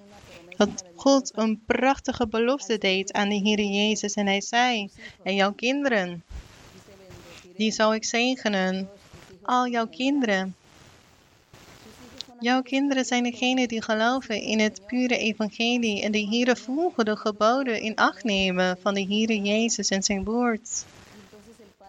dat 0.57 0.85
God 0.95 1.37
een 1.37 1.63
prachtige 1.67 2.29
belofte 2.29 2.79
deed 2.79 3.13
aan 3.13 3.29
de 3.29 3.35
Heer 3.35 3.61
Jezus. 3.61 4.15
En 4.15 4.27
hij 4.27 4.41
zei, 4.41 4.91
en 5.23 5.35
jouw 5.35 5.53
kinderen, 5.53 6.23
die 7.57 7.73
zal 7.73 7.95
ik 7.95 8.05
zegenen. 8.05 8.89
Al 9.43 9.69
jouw 9.69 9.87
kinderen. 9.87 10.55
Jouw 12.45 12.63
kinderen 12.63 13.05
zijn 13.05 13.23
degenen 13.23 13.69
die 13.69 13.83
geloven 13.83 14.41
in 14.41 14.61
het 14.61 14.81
pure 14.87 15.19
evangelie 15.19 16.03
en 16.03 16.13
de 16.13 16.19
Heer 16.19 16.57
volgen 16.57 17.05
de 17.05 17.17
geboden 17.17 17.81
in 17.81 17.97
acht 17.97 18.25
nemen 18.25 18.79
van 18.81 18.95
de 18.95 19.01
Heer 19.01 19.33
Jezus 19.33 19.89
en 19.89 20.03
zijn 20.03 20.25
woord. 20.25 20.85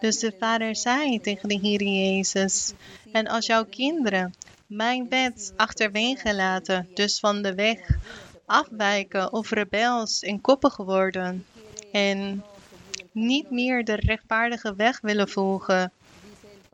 Dus 0.00 0.18
de 0.18 0.32
vader 0.38 0.76
zei 0.76 1.20
tegen 1.20 1.48
de 1.48 1.58
Heer 1.58 1.82
Jezus, 1.82 2.72
en 3.12 3.26
als 3.26 3.46
jouw 3.46 3.64
kinderen 3.64 4.34
mijn 4.66 5.08
wet 5.08 5.52
achterwege 5.56 6.34
laten, 6.34 6.88
dus 6.94 7.18
van 7.18 7.42
de 7.42 7.54
weg 7.54 7.98
afwijken 8.46 9.32
of 9.32 9.50
rebels 9.50 10.20
en 10.20 10.40
koppig 10.40 10.76
worden 10.76 11.46
en 11.92 12.44
niet 13.12 13.50
meer 13.50 13.84
de 13.84 13.94
rechtvaardige 13.94 14.74
weg 14.74 15.00
willen 15.00 15.28
volgen, 15.28 15.92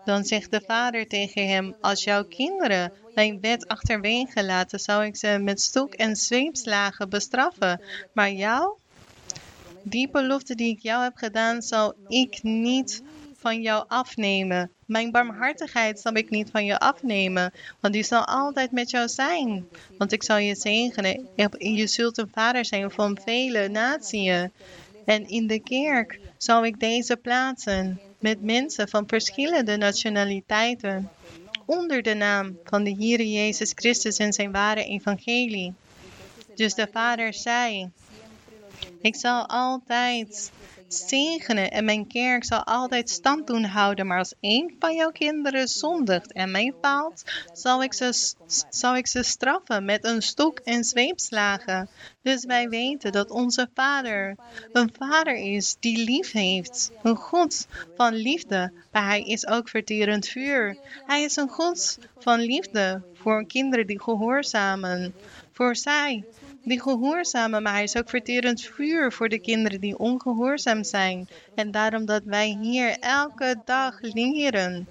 dan 0.05 0.25
zegt 0.25 0.51
de 0.51 0.63
vader 0.67 1.07
tegen 1.07 1.49
hem, 1.49 1.75
als 1.81 2.05
jouw 2.05 2.25
kinderen 2.25 2.93
mijn 3.15 3.41
wet 3.41 3.69
achterwege 3.69 4.45
laten, 4.45 4.81
zou 4.81 5.05
ik 5.05 5.17
ze 5.17 5.39
met 5.41 5.61
stok 5.61 5.95
en 5.95 6.17
zweepslagen 6.17 7.09
bestraffen. 7.09 7.81
Maar 8.13 8.31
jou, 8.31 8.73
die 9.83 10.09
belofte 10.11 10.55
die 10.55 10.77
ik 10.77 10.83
jou 10.83 11.03
heb 11.03 11.17
gedaan, 11.17 11.63
zal 11.63 11.95
ik 12.09 12.43
niet 12.43 13.03
van 13.35 13.63
jou 13.63 13.85
afnemen. 13.89 14.71
Mijn 14.87 15.11
barmhartigheid 15.11 16.01
zal 16.01 16.15
ik 16.15 16.31
niet 16.31 16.51
van 16.51 16.65
je 16.65 16.79
afnemen, 16.79 17.53
want 17.81 17.95
die 17.95 18.03
zal 18.03 18.25
altijd 18.25 18.71
met 18.71 18.91
jou 18.91 19.09
zijn. 19.09 19.69
Want 19.99 20.13
ik 20.13 20.23
zal 20.23 20.37
je 20.37 20.55
zegenen. 20.55 21.29
Je 21.59 21.87
zult 21.87 22.19
een 22.19 22.31
vader 22.33 22.65
zijn 22.65 22.91
van 22.91 23.19
vele 23.25 23.69
naties. 23.69 24.49
En 25.05 25.29
in 25.29 25.47
de 25.47 25.61
kerk 25.61 26.21
zal 26.37 26.65
ik 26.65 26.81
deze 26.81 27.17
plaatsen 27.17 28.01
met 28.23 28.43
mensen 28.43 28.89
van 28.89 29.09
verschillende 29.09 29.77
nationaliteiten 29.77 31.11
onder 31.67 32.03
de 32.03 32.15
naam 32.15 32.59
van 32.65 32.85
de 32.85 32.91
Heer 32.91 33.23
Jezus 33.23 33.73
Christus 33.75 34.17
en 34.17 34.33
zijn 34.33 34.53
ware 34.53 34.85
evangelie. 34.85 35.75
Dus 36.55 36.75
de 36.75 36.89
Vader 36.93 37.35
zei, 37.35 37.91
ik 39.01 39.17
zal 39.17 39.47
altijd 39.47 40.53
zegenen 40.93 41.71
en 41.71 41.85
mijn 41.85 42.07
kerk 42.07 42.45
zal 42.45 42.65
altijd 42.65 43.11
stand 43.11 43.47
doen 43.47 43.65
houden. 43.65 44.07
Maar 44.07 44.19
als 44.19 44.35
een 44.41 44.77
van 44.79 44.95
jouw 44.95 45.11
kinderen 45.11 45.69
zondigt 45.69 46.33
en 46.33 46.51
mij 46.51 46.73
faalt, 46.81 47.23
zal 47.53 47.83
ik 47.83 47.93
ze, 47.93 48.35
zal 48.71 48.97
ik 48.97 49.07
ze 49.07 49.23
straffen 49.23 49.85
met 49.85 50.05
een 50.05 50.23
stok 50.23 50.59
en 50.59 50.85
zweepslagen. 50.85 51.89
Dus 52.23 52.45
wij 52.45 52.69
weten 52.69 53.13
dat 53.13 53.31
onze 53.31 53.69
Vader 53.75 54.37
een 54.73 54.93
Vader 54.99 55.37
is 55.37 55.77
die 55.81 56.05
lief 56.05 56.33
heeft. 56.33 56.91
Een 57.03 57.17
God 57.17 57.67
van 57.97 58.15
liefde, 58.15 58.73
maar 58.93 59.07
Hij 59.07 59.23
is 59.23 59.47
ook 59.47 59.69
verterend 59.69 60.29
vuur. 60.29 60.77
Hij 61.07 61.23
is 61.23 61.37
een 61.37 61.49
God 61.49 61.99
van 62.19 62.41
liefde 62.41 63.03
voor 63.15 63.47
kinderen 63.47 63.87
die 63.87 64.03
gehoorzamen. 64.03 65.15
Voor 65.53 65.77
zij 65.77 66.25
die 66.65 66.81
gehoorzamen, 66.81 67.63
maar 67.63 67.73
hij 67.73 67.83
is 67.83 67.97
ook 67.97 68.09
verterend 68.09 68.61
vuur 68.61 69.13
voor 69.13 69.29
de 69.29 69.39
kinderen 69.39 69.81
die 69.81 69.99
ongehoorzaam 69.99 70.85
zijn. 70.85 71.29
En 71.55 71.71
daarom 71.71 72.05
dat 72.05 72.23
wij 72.25 72.59
hier 72.61 72.97
elke 73.01 73.61
dag 73.65 73.99
leren 74.01 74.87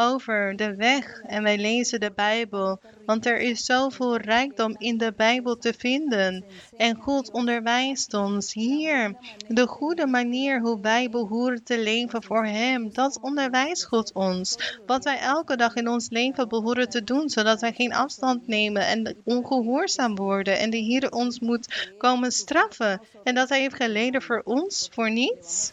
over 0.00 0.56
de 0.56 0.74
weg 0.74 1.20
en 1.26 1.42
wij 1.42 1.58
lezen 1.58 2.00
de 2.00 2.12
Bijbel, 2.14 2.80
want 3.06 3.26
er 3.26 3.38
is 3.38 3.64
zoveel 3.64 4.16
rijkdom 4.16 4.74
in 4.78 4.98
de 4.98 5.12
Bijbel 5.16 5.56
te 5.56 5.74
vinden. 5.78 6.44
En 6.76 6.96
God 6.96 7.30
onderwijst 7.30 8.14
ons 8.14 8.52
hier 8.52 9.14
de 9.48 9.66
goede 9.66 10.06
manier 10.06 10.60
hoe 10.60 10.80
wij 10.80 11.10
behoren 11.10 11.64
te 11.64 11.78
leven 11.78 12.22
voor 12.22 12.46
Hem. 12.46 12.92
Dat 12.92 13.18
onderwijst 13.20 13.84
God 13.84 14.12
ons. 14.12 14.78
Wat 14.86 15.04
wij 15.04 15.18
elke 15.18 15.56
dag 15.56 15.74
in 15.74 15.88
ons 15.88 16.10
leven 16.10 16.48
behoren 16.48 16.88
te 16.88 17.04
doen, 17.04 17.28
zodat 17.28 17.60
wij 17.60 17.72
geen 17.72 17.94
afstand 17.94 18.46
nemen 18.46 18.86
en 18.86 19.16
ongehoorzaam 19.24 20.14
worden. 20.14 20.58
En 20.58 20.70
de 20.70 20.76
Heer 20.76 21.12
ons 21.12 21.40
moet 21.40 21.92
komen 21.98 22.32
straffen. 22.32 23.00
En 23.24 23.34
dat 23.34 23.48
Hij 23.48 23.60
heeft 23.60 23.76
geleden 23.76 24.22
voor 24.22 24.42
ons, 24.44 24.88
voor 24.92 25.10
niets. 25.10 25.72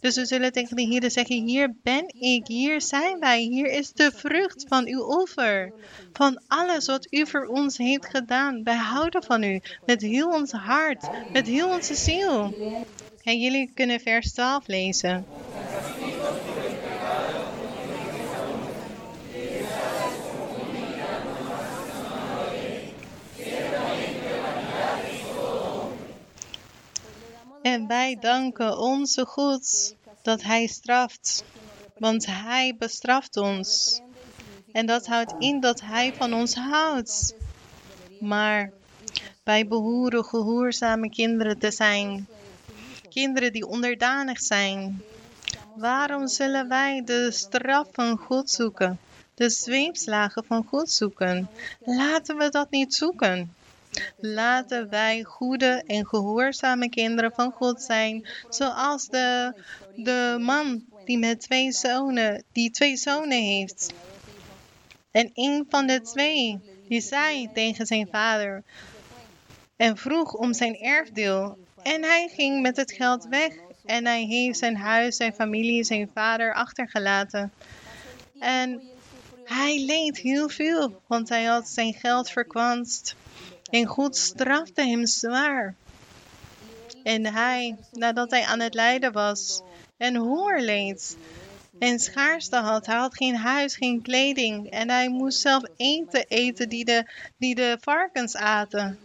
Dus 0.00 0.16
we 0.16 0.26
zullen 0.26 0.52
tegen 0.52 0.76
de 0.76 0.82
Heer 0.82 1.10
zeggen, 1.10 1.46
hier 1.46 1.74
ben 1.82 2.14
ik, 2.18 2.46
hier 2.46 2.80
zijn 2.80 3.18
wij, 3.18 3.40
hier 3.40 3.66
is 3.66 3.92
de 3.92 4.10
vrucht 4.14 4.64
van 4.68 4.86
uw 4.86 5.02
offer. 5.02 5.72
Van 6.12 6.40
alles 6.46 6.86
wat 6.86 7.06
u 7.10 7.26
voor 7.26 7.46
ons 7.46 7.78
heeft 7.78 8.06
gedaan. 8.06 8.62
Wij 8.62 8.76
houden 8.76 9.22
van 9.22 9.42
u, 9.42 9.60
met 9.86 10.02
heel 10.02 10.28
ons 10.28 10.52
hart, 10.52 11.08
met 11.32 11.46
heel 11.46 11.68
onze 11.68 11.94
ziel. 11.94 12.54
En 13.22 13.40
jullie 13.40 13.70
kunnen 13.74 14.00
vers 14.00 14.32
12 14.32 14.66
lezen. 14.66 15.26
En 27.68 27.86
wij 27.86 28.16
danken 28.20 28.78
onze 28.78 29.24
God 29.26 29.94
dat 30.22 30.42
Hij 30.42 30.66
straft, 30.66 31.44
want 31.98 32.26
Hij 32.26 32.74
bestraft 32.78 33.36
ons. 33.36 34.00
En 34.72 34.86
dat 34.86 35.06
houdt 35.06 35.34
in 35.38 35.60
dat 35.60 35.80
Hij 35.80 36.14
van 36.14 36.34
ons 36.34 36.54
houdt. 36.54 37.34
Maar 38.20 38.72
wij 39.44 39.66
behoren 39.66 40.24
gehoorzame 40.24 41.10
kinderen 41.10 41.58
te 41.58 41.70
zijn. 41.70 42.26
Kinderen 43.08 43.52
die 43.52 43.66
onderdanig 43.66 44.40
zijn. 44.40 45.02
Waarom 45.76 46.28
zullen 46.28 46.68
wij 46.68 47.02
de 47.04 47.30
straf 47.30 47.88
van 47.92 48.16
God 48.16 48.50
zoeken? 48.50 48.98
De 49.34 49.50
zweepslagen 49.50 50.44
van 50.44 50.64
God 50.64 50.90
zoeken? 50.90 51.48
Laten 51.84 52.36
we 52.36 52.48
dat 52.48 52.70
niet 52.70 52.94
zoeken. 52.94 53.54
Laten 54.16 54.88
wij 54.88 55.22
goede 55.22 55.82
en 55.86 56.06
gehoorzame 56.06 56.88
kinderen 56.88 57.32
van 57.32 57.52
God 57.52 57.82
zijn, 57.82 58.28
zoals 58.48 59.08
de, 59.08 59.54
de 59.94 60.36
man 60.40 60.84
die 61.04 61.18
met 61.18 61.40
twee 61.40 61.72
zonen, 61.72 62.44
die 62.52 62.70
twee 62.70 62.96
zonen 62.96 63.42
heeft. 63.42 63.94
En 65.10 65.30
een 65.34 65.66
van 65.68 65.86
de 65.86 66.00
twee, 66.00 66.60
die 66.88 67.00
zei 67.00 67.52
tegen 67.52 67.86
zijn 67.86 68.08
vader 68.10 68.64
en 69.76 69.96
vroeg 69.96 70.34
om 70.34 70.52
zijn 70.52 70.76
erfdeel. 70.76 71.58
En 71.82 72.02
hij 72.02 72.28
ging 72.34 72.62
met 72.62 72.76
het 72.76 72.92
geld 72.92 73.24
weg 73.24 73.54
en 73.84 74.06
hij 74.06 74.22
heeft 74.22 74.58
zijn 74.58 74.76
huis, 74.76 75.16
zijn 75.16 75.34
familie, 75.34 75.84
zijn 75.84 76.10
vader 76.14 76.54
achtergelaten. 76.54 77.52
En 78.38 78.82
hij 79.44 79.84
leed 79.84 80.18
heel 80.18 80.48
veel, 80.48 81.02
want 81.06 81.28
hij 81.28 81.44
had 81.44 81.68
zijn 81.68 81.94
geld 81.94 82.30
verkwanst. 82.30 83.16
En 83.70 83.86
God 83.86 84.16
strafte 84.16 84.82
hem 84.82 85.06
zwaar. 85.06 85.76
En 87.02 87.26
hij, 87.26 87.76
nadat 87.90 88.30
hij 88.30 88.44
aan 88.44 88.60
het 88.60 88.74
lijden 88.74 89.12
was 89.12 89.62
en 89.96 90.16
honger 90.16 90.62
leed 90.62 91.18
en 91.78 91.98
schaarste 91.98 92.56
had, 92.56 92.86
hij 92.86 92.96
had 92.96 93.16
geen 93.16 93.36
huis, 93.36 93.76
geen 93.76 94.02
kleding 94.02 94.70
en 94.70 94.90
hij 94.90 95.08
moest 95.08 95.40
zelf 95.40 95.62
eten 95.76 96.26
eten 96.28 96.68
die 96.68 96.84
de, 96.84 97.10
die 97.38 97.54
de 97.54 97.78
varkens 97.80 98.36
aten. 98.36 98.98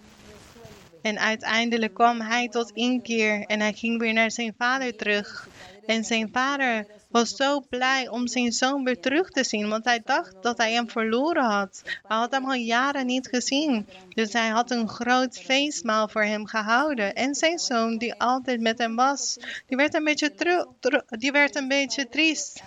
En 1.01 1.20
uiteindelijk 1.20 1.93
kwam 1.93 2.22
hij 2.22 2.47
tot 2.47 2.72
inkeer 2.72 3.45
en 3.45 3.59
hij 3.59 3.74
ging 3.74 3.99
weer 3.99 4.14
naar 4.14 4.32
zijn 4.32 4.53
vader 4.57 4.95
terug. 4.95 5.47
En 5.86 6.03
zijn 6.03 6.29
vader 6.31 6.86
was 7.09 7.36
zo 7.36 7.61
blij 7.69 8.07
om 8.07 8.27
zijn 8.27 8.51
zoon 8.51 8.84
weer 8.84 8.99
terug 8.99 9.29
te 9.29 9.43
zien, 9.43 9.69
want 9.69 9.86
hij 9.86 10.01
dacht 10.05 10.36
dat 10.41 10.57
hij 10.57 10.73
hem 10.73 10.89
verloren 10.89 11.43
had. 11.43 11.81
Hij 11.84 12.17
had 12.17 12.31
hem 12.31 12.45
al 12.45 12.53
jaren 12.53 13.05
niet 13.05 13.27
gezien. 13.27 13.88
Dus 14.09 14.34
hij 14.34 14.49
had 14.49 14.71
een 14.71 14.89
groot 14.89 15.39
feestmaal 15.39 16.07
voor 16.07 16.23
hem 16.23 16.47
gehouden. 16.47 17.13
En 17.13 17.36
zijn 17.36 17.59
zoon, 17.59 17.97
die 17.97 18.13
altijd 18.13 18.61
met 18.61 18.77
hem 18.77 18.95
was, 18.95 19.38
die 19.67 19.77
werd 19.77 19.93
een 19.93 20.03
beetje, 20.03 20.65
die 21.09 21.31
werd 21.31 21.55
een 21.55 21.67
beetje 21.67 22.09
triest. 22.09 22.63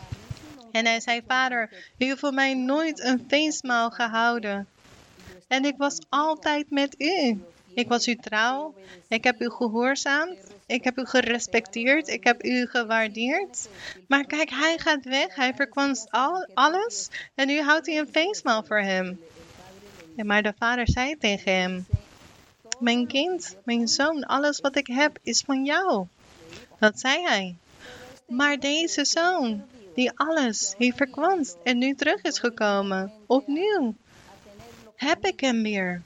En 0.72 0.86
hij 0.86 1.00
zei, 1.00 1.20
vader, 1.26 1.70
u 1.98 2.04
heeft 2.04 2.18
voor 2.18 2.34
mij 2.34 2.54
nooit 2.54 3.00
een 3.00 3.24
feestmaal 3.28 3.90
gehouden. 3.90 4.66
En 5.48 5.64
ik 5.64 5.74
was 5.76 5.98
altijd 6.08 6.70
met 6.70 6.94
u. 7.00 7.40
Ik 7.74 7.88
was 7.88 8.08
u 8.08 8.14
trouw. 8.14 8.74
Ik 9.08 9.24
heb 9.24 9.40
u 9.40 9.50
gehoorzaamd. 9.50 10.55
Ik 10.66 10.84
heb 10.84 10.98
u 10.98 11.06
gerespecteerd. 11.06 12.08
Ik 12.08 12.24
heb 12.24 12.44
u 12.44 12.66
gewaardeerd. 12.66 13.68
Maar 14.08 14.24
kijk, 14.24 14.50
hij 14.50 14.78
gaat 14.78 15.04
weg. 15.04 15.34
Hij 15.34 15.54
verkwanst 15.54 16.10
al, 16.10 16.48
alles. 16.54 17.08
En 17.34 17.46
nu 17.46 17.60
houdt 17.60 17.86
hij 17.86 17.98
een 17.98 18.08
feestmaal 18.12 18.62
voor 18.62 18.80
hem. 18.80 19.20
Maar 20.16 20.42
de 20.42 20.54
vader 20.58 20.88
zei 20.88 21.16
tegen 21.18 21.52
hem: 21.52 21.86
Mijn 22.78 23.06
kind, 23.06 23.56
mijn 23.64 23.88
zoon, 23.88 24.24
alles 24.24 24.60
wat 24.60 24.76
ik 24.76 24.86
heb 24.86 25.18
is 25.22 25.40
van 25.40 25.64
jou. 25.64 26.06
Dat 26.78 27.00
zei 27.00 27.22
hij. 27.22 27.56
Maar 28.26 28.58
deze 28.58 29.04
zoon, 29.04 29.64
die 29.94 30.10
alles 30.14 30.74
heeft 30.78 30.96
verkwanst 30.96 31.56
en 31.62 31.78
nu 31.78 31.94
terug 31.94 32.22
is 32.22 32.38
gekomen, 32.38 33.12
opnieuw, 33.26 33.94
heb 34.96 35.26
ik 35.26 35.40
hem 35.40 35.62
weer, 35.62 36.02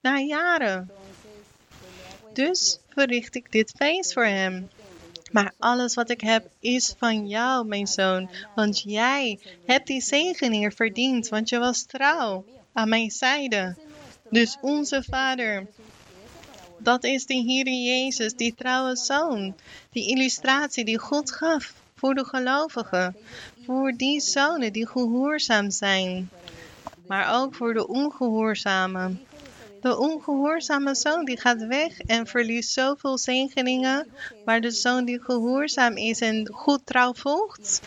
na 0.00 0.18
jaren. 0.18 0.90
Dus 2.44 2.78
verricht 2.88 3.34
ik 3.34 3.52
dit 3.52 3.72
feest 3.76 4.12
voor 4.12 4.24
hem. 4.24 4.68
Maar 5.32 5.52
alles 5.58 5.94
wat 5.94 6.10
ik 6.10 6.20
heb 6.20 6.50
is 6.60 6.94
van 6.98 7.28
jou, 7.28 7.66
mijn 7.66 7.86
zoon, 7.86 8.30
want 8.54 8.82
jij 8.82 9.38
hebt 9.66 9.86
die 9.86 10.00
zegening 10.00 10.74
verdiend, 10.74 11.28
want 11.28 11.48
je 11.48 11.58
was 11.58 11.82
trouw 11.82 12.44
aan 12.72 12.88
mijn 12.88 13.10
zijde. 13.10 13.76
Dus 14.30 14.56
onze 14.60 15.02
Vader, 15.08 15.66
dat 16.78 17.04
is 17.04 17.26
de 17.26 17.34
Heer 17.34 17.68
Jezus, 17.68 18.34
die 18.34 18.54
trouwe 18.54 18.96
zoon, 18.96 19.54
die 19.90 20.08
illustratie 20.08 20.84
die 20.84 20.98
God 20.98 21.32
gaf 21.32 21.74
voor 21.94 22.14
de 22.14 22.24
gelovigen, 22.24 23.16
voor 23.66 23.92
die 23.96 24.20
zonen 24.20 24.72
die 24.72 24.86
gehoorzaam 24.88 25.70
zijn, 25.70 26.30
maar 27.06 27.40
ook 27.40 27.54
voor 27.54 27.74
de 27.74 27.88
ongehoorzamen. 27.88 29.26
De 29.80 29.98
ongehoorzame 29.98 30.94
zoon 30.94 31.24
die 31.24 31.40
gaat 31.40 31.66
weg 31.66 32.00
en 32.00 32.26
verliest 32.26 32.70
zoveel 32.72 33.18
zegeningen, 33.18 34.06
maar 34.44 34.60
de 34.60 34.70
zoon 34.70 35.04
die 35.04 35.20
gehoorzaam 35.20 35.96
is 35.96 36.20
en 36.20 36.48
goed 36.52 36.80
trouw 36.84 37.14
volgt, 37.14 37.80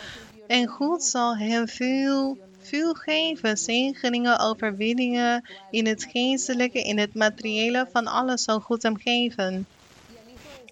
en 0.47 0.67
God 0.67 1.03
zal 1.03 1.37
hem 1.37 1.67
veel, 1.67 2.37
veel 2.59 2.93
geven. 2.93 3.57
Zegeningen, 3.57 4.39
overwinningen 4.39 5.49
in 5.71 5.87
het 5.87 6.07
geestelijke, 6.11 6.81
in 6.83 6.97
het 6.97 7.13
materiële, 7.13 7.87
van 7.91 8.07
alles 8.07 8.43
zal 8.43 8.59
God 8.59 8.83
hem 8.83 8.97
geven. 8.97 9.65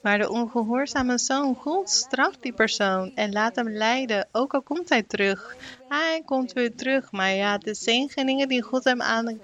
Maar 0.01 0.17
de 0.17 0.29
ongehoorzame 0.29 1.17
zoon 1.17 1.55
God 1.55 1.89
straft 1.89 2.41
die 2.41 2.53
persoon 2.53 3.11
en 3.15 3.31
laat 3.31 3.55
hem 3.55 3.69
lijden, 3.69 4.27
ook 4.31 4.53
al 4.53 4.61
komt 4.61 4.89
hij 4.89 5.03
terug. 5.03 5.55
Hij 5.87 6.21
komt 6.25 6.53
weer 6.53 6.75
terug, 6.75 7.11
maar 7.11 7.33
ja, 7.33 7.57
de 7.57 7.73
zegeningen 7.73 8.47
die 8.47 8.61
God 8.61 8.83
hem 8.83 9.01
aan, 9.01 9.39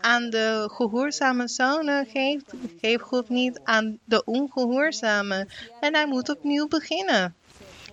aan, 0.00 0.30
de 0.30 0.68
gehoorzame 0.72 1.48
zonen 1.48 2.06
geeft, 2.06 2.52
geeft 2.80 3.02
God 3.02 3.28
niet 3.28 3.60
aan 3.64 3.98
de 4.04 4.24
ongehoorzame. 4.24 5.46
En 5.80 5.94
hij 5.94 6.06
moet 6.06 6.28
opnieuw 6.28 6.68
beginnen. 6.68 7.34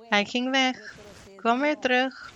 Hij 0.10 0.26
ging 0.26 0.50
weg, 0.50 0.96
kwam 1.36 1.60
weer 1.60 1.78
terug, 1.78 2.32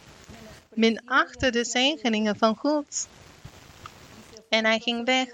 minachtte 0.74 1.50
de 1.50 1.64
zegeningen 1.64 2.38
van 2.38 2.56
God. 2.56 3.08
En 4.50 4.66
hij 4.66 4.80
ging 4.80 5.06
weg. 5.06 5.30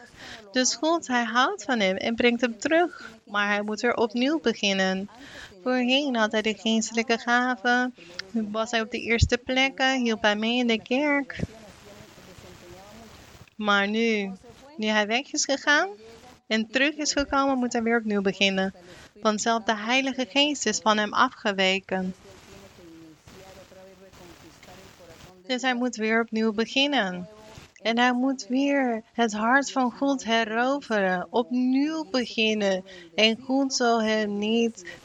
Dus 0.51 0.76
God, 0.76 1.07
hij 1.07 1.24
houdt 1.24 1.63
van 1.63 1.80
hem 1.80 1.95
en 1.95 2.15
brengt 2.15 2.41
hem 2.41 2.59
terug 2.59 3.11
maar 3.32 3.48
hij 3.48 3.62
moet 3.62 3.82
weer 3.82 3.96
opnieuw 3.96 4.40
beginnen. 4.40 5.10
Voorheen 5.64 6.16
had 6.16 6.32
hij 6.32 6.42
de 6.42 6.54
geestelijke 6.54 7.18
gaven, 7.18 7.94
was 8.32 8.72
hij 8.72 8.82
op 8.82 8.92
de 8.92 9.00
eerste 9.00 9.38
plekken, 9.38 10.02
hielp 10.02 10.22
hij 10.22 10.36
mee 10.36 10.58
in 10.58 10.68
de 10.68 10.82
kerk. 10.82 11.40
Maar 13.56 13.88
nu, 13.88 14.32
nu 14.76 14.88
hij 14.88 15.08
weg 15.08 15.32
is 15.32 15.46
gegaan 15.46 15.90
en 16.48 16.68
terug 16.72 16.96
is 16.96 17.14
gekomen, 17.14 17.58
moet 17.58 17.74
hij 17.74 17.84
weer 17.84 17.98
opnieuw 17.98 18.22
beginnen. 18.22 18.74
Want 19.22 19.42
zelfs 19.42 19.66
de 19.66 19.76
Heilige 19.76 20.26
Geest 20.30 20.66
is 20.66 20.80
van 20.80 20.98
hem 20.98 21.14
afgeweken. 21.14 22.16
Dus 25.48 25.62
hij 25.62 25.76
moet 25.76 25.96
weer 25.96 26.22
opnieuw 26.22 26.54
beginnen. 26.54 27.28
En 27.82 27.98
hij 27.98 28.14
moet 28.14 28.46
weer 28.48 29.04
het 29.14 29.34
hart 29.34 29.72
van 29.72 29.92
God 29.92 30.24
heroveren, 30.24 31.28
opnieuw 31.30 32.06
beginnen. 32.12 32.84
En 33.16 33.40
God 33.42 33.74
zal 33.74 34.02
hem 34.02 34.38
niet 34.38 35.00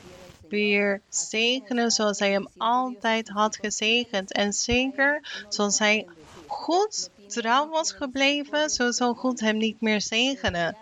weer 0.48 1.00
zegenen 1.08 1.90
zoals 1.90 2.18
hij 2.18 2.30
hem 2.30 2.48
altijd 2.56 3.28
had 3.28 3.56
gezegend. 3.56 4.32
En 4.32 4.52
zeker 4.52 5.44
zoals 5.48 5.78
hij 5.78 6.06
God 6.46 7.10
trouw 7.26 7.68
was 7.68 7.92
gebleven, 7.92 8.70
zo 8.70 8.90
zal 8.90 9.14
God 9.14 9.40
hem 9.40 9.56
niet 9.56 9.80
meer 9.80 10.00
zegenen. 10.00 10.76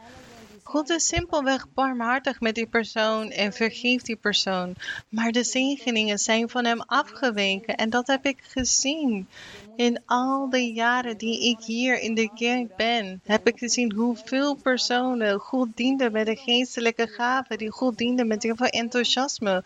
God 0.62 0.90
is 0.90 1.06
simpelweg 1.06 1.66
barmhartig 1.74 2.40
met 2.40 2.54
die 2.54 2.66
persoon 2.66 3.30
en 3.30 3.52
vergeeft 3.52 4.06
die 4.06 4.16
persoon. 4.16 4.74
Maar 5.08 5.32
de 5.32 5.44
zegeningen 5.44 6.18
zijn 6.18 6.48
van 6.48 6.64
hem 6.64 6.80
afgeweken 6.80 7.74
en 7.74 7.90
dat 7.90 8.06
heb 8.06 8.26
ik 8.26 8.38
gezien. 8.42 9.28
In 9.76 10.02
al 10.06 10.50
de 10.50 10.72
jaren 10.72 11.16
die 11.16 11.50
ik 11.50 11.64
hier 11.64 12.00
in 12.00 12.14
de 12.14 12.30
kerk 12.34 12.76
ben, 12.76 13.20
heb 13.24 13.46
ik 13.46 13.58
gezien 13.58 13.92
hoeveel 13.92 14.54
personen 14.54 15.38
goed 15.38 15.76
dienden 15.76 16.12
met 16.12 16.26
de 16.26 16.36
geestelijke 16.36 17.06
gaven, 17.06 17.58
die 17.58 17.70
goed 17.70 17.98
dienden 17.98 18.26
met 18.26 18.42
heel 18.42 18.56
veel 18.56 18.66
enthousiasme. 18.66 19.64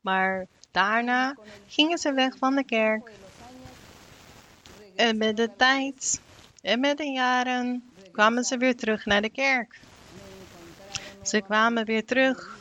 Maar 0.00 0.46
daarna 0.70 1.36
gingen 1.68 1.98
ze 1.98 2.12
weg 2.12 2.36
van 2.38 2.54
de 2.54 2.64
kerk. 2.64 3.10
En 4.94 5.16
met 5.16 5.36
de 5.36 5.50
tijd 5.56 6.20
en 6.62 6.80
met 6.80 6.96
de 6.96 7.10
jaren 7.10 7.92
kwamen 8.12 8.44
ze 8.44 8.56
weer 8.56 8.76
terug 8.76 9.04
naar 9.04 9.22
de 9.22 9.30
kerk. 9.30 9.80
Ze 11.22 11.40
kwamen 11.40 11.84
weer 11.84 12.04
terug. 12.04 12.58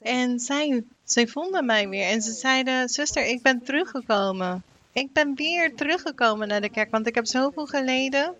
En 0.00 0.40
zij, 0.40 0.84
zij 1.04 1.26
vonden 1.26 1.66
mij 1.66 1.88
weer. 1.88 2.06
En 2.06 2.22
ze 2.22 2.32
zeiden, 2.32 2.88
zuster, 2.88 3.26
ik 3.26 3.42
ben 3.42 3.62
teruggekomen. 3.62 4.62
Ik 4.96 5.12
ben 5.12 5.34
weer 5.34 5.74
teruggekomen 5.74 6.48
naar 6.48 6.60
de 6.60 6.68
kerk, 6.68 6.90
want 6.90 7.06
ik 7.06 7.14
heb 7.14 7.26
zoveel 7.26 7.66
geleden. 7.66 8.34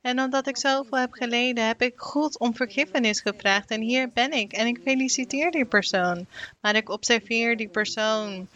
En 0.00 0.20
omdat 0.20 0.46
ik 0.46 0.56
zoveel 0.56 0.98
heb 0.98 1.12
geleden, 1.12 1.66
heb 1.66 1.82
ik 1.82 1.92
God 1.96 2.38
om 2.38 2.54
vergiffenis 2.54 3.20
gevraagd. 3.20 3.70
En 3.70 3.80
hier 3.80 4.10
ben 4.12 4.32
ik. 4.32 4.52
En 4.52 4.66
ik 4.66 4.80
feliciteer 4.82 5.50
die 5.50 5.64
persoon. 5.64 6.26
Maar 6.60 6.76
ik 6.76 6.88
observeer 6.88 7.56
die 7.56 7.68
persoon. 7.68 8.48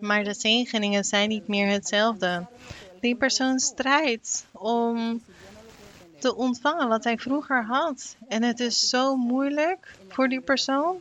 Maar 0.00 0.24
de 0.24 0.34
zegeningen 0.34 1.04
zijn 1.04 1.28
niet 1.28 1.48
meer 1.48 1.68
hetzelfde. 1.68 2.46
Die 3.00 3.16
persoon 3.16 3.58
strijdt 3.58 4.46
om 4.52 5.22
te 6.18 6.36
ontvangen 6.36 6.88
wat 6.88 7.04
hij 7.04 7.18
vroeger 7.18 7.64
had. 7.64 8.16
En 8.28 8.42
het 8.42 8.60
is 8.60 8.88
zo 8.88 9.16
moeilijk 9.16 9.94
voor 10.08 10.28
die 10.28 10.40
persoon. 10.40 11.00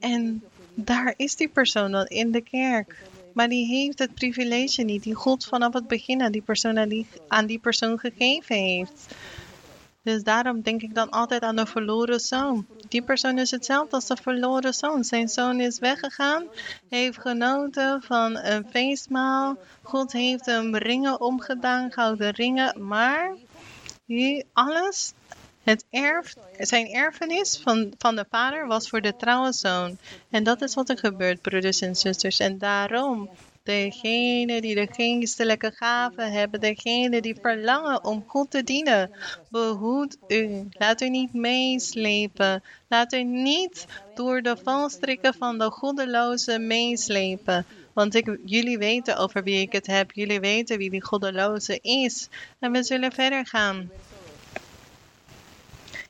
En 0.00 0.42
daar 0.76 1.14
is 1.16 1.36
die 1.36 1.48
persoon 1.48 1.92
dan 1.92 2.06
in 2.06 2.30
de 2.30 2.40
kerk. 2.40 2.96
Maar 3.32 3.48
die 3.48 3.66
heeft 3.66 3.98
het 3.98 4.14
privilege 4.14 4.82
niet, 4.82 5.02
die 5.02 5.14
God 5.14 5.44
vanaf 5.44 5.72
het 5.72 5.86
begin 5.86 6.22
aan 6.22 6.32
die 6.32 6.42
persoon, 6.42 6.78
aan 7.28 7.46
die, 7.46 7.58
persoon 7.58 7.98
gegeven 7.98 8.56
heeft. 8.56 9.14
Dus 10.02 10.22
daarom 10.22 10.62
denk 10.62 10.82
ik 10.82 10.94
dan 10.94 11.10
altijd 11.10 11.42
aan 11.42 11.56
de 11.56 11.66
verloren 11.66 12.20
zoon. 12.20 12.66
Die 12.88 13.02
persoon 13.02 13.38
is 13.38 13.50
hetzelfde 13.50 13.94
als 13.94 14.06
de 14.06 14.16
verloren 14.16 14.74
zoon. 14.74 15.04
Zijn 15.04 15.28
zoon 15.28 15.60
is 15.60 15.78
weggegaan, 15.78 16.44
heeft 16.88 17.18
genoten 17.18 18.02
van 18.02 18.36
een 18.36 18.66
feestmaal. 18.70 19.56
God 19.82 20.12
heeft 20.12 20.46
hem 20.46 20.76
ringen 20.76 21.20
omgedaan, 21.20 21.92
gouden 21.92 22.30
ringen. 22.30 22.86
Maar 22.86 23.34
alles 24.52 25.12
het 25.66 25.84
erf, 25.90 26.34
zijn 26.58 26.86
erfenis 26.86 27.60
van, 27.62 27.92
van 27.98 28.16
de 28.16 28.24
vader 28.30 28.66
was 28.66 28.88
voor 28.88 29.00
de 29.00 29.16
trouwe 29.16 29.52
zoon. 29.52 29.98
En 30.30 30.44
dat 30.44 30.62
is 30.62 30.74
wat 30.74 30.88
er 30.88 30.98
gebeurt, 30.98 31.40
broeders 31.40 31.80
en 31.80 31.96
zusters. 31.96 32.38
En 32.38 32.58
daarom, 32.58 33.30
degene 33.62 34.60
die 34.60 34.74
de 34.74 34.88
geestelijke 34.90 35.72
gaven 35.74 36.32
hebben, 36.32 36.60
degene 36.60 37.20
die 37.20 37.36
verlangen 37.40 38.04
om 38.04 38.24
God 38.26 38.50
te 38.50 38.62
dienen, 38.62 39.10
behoed 39.50 40.16
u. 40.28 40.68
Laat 40.70 41.00
u 41.00 41.08
niet 41.08 41.32
meeslepen. 41.32 42.62
Laat 42.88 43.12
u 43.12 43.22
niet 43.22 43.86
door 44.14 44.42
de 44.42 44.56
valstrikken 44.62 45.34
van 45.34 45.58
de 45.58 45.70
goddeloze 45.70 46.58
meeslepen. 46.58 47.66
Want 47.92 48.14
ik, 48.14 48.38
jullie 48.44 48.78
weten 48.78 49.16
over 49.16 49.42
wie 49.42 49.60
ik 49.60 49.72
het 49.72 49.86
heb. 49.86 50.12
Jullie 50.12 50.40
weten 50.40 50.78
wie 50.78 50.90
die 50.90 51.04
goddeloze 51.04 51.78
is. 51.80 52.28
En 52.58 52.72
we 52.72 52.82
zullen 52.82 53.12
verder 53.12 53.46
gaan 53.46 53.90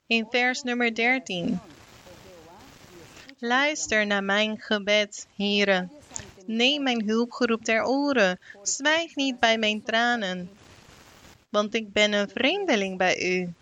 in 0.06 0.26
vers 0.30 0.62
nummer 0.62 0.94
13. 0.94 1.58
Luister 3.38 4.06
naar 4.06 4.24
mijn 4.24 4.60
gebed, 4.60 5.26
heren. 5.36 5.90
Neem 6.46 6.82
mijn 6.82 7.08
hulpgeroep 7.08 7.64
ter 7.64 7.84
oren. 7.84 8.38
Zwijg 8.62 9.14
niet 9.14 9.38
bij 9.38 9.58
mijn 9.58 9.82
tranen. 9.82 10.50
Want 11.48 11.74
ik 11.74 11.92
ben 11.92 12.12
een 12.12 12.28
vreemdeling 12.28 12.98
bij 12.98 13.32
u. 13.32 13.52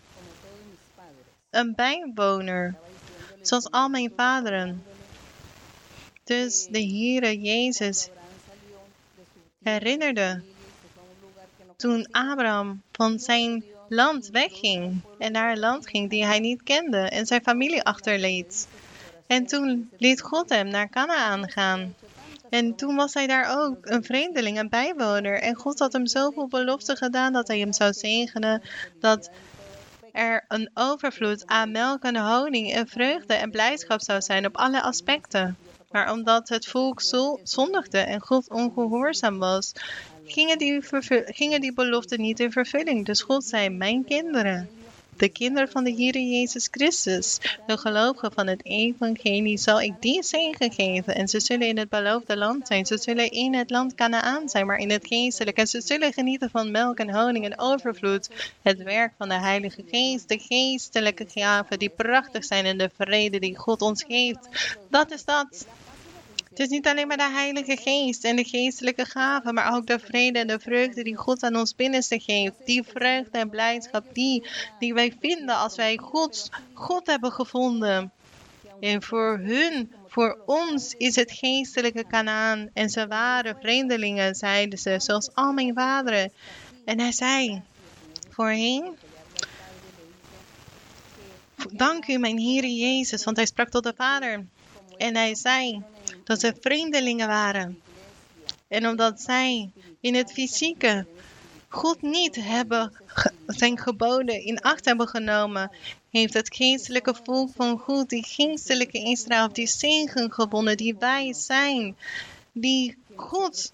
Een 1.49 1.75
bijwoner, 1.75 2.75
zoals 3.41 3.71
al 3.71 3.89
mijn 3.89 4.11
vaderen. 4.15 4.83
Dus 6.23 6.67
de 6.69 6.85
Heere 6.85 7.39
Jezus 7.39 8.09
herinnerde 9.63 10.41
toen 11.75 12.07
Abraham 12.11 12.81
van 12.91 13.19
zijn 13.19 13.63
land 13.89 14.29
wegging 14.29 15.01
en 15.17 15.31
naar 15.31 15.51
een 15.51 15.59
land 15.59 15.87
ging 15.87 16.09
die 16.09 16.25
hij 16.25 16.39
niet 16.39 16.63
kende 16.63 16.97
en 16.97 17.25
zijn 17.25 17.41
familie 17.43 17.83
achterliet. 17.83 18.67
En 19.27 19.45
toen 19.45 19.89
liet 19.97 20.21
God 20.21 20.49
hem 20.49 20.67
naar 20.67 20.89
Canaan 20.89 21.49
gaan. 21.49 21.93
En 22.49 22.75
toen 22.75 22.95
was 22.95 23.13
hij 23.13 23.27
daar 23.27 23.59
ook 23.59 23.77
een 23.81 24.03
vreemdeling, 24.03 24.59
een 24.59 24.69
bijwoner. 24.69 25.41
En 25.41 25.55
God 25.55 25.79
had 25.79 25.93
hem 25.93 26.07
zoveel 26.07 26.47
beloften 26.47 26.97
gedaan 26.97 27.33
dat 27.33 27.47
hij 27.47 27.59
hem 27.59 27.73
zou 27.73 27.93
zegenen. 27.93 28.61
Dat 28.99 29.29
er 30.11 30.45
een 30.47 30.69
overvloed 30.73 31.45
aan 31.45 31.71
melk 31.71 32.03
en 32.03 32.17
honing 32.17 32.71
en 32.71 32.87
vreugde 32.87 33.33
en 33.33 33.51
blijdschap 33.51 34.01
zou 34.01 34.21
zijn 34.21 34.45
op 34.45 34.57
alle 34.57 34.81
aspecten. 34.81 35.57
Maar 35.91 36.11
omdat 36.11 36.49
het 36.49 36.67
volk 36.67 37.01
zondigde 37.43 37.99
en 37.99 38.21
God 38.21 38.49
ongehoorzaam 38.49 39.37
was, 39.37 39.71
gingen 40.25 40.57
die, 40.57 40.81
gingen 41.25 41.61
die 41.61 41.73
beloften 41.73 42.21
niet 42.21 42.39
in 42.39 42.51
vervulling. 42.51 43.05
Dus 43.05 43.21
God 43.21 43.43
zei, 43.43 43.69
mijn 43.69 44.05
kinderen, 44.05 44.69
de 45.17 45.29
kinderen 45.29 45.69
van 45.69 45.83
de 45.83 45.91
Heer 45.91 46.19
Jezus 46.19 46.67
Christus, 46.71 47.39
de 47.67 47.77
gelovigen 47.77 48.31
van 48.31 48.47
het 48.47 48.65
evangelie, 48.65 49.57
zal 49.57 49.81
ik 49.81 49.93
die 49.99 50.23
zegen 50.23 50.71
geven. 50.71 51.15
En 51.15 51.27
ze 51.27 51.39
zullen 51.39 51.67
in 51.67 51.77
het 51.77 51.89
beloofde 51.89 52.37
land 52.37 52.67
zijn. 52.67 52.85
Ze 52.85 52.97
zullen 52.97 53.31
in 53.31 53.53
het 53.53 53.69
land 53.69 53.95
Canaan 53.95 54.49
zijn, 54.49 54.65
maar 54.65 54.77
in 54.77 54.91
het 54.91 55.07
geestelijke. 55.07 55.61
En 55.61 55.67
ze 55.67 55.81
zullen 55.81 56.13
genieten 56.13 56.49
van 56.49 56.71
melk 56.71 56.97
en 56.97 57.13
honing 57.13 57.45
en 57.45 57.59
overvloed. 57.59 58.29
Het 58.61 58.83
werk 58.83 59.13
van 59.17 59.29
de 59.29 59.39
Heilige 59.39 59.83
Geest, 59.91 60.29
de 60.29 60.39
geestelijke 60.39 61.25
gaven 61.27 61.79
die 61.79 61.89
prachtig 61.89 62.45
zijn 62.45 62.65
en 62.65 62.77
de 62.77 62.89
vrede 62.97 63.39
die 63.39 63.57
God 63.57 63.81
ons 63.81 64.03
geeft. 64.03 64.77
Dat 64.89 65.11
is 65.11 65.25
dat. 65.25 65.65
Het 66.55 66.63
is 66.63 66.69
niet 66.69 66.87
alleen 66.87 67.07
maar 67.07 67.17
de 67.17 67.31
Heilige 67.31 67.77
Geest 67.77 68.23
en 68.23 68.35
de 68.35 68.43
geestelijke 68.43 69.05
gaven, 69.05 69.53
maar 69.53 69.75
ook 69.75 69.87
de 69.87 69.99
vrede 69.99 70.39
en 70.39 70.47
de 70.47 70.59
vreugde 70.59 71.03
die 71.03 71.15
God 71.15 71.43
aan 71.43 71.55
ons 71.55 71.75
binnenste 71.75 72.19
geeft. 72.19 72.55
Die 72.65 72.83
vreugde 72.83 73.37
en 73.37 73.49
blijdschap 73.49 74.05
die, 74.13 74.47
die 74.79 74.93
wij 74.93 75.13
vinden 75.19 75.55
als 75.55 75.75
wij 75.75 75.97
God, 75.97 76.49
God 76.73 77.07
hebben 77.07 77.31
gevonden. 77.31 78.11
En 78.79 79.03
voor 79.03 79.37
hun, 79.37 79.91
voor 80.07 80.37
ons 80.45 80.93
is 80.97 81.15
het 81.15 81.31
geestelijke 81.31 82.07
Kanaan. 82.07 82.69
En 82.73 82.89
ze 82.89 83.07
waren 83.07 83.57
vreemdelingen, 83.59 84.35
zeiden 84.35 84.79
ze, 84.79 84.95
zoals 84.97 85.33
al 85.33 85.53
mijn 85.53 85.73
vaderen. 85.73 86.31
En 86.85 86.99
hij 86.99 87.11
zei, 87.11 87.61
voorheen, 88.29 88.97
dank 91.71 92.07
u 92.07 92.17
mijn 92.17 92.37
Heer 92.37 92.65
Jezus, 92.65 93.23
want 93.23 93.37
hij 93.37 93.45
sprak 93.45 93.69
tot 93.69 93.83
de 93.83 93.93
Vader. 93.95 94.45
En 94.97 95.15
hij 95.15 95.35
zei, 95.35 95.83
dat 96.23 96.39
ze 96.39 96.55
vreemdelingen 96.59 97.27
waren. 97.27 97.81
En 98.67 98.87
omdat 98.87 99.21
zij 99.21 99.71
in 99.99 100.15
het 100.15 100.31
fysieke 100.31 101.05
God 101.67 102.01
niet 102.01 102.35
hebben, 102.35 102.93
zijn 103.47 103.79
geboden 103.79 104.45
in 104.45 104.61
acht 104.61 104.85
hebben 104.85 105.07
genomen, 105.07 105.71
heeft 106.09 106.33
het 106.33 106.55
geestelijke 106.55 107.15
volk 107.23 107.49
van 107.55 107.77
God, 107.77 108.09
die 108.09 108.25
geestelijke 108.25 108.97
Israël, 108.97 109.53
die 109.53 109.67
zegen 109.67 110.31
gewonnen, 110.31 110.77
die 110.77 110.95
wij 110.99 111.33
zijn, 111.33 111.95
die 112.51 112.97
God 113.15 113.71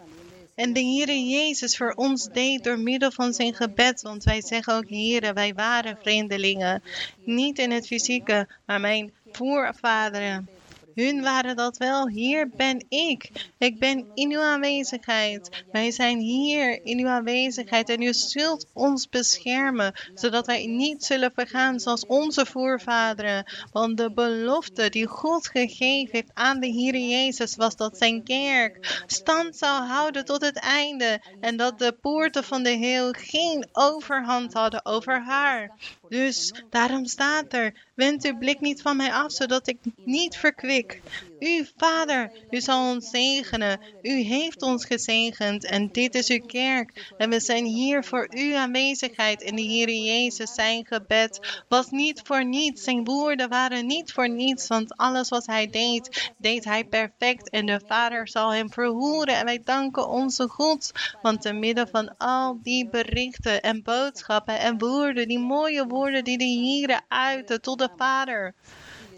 en 0.55 0.73
de 0.73 0.79
Heere 0.79 1.27
Jezus 1.29 1.77
voor 1.77 1.93
ons 1.95 2.27
deed 2.27 2.63
door 2.63 2.79
middel 2.79 3.11
van 3.11 3.33
zijn 3.33 3.53
gebed. 3.53 4.01
Want 4.01 4.23
wij 4.23 4.41
zeggen 4.41 4.75
ook, 4.75 4.89
Heere, 4.89 5.33
wij 5.33 5.53
waren 5.53 5.97
vreemdelingen. 6.01 6.83
Niet 7.23 7.59
in 7.59 7.71
het 7.71 7.87
fysieke, 7.87 8.47
maar 8.65 8.79
mijn 8.79 9.13
voorvaderen 9.31 10.49
hun 10.95 11.21
waren 11.21 11.55
dat 11.55 11.77
wel. 11.77 12.07
Hier 12.07 12.49
ben 12.49 12.85
ik. 12.89 13.31
Ik 13.57 13.79
ben 13.79 14.05
in 14.13 14.31
uw 14.31 14.41
aanwezigheid. 14.41 15.63
Wij 15.71 15.91
zijn 15.91 16.19
hier 16.19 16.85
in 16.85 16.99
uw 16.99 17.07
aanwezigheid 17.07 17.89
en 17.89 18.01
u 18.01 18.13
zult 18.13 18.65
ons 18.73 19.09
beschermen, 19.09 19.93
zodat 20.13 20.45
wij 20.45 20.65
niet 20.65 21.03
zullen 21.03 21.31
vergaan 21.35 21.79
zoals 21.79 22.05
onze 22.05 22.45
voorvaderen. 22.45 23.45
Want 23.71 23.97
de 23.97 24.11
belofte 24.13 24.89
die 24.89 25.07
God 25.07 25.47
gegeven 25.47 26.09
heeft 26.11 26.31
aan 26.33 26.59
de 26.59 26.67
Heer 26.67 26.97
Jezus 26.97 27.55
was 27.55 27.75
dat 27.75 27.97
zijn 27.97 28.23
kerk 28.23 29.03
stand 29.07 29.57
zou 29.57 29.83
houden 29.83 30.25
tot 30.25 30.41
het 30.41 30.59
einde 30.59 31.21
en 31.39 31.57
dat 31.57 31.79
de 31.79 31.91
poorten 32.01 32.43
van 32.43 32.63
de 32.63 32.69
heel 32.69 33.11
geen 33.11 33.67
overhand 33.71 34.53
hadden 34.53 34.85
over 34.85 35.23
haar. 35.23 35.71
Dus 36.11 36.53
daarom 36.69 37.05
staat 37.05 37.53
er, 37.53 37.73
wend 37.95 38.25
uw 38.25 38.37
blik 38.37 38.59
niet 38.59 38.81
van 38.81 38.97
mij 38.97 39.13
af, 39.13 39.31
zodat 39.31 39.67
ik 39.67 39.77
niet 40.05 40.37
verkwik. 40.37 41.01
U, 41.39 41.67
Vader, 41.77 42.31
u 42.49 42.61
zal 42.61 42.89
ons 42.89 43.09
zegenen. 43.09 43.79
U 44.01 44.11
heeft 44.11 44.61
ons 44.61 44.85
gezegend 44.85 45.65
en 45.65 45.89
dit 45.91 46.15
is 46.15 46.29
uw 46.29 46.45
kerk. 46.45 47.13
En 47.17 47.29
we 47.29 47.39
zijn 47.39 47.65
hier 47.65 48.03
voor 48.03 48.27
uw 48.29 48.55
aanwezigheid. 48.55 49.43
En 49.43 49.55
de 49.55 49.61
Heer 49.61 49.89
Jezus, 49.89 50.53
zijn 50.53 50.85
gebed 50.85 51.63
was 51.67 51.89
niet 51.89 52.21
voor 52.23 52.45
niets. 52.45 52.83
Zijn 52.83 53.03
woorden 53.03 53.49
waren 53.49 53.85
niet 53.85 54.11
voor 54.11 54.29
niets, 54.29 54.67
want 54.67 54.97
alles 54.97 55.29
wat 55.29 55.45
hij 55.45 55.67
deed, 55.67 56.31
deed 56.37 56.63
hij 56.63 56.85
perfect. 56.85 57.49
En 57.49 57.65
de 57.65 57.81
Vader 57.87 58.27
zal 58.27 58.53
hem 58.53 58.71
verhoeren. 58.71 59.35
En 59.35 59.45
wij 59.45 59.61
danken 59.63 60.09
onze 60.09 60.47
God, 60.47 60.91
want 61.21 61.41
te 61.41 61.53
midden 61.53 61.87
van 61.87 62.17
al 62.17 62.59
die 62.61 62.89
berichten 62.89 63.61
en 63.61 63.83
boodschappen 63.83 64.59
en 64.59 64.77
woorden, 64.77 65.27
die 65.27 65.39
mooie 65.39 65.85
woorden 65.85 65.99
die 66.09 66.37
de 66.37 66.43
Heer 66.43 67.01
uiten 67.07 67.61
tot 67.61 67.79
de 67.79 67.89
Vader 67.97 68.53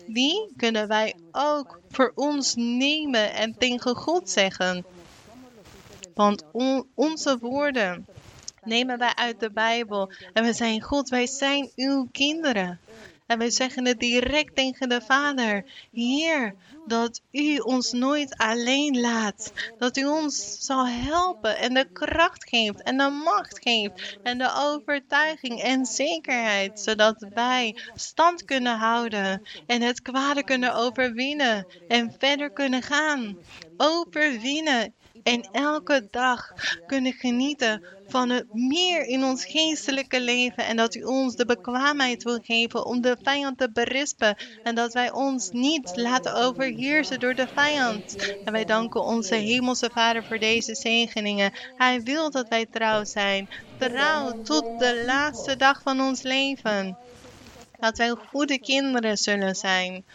die 0.08 0.54
kunnen 0.56 0.88
wij 0.88 1.16
ook 1.32 1.80
voor 1.90 2.12
ons 2.16 2.56
nemen 2.56 3.34
en 3.34 3.56
tegen 3.58 3.96
God 3.96 4.30
zeggen. 4.30 4.86
Want 6.14 6.44
onze 6.96 7.38
woorden 7.40 8.06
nemen 8.64 8.98
wij 8.98 9.16
uit 9.16 9.40
de 9.40 9.52
Bijbel 9.52 10.12
en 10.34 10.44
we 10.44 10.54
zijn 10.54 10.82
God, 10.82 11.10
wij 11.10 11.28
zijn 11.28 11.72
uw 11.76 12.08
kinderen. 12.12 12.80
En 13.28 13.38
wij 13.38 13.50
zeggen 13.50 13.86
het 13.86 14.00
direct 14.00 14.56
tegen 14.56 14.90
de 14.90 15.02
Vader. 15.02 15.66
Heer, 15.92 16.56
dat 16.86 17.22
u 17.32 17.58
ons 17.58 17.92
nooit 17.92 18.38
alleen 18.38 19.00
laat. 19.00 19.54
Dat 19.78 19.98
u 19.98 20.06
ons 20.06 20.56
zal 20.60 20.88
helpen 20.88 21.58
en 21.58 21.74
de 21.74 21.92
kracht 21.94 22.50
geeft 22.50 22.82
en 22.84 22.98
de 22.98 23.10
macht 23.10 23.60
geeft 23.62 24.18
en 24.24 24.38
de 24.38 24.52
overtuiging 24.56 25.62
en 25.62 25.86
zekerheid. 25.86 26.80
Zodat 26.80 27.26
wij 27.34 27.78
stand 27.96 28.46
kunnen 28.46 28.78
houden 28.78 29.42
en 29.68 29.82
het 29.82 30.02
kwade 30.02 30.44
kunnen 30.44 30.76
overwinnen 30.76 31.68
en 31.88 32.16
verder 32.18 32.52
kunnen 32.52 32.82
gaan. 32.82 33.38
Overwinnen 33.78 34.94
en 35.24 35.48
elke 35.52 36.08
dag 36.12 36.54
kunnen 36.88 37.14
genieten 37.14 37.84
van 38.08 38.30
het 38.30 38.54
meer 38.54 39.06
in 39.06 39.24
ons 39.24 39.46
geestelijke 39.46 40.22
leven 40.22 40.66
en 40.66 40.76
dat 40.76 40.96
u 40.96 41.04
ons 41.04 41.36
de 41.36 41.46
bekwaamheid 41.46 42.24
wil 42.24 42.40
geven 42.44 42.86
om 42.86 43.02
de 43.02 43.18
vijand 43.22 43.58
te 43.58 43.72
berispen 43.72 44.36
en 44.64 44.76
dat 44.76 44.94
wij 44.94 45.12
ons 45.12 45.50
niet 45.52 45.92
laten 45.96 46.34
overheersen 46.34 47.20
door 47.20 47.36
de 47.36 47.48
vijand. 47.48 48.34
En 48.46 48.52
wij 48.52 48.66
danken 48.66 49.04
onze 49.04 49.36
hemelse 49.36 49.90
Vader 49.94 50.24
voor 50.24 50.40
deze 50.40 50.76
zegeningen. 50.76 51.52
Hij 51.76 52.02
wil 52.02 52.32
dat 52.32 52.48
wij 52.48 52.66
trouw 52.66 53.04
zijn, 53.04 53.50
trouw 53.80 54.42
tot 54.42 54.80
de 54.80 55.04
laatste 55.06 55.56
dag 55.56 55.82
van 55.82 56.02
ons 56.02 56.22
leven. 56.22 56.98
Dat 57.80 57.98
wij 57.98 58.10
goede 58.10 58.60
kinderen 58.60 59.18
zullen 59.18 59.56
zijn. 59.56 60.06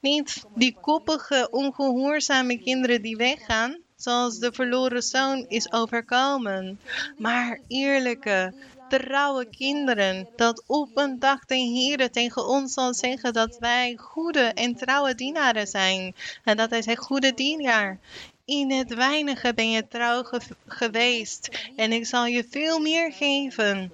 Niet 0.00 0.44
die 0.54 0.76
koppige, 0.80 1.48
ongehoorzame 1.50 2.58
kinderen 2.58 3.02
die 3.02 3.16
weggaan, 3.16 3.81
zoals 4.02 4.38
de 4.38 4.52
verloren 4.52 5.02
zoon 5.02 5.44
is 5.48 5.72
overkomen. 5.72 6.80
Maar 7.18 7.58
eerlijke, 7.68 8.54
trouwe 8.88 9.44
kinderen, 9.44 10.28
dat 10.36 10.62
op 10.66 10.90
een 10.94 11.18
dag 11.18 11.44
de 11.44 11.54
Heer 11.54 12.10
tegen 12.10 12.46
ons 12.46 12.72
zal 12.72 12.94
zeggen 12.94 13.32
dat 13.32 13.56
wij 13.58 13.96
goede 14.00 14.40
en 14.40 14.74
trouwe 14.74 15.14
dienaren 15.14 15.66
zijn. 15.66 16.14
En 16.44 16.56
dat 16.56 16.70
hij 16.70 16.82
zegt, 16.82 17.04
goede 17.04 17.34
dienaar, 17.34 17.98
in 18.44 18.70
het 18.70 18.94
weinige 18.94 19.54
ben 19.54 19.70
je 19.70 19.88
trouw 19.88 20.24
geweest 20.66 21.68
en 21.76 21.92
ik 21.92 22.06
zal 22.06 22.26
je 22.26 22.46
veel 22.50 22.78
meer 22.78 23.12
geven. 23.12 23.92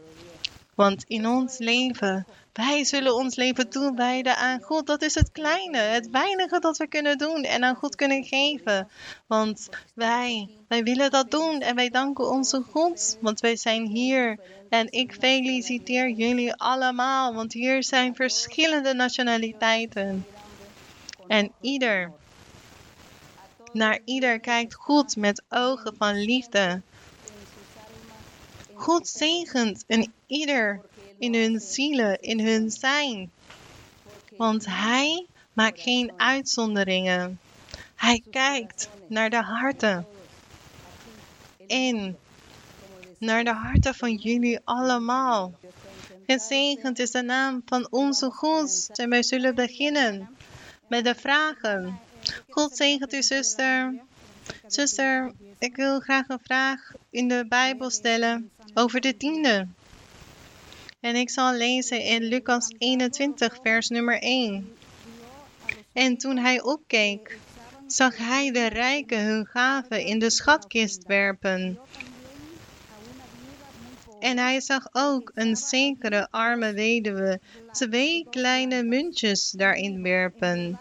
Want 0.74 1.04
in 1.08 1.26
ons 1.26 1.58
leven 1.58 2.26
wij 2.58 2.84
zullen 2.84 3.14
ons 3.14 3.34
leven 3.34 3.68
toewijden 3.68 4.36
aan 4.36 4.60
God. 4.60 4.86
Dat 4.86 5.02
is 5.02 5.14
het 5.14 5.32
kleine, 5.32 5.78
het 5.78 6.10
weinige 6.10 6.58
dat 6.58 6.76
we 6.76 6.86
kunnen 6.86 7.18
doen 7.18 7.42
en 7.42 7.64
aan 7.64 7.74
God 7.74 7.94
kunnen 7.94 8.24
geven. 8.24 8.88
Want 9.26 9.68
wij, 9.94 10.48
wij 10.68 10.82
willen 10.82 11.10
dat 11.10 11.30
doen 11.30 11.60
en 11.60 11.74
wij 11.74 11.88
danken 11.88 12.30
onze 12.30 12.62
God, 12.70 13.18
want 13.20 13.40
wij 13.40 13.56
zijn 13.56 13.86
hier. 13.86 14.38
En 14.68 14.92
ik 14.92 15.12
feliciteer 15.12 16.10
jullie 16.10 16.54
allemaal, 16.54 17.34
want 17.34 17.52
hier 17.52 17.82
zijn 17.82 18.14
verschillende 18.14 18.94
nationaliteiten. 18.94 20.26
En 21.26 21.52
ieder, 21.60 22.12
naar 23.72 23.98
ieder 24.04 24.40
kijkt 24.40 24.74
God 24.74 25.16
met 25.16 25.42
ogen 25.48 25.94
van 25.98 26.14
liefde. 26.14 26.80
God 28.74 29.08
zegent 29.08 29.84
en 29.86 30.12
ieder 30.26 30.80
in 31.18 31.34
hun 31.34 31.60
zielen, 31.60 32.20
in 32.20 32.40
hun 32.40 32.70
zijn. 32.70 33.30
Want 34.36 34.66
Hij 34.66 35.26
maakt 35.52 35.80
geen 35.80 36.12
uitzonderingen. 36.16 37.38
Hij 37.94 38.22
kijkt 38.30 38.90
naar 39.08 39.30
de 39.30 39.42
harten. 39.42 40.06
En 41.66 42.18
naar 43.18 43.44
de 43.44 43.52
harten 43.52 43.94
van 43.94 44.14
jullie 44.14 44.60
allemaal. 44.64 45.52
Gezegend 46.26 46.98
is 46.98 47.10
de 47.10 47.22
naam 47.22 47.62
van 47.64 47.86
onze 47.90 48.30
God. 48.30 48.88
En 48.92 49.08
wij 49.08 49.22
zullen 49.22 49.54
beginnen 49.54 50.36
met 50.88 51.04
de 51.04 51.14
vragen. 51.14 52.00
God 52.48 52.76
zegent 52.76 53.12
u, 53.12 53.22
zuster. 53.22 53.94
Zuster, 54.66 55.32
ik 55.58 55.76
wil 55.76 56.00
graag 56.00 56.28
een 56.28 56.40
vraag 56.42 56.92
in 57.10 57.28
de 57.28 57.46
Bijbel 57.48 57.90
stellen 57.90 58.50
over 58.74 59.00
de 59.00 59.16
tiende. 59.16 59.66
En 61.00 61.16
ik 61.16 61.30
zal 61.30 61.54
lezen 61.54 62.02
in 62.02 62.22
Lucas 62.22 62.74
21, 62.78 63.58
vers 63.62 63.88
nummer 63.88 64.22
1. 64.22 64.76
En 65.92 66.16
toen 66.16 66.36
hij 66.38 66.62
opkeek, 66.62 67.40
zag 67.86 68.16
hij 68.16 68.50
de 68.50 68.66
rijken 68.66 69.24
hun 69.24 69.46
gaven 69.46 70.04
in 70.04 70.18
de 70.18 70.30
schatkist 70.30 71.06
werpen. 71.06 71.78
En 74.20 74.38
hij 74.38 74.60
zag 74.60 74.88
ook 74.92 75.30
een 75.34 75.56
zekere 75.56 76.28
arme 76.30 76.72
weduwe 76.72 77.40
twee 77.72 78.26
kleine 78.30 78.82
muntjes 78.82 79.50
daarin 79.50 80.02
werpen. 80.02 80.80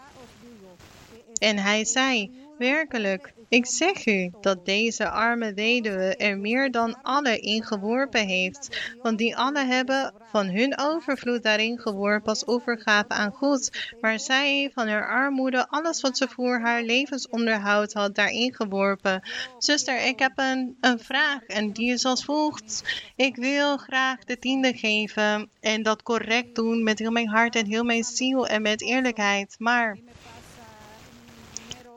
En 1.38 1.58
hij 1.58 1.84
zei, 1.84 2.30
werkelijk, 2.58 3.32
ik 3.48 3.66
zeg 3.66 4.06
u 4.06 4.30
dat 4.40 4.66
deze 4.66 5.08
arme 5.08 5.54
weduwe 5.54 6.16
er 6.16 6.38
meer 6.38 6.70
dan 6.70 7.02
alle 7.02 7.38
ingeworpen 7.38 8.26
heeft, 8.26 8.92
want 9.02 9.18
die 9.18 9.36
alle 9.36 9.64
hebben 9.64 10.12
van 10.30 10.46
hun 10.46 10.78
overvloed 10.78 11.42
daarin 11.42 11.78
geworpen 11.78 12.28
als 12.28 12.46
overgave 12.46 13.08
aan 13.08 13.32
God, 13.32 13.70
maar 14.00 14.20
zij 14.20 14.70
van 14.74 14.88
haar 14.88 15.08
armoede 15.08 15.68
alles 15.68 16.00
wat 16.00 16.16
ze 16.16 16.28
voor 16.28 16.60
haar 16.60 16.82
levensonderhoud 16.82 17.92
had 17.92 18.14
daarin 18.14 18.54
geworpen. 18.54 19.22
Zuster, 19.58 20.06
ik 20.06 20.18
heb 20.18 20.32
een, 20.34 20.76
een 20.80 20.98
vraag 20.98 21.42
en 21.42 21.72
die 21.72 21.92
is 21.92 22.04
als 22.04 22.24
volgt. 22.24 22.82
Ik 23.16 23.36
wil 23.36 23.76
graag 23.76 24.24
de 24.24 24.38
tiende 24.38 24.76
geven 24.76 25.50
en 25.60 25.82
dat 25.82 26.02
correct 26.02 26.54
doen 26.54 26.82
met 26.82 26.98
heel 26.98 27.10
mijn 27.10 27.28
hart 27.28 27.56
en 27.56 27.66
heel 27.66 27.84
mijn 27.84 28.04
ziel 28.04 28.46
en 28.46 28.62
met 28.62 28.82
eerlijkheid, 28.82 29.54
maar 29.58 29.98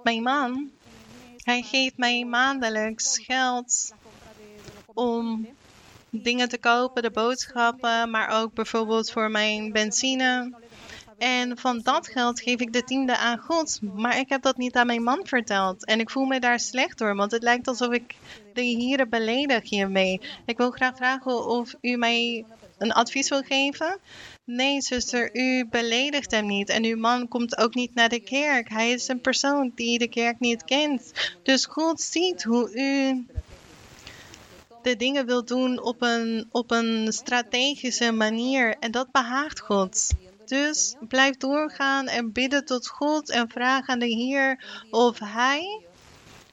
mijn 0.04 0.24
man 0.24 0.72
hij 1.44 1.62
geeft 1.62 1.98
mij 1.98 2.26
maandelijks 2.26 3.20
geld 3.20 3.94
om 4.86 5.48
dingen 6.10 6.50
te 6.50 6.58
kopen, 6.58 7.04
de 7.04 7.12
boodschappen, 7.12 8.10
maar 8.10 8.42
ook 8.42 8.54
bijvoorbeeld 8.54 9.12
voor 9.12 9.32
mijn 9.32 9.72
benzine. 9.72 10.54
En 11.18 11.58
van 11.58 11.80
dat 11.80 12.08
geld 12.08 12.42
geef 12.42 12.60
ik 12.60 12.74
de 12.74 12.84
tiende 12.84 13.18
aan 13.18 13.38
God. 13.38 13.80
Maar 13.82 14.18
ik 14.18 14.30
heb 14.30 14.42
dat 14.42 14.58
niet 14.58 14.76
aan 14.76 14.88
mijn 14.88 15.04
man 15.04 15.20
verteld. 15.24 15.86
En 15.86 16.00
ik 16.00 16.10
voel 16.10 16.26
me 16.26 16.40
daar 16.40 16.60
slecht 16.60 16.98
door, 16.98 17.16
want 17.16 17.32
het 17.32 17.44
lijkt 17.44 17.68
alsof 17.68 17.94
ik 17.94 18.16
de 18.54 18.62
heren 18.62 19.10
beledig 19.10 19.70
hiermee. 19.70 20.22
Ik 20.46 20.58
wil 20.58 20.72
graag 20.72 20.96
vragen 20.96 21.46
of 21.46 21.74
u 21.82 21.96
mij 21.96 22.46
een 22.82 22.92
advies 22.92 23.30
wil 23.30 23.42
geven. 23.42 24.00
Nee, 24.46 24.82
zuster, 24.82 25.36
u 25.36 25.66
beledigt 25.66 26.32
hem 26.32 26.46
niet. 26.46 26.70
En 26.70 26.84
uw 26.84 26.98
man 26.98 27.28
komt 27.28 27.58
ook 27.58 27.74
niet 27.74 27.94
naar 27.94 28.10
de 28.10 28.20
kerk. 28.20 28.70
Hij 28.70 28.92
is 28.92 29.08
een 29.08 29.22
persoon 29.22 29.72
die 29.76 29.98
de 29.98 30.08
kerk 30.08 30.40
niet 30.40 30.64
kent. 30.64 31.12
Dus 31.44 31.66
God 31.66 32.02
ziet 32.02 32.44
hoe 32.44 32.74
u 32.74 33.26
de 34.82 34.96
dingen 34.96 35.26
wilt 35.26 35.48
doen 35.48 35.82
op 35.82 36.02
een, 36.02 36.48
op 36.52 36.72
een 36.72 37.14
strategische 37.14 38.12
manier. 38.12 38.76
En 38.80 38.92
dat 38.92 39.12
behaagt 39.12 39.60
God. 39.60 40.10
Dus 40.46 40.96
blijf 41.00 41.38
doorgaan 41.38 42.08
en 42.08 42.32
bidden 42.32 42.66
tot 42.66 42.88
God 42.88 43.30
en 43.30 43.50
vraag 43.50 43.88
aan 43.88 44.00
de 44.00 44.08
Heer 44.08 44.64
of 44.90 45.20
Hij, 45.20 45.86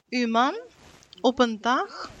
uw 0.09 0.27
man, 0.27 0.59
op 1.21 1.39
een 1.39 1.61
dag 1.61 2.11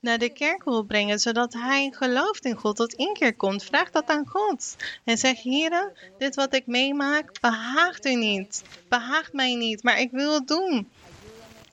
naar 0.00 0.18
de 0.18 0.32
kerk 0.32 0.64
wil 0.64 0.82
brengen, 0.82 1.18
zodat 1.18 1.52
hij 1.52 1.92
gelooft 1.96 2.44
in 2.44 2.54
God, 2.54 2.76
tot 2.76 2.92
inkeer 2.92 3.34
komt. 3.34 3.64
Vraag 3.64 3.90
dat 3.90 4.06
aan 4.06 4.26
God. 4.26 4.76
En 5.04 5.18
zeg, 5.18 5.42
heren, 5.42 5.92
dit 6.18 6.34
wat 6.34 6.54
ik 6.54 6.66
meemaak, 6.66 7.40
behaagt 7.40 8.06
u 8.06 8.14
niet. 8.14 8.62
Behaagt 8.88 9.32
mij 9.32 9.54
niet, 9.54 9.82
maar 9.82 10.00
ik 10.00 10.10
wil 10.10 10.34
het 10.34 10.48
doen. 10.48 10.88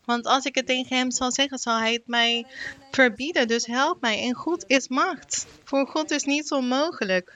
Want 0.05 0.25
als 0.25 0.45
ik 0.45 0.55
het 0.55 0.65
tegen 0.65 0.97
hem 0.97 1.11
zal 1.11 1.31
zeggen, 1.31 1.57
zal 1.57 1.77
hij 1.77 1.93
het 1.93 2.07
mij 2.07 2.45
verbieden. 2.91 3.47
Dus 3.47 3.65
help 3.65 4.01
mij. 4.01 4.21
En 4.21 4.33
God 4.33 4.63
is 4.67 4.87
macht. 4.87 5.45
Voor 5.63 5.87
God 5.87 6.11
is 6.11 6.23
niets 6.23 6.51
onmogelijk. 6.51 7.35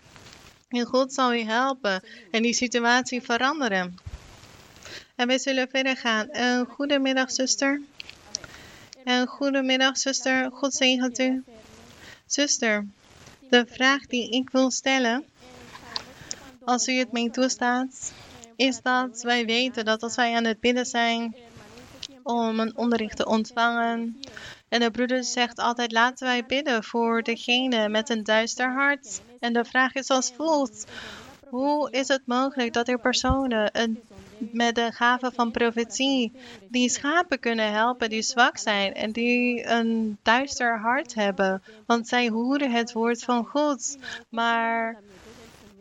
En 0.70 0.86
God 0.86 1.14
zal 1.14 1.34
u 1.34 1.42
helpen 1.42 2.04
en 2.32 2.42
die 2.42 2.54
situatie 2.54 3.22
veranderen. 3.22 3.98
En 5.16 5.28
we 5.28 5.40
zullen 5.40 5.70
verder 5.70 5.98
gaan. 5.98 6.28
Een 6.32 6.66
goedemiddag, 6.66 7.32
zuster. 7.32 7.82
En 9.04 9.28
goedemiddag, 9.28 9.98
zuster. 9.98 10.52
God 10.52 10.74
zegent 10.74 11.20
u. 11.20 11.44
Zuster, 12.26 12.88
de 13.50 13.66
vraag 13.68 14.06
die 14.06 14.30
ik 14.30 14.50
wil 14.50 14.72
stellen, 14.72 15.26
als 16.64 16.88
u 16.88 16.94
het 16.94 17.12
mij 17.12 17.30
toestaat, 17.30 18.14
is 18.56 18.82
dat 18.82 19.22
wij 19.22 19.46
weten 19.46 19.86
dat 19.86 20.04
als 20.04 20.16
wij 20.16 20.36
aan 20.36 20.46
het 20.46 20.60
bidden 20.60 20.86
zijn 20.86 21.36
om 22.24 22.60
een 22.60 22.78
onderricht 22.78 23.18
te 23.18 23.26
ontvangen, 23.26 24.20
en 24.70 24.80
de 24.80 24.92
broeder 24.92 25.24
zegt 25.24 25.60
altijd: 25.60 25.92
laten 25.92 26.28
wij 26.28 26.46
bidden 26.46 26.84
voor 26.84 27.24
degene 27.24 27.90
met 27.90 28.10
een 28.10 28.24
duister 28.24 28.74
hart. 28.74 29.22
En 29.40 29.54
de 29.54 29.66
vraag 29.66 29.94
is 29.94 30.10
als 30.10 30.32
volgt: 30.32 30.86
hoe 31.50 31.92
is 31.92 32.08
het 32.08 32.22
mogelijk 32.26 32.74
dat 32.74 32.88
er 32.88 33.00
personen 33.00 33.70
een 33.74 34.02
met 34.52 34.76
de 34.76 34.92
gave 34.92 35.32
van 35.32 35.52
profetie, 35.52 36.32
die 36.70 36.90
schapen 36.90 37.40
kunnen 37.40 37.72
helpen 37.72 38.10
die 38.10 38.22
zwak 38.22 38.58
zijn 38.58 38.94
en 38.94 39.12
die 39.12 39.68
een 39.68 40.18
duister 40.24 40.80
hart 40.80 41.14
hebben. 41.14 41.64
Want 41.86 42.08
zij 42.08 42.30
horen 42.30 42.72
het 42.72 42.92
woord 42.92 43.24
van 43.24 43.46
God, 43.46 43.98
maar 44.30 45.02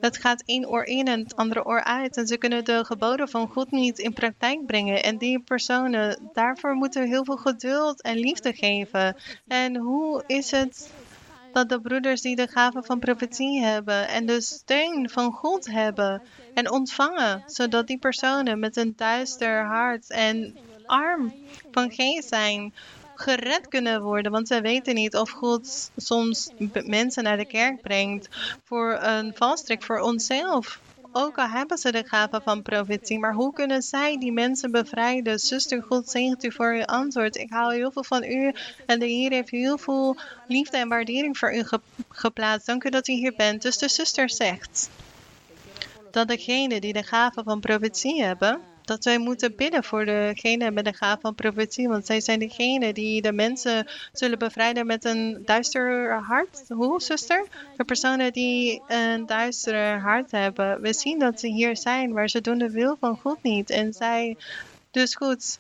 het 0.01 0.17
gaat 0.17 0.43
één 0.47 0.69
oor 0.69 0.85
in 0.85 1.07
en 1.07 1.21
het 1.21 1.37
andere 1.37 1.65
oor 1.65 1.85
uit. 1.85 2.17
En 2.17 2.27
ze 2.27 2.37
kunnen 2.37 2.65
de 2.65 2.85
geboden 2.85 3.29
van 3.29 3.49
God 3.49 3.71
niet 3.71 3.99
in 3.99 4.13
praktijk 4.13 4.67
brengen. 4.67 5.03
En 5.03 5.19
die 5.19 5.41
personen, 5.41 6.31
daarvoor 6.33 6.75
moeten 6.75 7.03
we 7.03 7.09
heel 7.09 7.25
veel 7.25 7.37
geduld 7.37 8.03
en 8.03 8.17
liefde 8.17 8.53
geven. 8.53 9.17
En 9.47 9.77
hoe 9.77 10.25
is 10.27 10.51
het 10.51 10.93
dat 11.53 11.69
de 11.69 11.81
broeders 11.81 12.21
die 12.21 12.37
de 12.37 12.47
gave 12.47 12.83
van 12.83 12.99
profetie 12.99 13.63
hebben 13.63 14.09
en 14.09 14.27
de 14.27 14.41
steun 14.41 15.11
van 15.11 15.33
God 15.33 15.67
hebben 15.67 16.23
en 16.55 16.71
ontvangen, 16.71 17.43
zodat 17.47 17.87
die 17.87 17.99
personen 17.99 18.59
met 18.59 18.77
een 18.77 18.93
duister 18.97 19.65
hart 19.65 20.11
en 20.11 20.59
arm 20.87 21.35
van 21.71 21.91
geest 21.91 22.29
zijn, 22.29 22.75
gered 23.15 23.69
kunnen 23.69 24.03
worden. 24.03 24.33
Want 24.33 24.49
zij 24.49 24.63
weten 24.63 24.95
niet 24.95 25.17
of 25.17 25.31
God 25.31 25.91
soms 25.97 26.51
mensen 26.85 27.23
naar 27.23 27.37
de 27.37 27.47
kerk 27.47 27.81
brengt 27.81 28.29
voor 28.65 28.99
een 29.03 29.33
valstrik 29.35 29.83
voor 29.83 30.01
onszelf. 30.01 30.81
Ook 31.13 31.39
al 31.39 31.49
hebben 31.49 31.79
ze 31.79 31.93
de 31.93 32.05
gave 32.07 32.41
van 32.45 32.63
profetie, 32.63 33.19
maar 33.19 33.35
hoe 33.35 33.53
kunnen 33.53 33.83
zij 33.83 34.19
die 34.19 34.33
mensen 34.33 34.71
bevrijden? 34.71 35.39
Zuster, 35.39 35.83
God 35.83 36.09
zegent 36.09 36.45
u 36.45 36.53
voor 36.53 36.73
uw 36.73 36.85
antwoord. 36.85 37.37
Ik 37.37 37.51
hou 37.51 37.75
heel 37.75 37.91
veel 37.91 38.05
van 38.05 38.25
u 38.25 38.55
en 38.87 38.99
de 38.99 39.07
Heer 39.07 39.31
heeft 39.31 39.51
heel 39.51 39.79
veel 39.79 40.17
liefde 40.47 40.77
en 40.77 40.89
waardering 40.89 41.39
voor 41.39 41.55
u 41.55 41.65
geplaatst. 42.09 42.67
Dank 42.67 42.85
u 42.85 42.91
dat 42.91 43.09
u 43.09 43.13
hier 43.13 43.35
bent. 43.37 43.63
Dus 43.63 43.79
de 43.79 43.89
zuster 43.89 44.31
zegt 44.31 44.91
dat 46.11 46.29
degenen 46.29 46.81
die 46.81 46.93
de 46.93 47.03
gave 47.03 47.43
van 47.43 47.61
profetie 47.61 48.23
hebben, 48.23 48.61
dat 48.91 49.05
wij 49.05 49.19
moeten 49.19 49.57
bidden 49.57 49.85
voor 49.85 50.05
degene 50.05 50.71
met 50.71 50.85
de 50.85 50.93
gave 50.93 51.21
van 51.21 51.35
profetie. 51.35 51.89
Want 51.89 52.07
zij 52.07 52.21
zijn 52.21 52.39
degene 52.39 52.93
die 52.93 53.23
de 53.23 53.33
mensen 53.33 53.87
zullen 54.13 54.39
bevrijden 54.39 54.87
met 54.87 55.05
een 55.05 55.43
duister 55.45 56.13
hart. 56.13 56.65
Hoe, 56.69 57.03
zuster? 57.03 57.47
De 57.77 57.85
personen 57.85 58.33
die 58.33 58.83
een 58.89 59.27
duister 59.27 60.01
hart 60.01 60.31
hebben. 60.31 60.81
We 60.81 60.93
zien 60.93 61.19
dat 61.19 61.41
ze 61.41 61.47
hier 61.47 61.77
zijn, 61.77 62.13
maar 62.13 62.29
ze 62.29 62.41
doen 62.41 62.59
de 62.59 62.71
wil 62.71 62.97
van 63.01 63.17
God 63.17 63.43
niet. 63.43 63.71
En 63.71 63.93
zij, 63.93 64.37
dus 64.91 65.15
goed. 65.15 65.59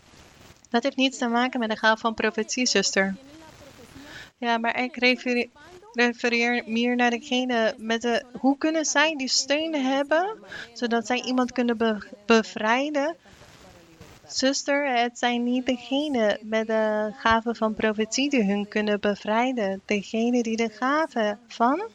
Dat 0.70 0.82
heeft 0.82 0.96
niets 0.96 1.18
te 1.18 1.28
maken 1.28 1.60
met 1.60 1.70
de 1.70 1.76
gave 1.76 2.00
van 2.00 2.14
profetie, 2.14 2.66
zuster. 2.66 3.16
Ja, 4.38 4.58
maar 4.58 4.82
ik 4.82 4.96
refereer, 4.96 5.48
refereer 5.92 6.62
meer 6.66 6.96
naar 6.96 7.10
degene 7.10 7.74
met 7.78 8.02
de. 8.02 8.22
Hoe 8.38 8.58
kunnen 8.58 8.84
zij 8.84 9.16
die 9.16 9.28
steun 9.28 9.74
hebben, 9.74 10.38
zodat 10.72 11.06
zij 11.06 11.22
iemand 11.22 11.52
kunnen 11.52 12.02
bevrijden? 12.26 13.16
Zuster, 14.26 14.98
het 14.98 15.18
zijn 15.18 15.42
niet 15.42 15.66
degene 15.66 16.38
met 16.42 16.66
de 16.66 17.12
gave 17.16 17.54
van 17.54 17.74
profetie 17.74 18.30
die 18.30 18.44
hun 18.44 18.68
kunnen 18.68 19.00
bevrijden. 19.00 19.82
Degene 19.84 20.42
die 20.42 20.56
de 20.56 20.68
gave 20.68 21.38
van 21.46 21.88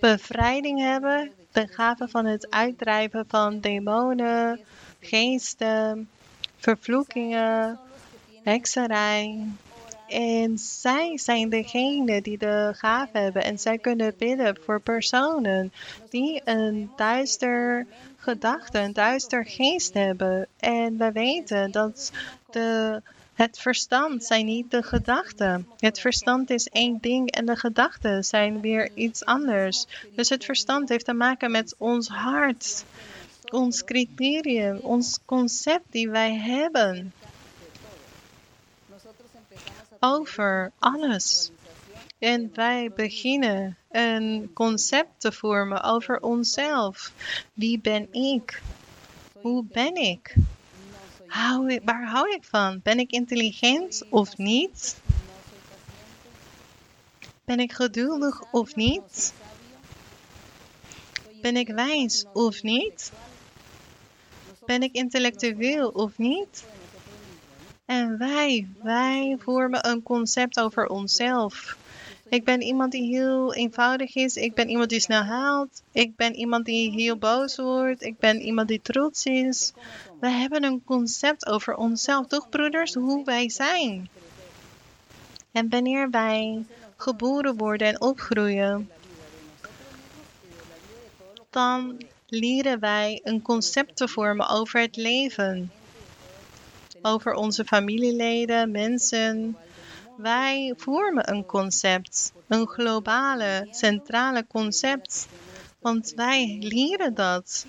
bevrijding 0.00 0.80
hebben, 0.80 1.32
de 1.52 1.66
gave 1.66 2.08
van 2.08 2.24
het 2.24 2.50
uitdrijven 2.50 3.24
van 3.28 3.60
demonen, 3.60 4.60
geesten, 5.00 6.08
vervloekingen, 6.56 7.78
hekserij, 8.42 9.46
en 10.08 10.58
zij 10.58 11.18
zijn 11.18 11.48
degene 11.48 12.22
die 12.22 12.38
de 12.38 12.72
gave 12.74 13.18
hebben. 13.18 13.44
En 13.44 13.58
zij 13.58 13.78
kunnen 13.78 14.14
bidden 14.18 14.58
voor 14.64 14.80
personen 14.80 15.72
die 16.10 16.40
een 16.44 16.90
duister 16.96 17.86
gedachte, 18.16 18.78
een 18.78 18.92
duister 18.92 19.46
geest 19.46 19.94
hebben. 19.94 20.46
En 20.58 20.96
we 20.98 21.12
weten 21.12 21.70
dat 21.70 22.12
de, 22.50 23.02
het 23.34 23.58
verstand 23.58 24.24
zijn 24.24 24.46
niet 24.46 24.70
de 24.70 24.82
gedachten. 24.82 25.68
Het 25.78 26.00
verstand 26.00 26.50
is 26.50 26.68
één 26.68 26.98
ding 27.00 27.30
en 27.30 27.46
de 27.46 27.56
gedachten 27.56 28.24
zijn 28.24 28.60
weer 28.60 28.90
iets 28.94 29.24
anders. 29.24 29.86
Dus 30.14 30.28
het 30.28 30.44
verstand 30.44 30.88
heeft 30.88 31.04
te 31.04 31.12
maken 31.12 31.50
met 31.50 31.74
ons 31.78 32.08
hart, 32.08 32.84
ons 33.50 33.84
criterium, 33.84 34.78
ons 34.82 35.18
concept 35.24 35.86
die 35.90 36.10
wij 36.10 36.34
hebben 36.34 37.12
over 40.00 40.72
alles. 40.78 41.50
En 42.18 42.50
wij 42.54 42.90
beginnen 42.94 43.76
een 43.90 44.50
concept 44.54 45.20
te 45.20 45.32
vormen 45.32 45.82
over 45.82 46.20
onszelf. 46.20 47.12
Wie 47.52 47.78
ben 47.80 48.12
ik? 48.12 48.62
Hoe 49.32 49.64
ben 49.64 49.94
ik? 49.94 50.34
Waar 51.84 52.08
hou 52.08 52.30
ik 52.34 52.44
van? 52.44 52.80
Ben 52.82 52.98
ik 52.98 53.10
intelligent 53.10 54.02
of 54.08 54.36
niet? 54.36 54.96
Ben 57.44 57.60
ik 57.60 57.72
geduldig 57.72 58.52
of 58.52 58.74
niet? 58.74 59.32
Ben 61.40 61.56
ik 61.56 61.68
wijs 61.68 62.24
of 62.32 62.62
niet? 62.62 63.12
Ben 64.64 64.82
ik 64.82 64.92
intellectueel 64.92 65.88
of 65.88 66.18
niet? 66.18 66.64
En 67.88 68.18
wij, 68.18 68.68
wij 68.82 69.36
vormen 69.38 69.88
een 69.88 70.02
concept 70.02 70.60
over 70.60 70.86
onszelf. 70.86 71.76
Ik 72.28 72.44
ben 72.44 72.62
iemand 72.62 72.92
die 72.92 73.16
heel 73.16 73.54
eenvoudig 73.54 74.14
is. 74.14 74.36
Ik 74.36 74.54
ben 74.54 74.68
iemand 74.68 74.88
die 74.90 75.00
snel 75.00 75.22
haalt. 75.22 75.82
Ik 75.92 76.16
ben 76.16 76.34
iemand 76.34 76.64
die 76.64 76.90
heel 76.90 77.16
boos 77.16 77.56
wordt. 77.56 78.02
Ik 78.02 78.18
ben 78.18 78.40
iemand 78.40 78.68
die 78.68 78.80
trots 78.82 79.24
is. 79.24 79.72
We 80.20 80.28
hebben 80.28 80.64
een 80.64 80.84
concept 80.84 81.46
over 81.46 81.74
onszelf, 81.76 82.26
toch 82.26 82.48
broeders? 82.48 82.94
Hoe 82.94 83.24
wij 83.24 83.50
zijn. 83.50 84.08
En 85.52 85.68
wanneer 85.68 86.10
wij 86.10 86.64
geboren 86.96 87.56
worden 87.56 87.88
en 87.88 88.00
opgroeien, 88.00 88.90
dan 91.50 92.02
leren 92.26 92.80
wij 92.80 93.20
een 93.24 93.42
concept 93.42 93.96
te 93.96 94.08
vormen 94.08 94.48
over 94.48 94.80
het 94.80 94.96
leven. 94.96 95.70
Over 97.02 97.34
onze 97.34 97.64
familieleden, 97.64 98.70
mensen. 98.70 99.56
Wij 100.16 100.74
vormen 100.76 101.30
een 101.30 101.46
concept, 101.46 102.32
een 102.48 102.66
globale, 102.66 103.68
centrale 103.70 104.46
concept. 104.46 105.28
Want 105.78 106.12
wij 106.16 106.56
leren 106.60 107.14
dat 107.14 107.66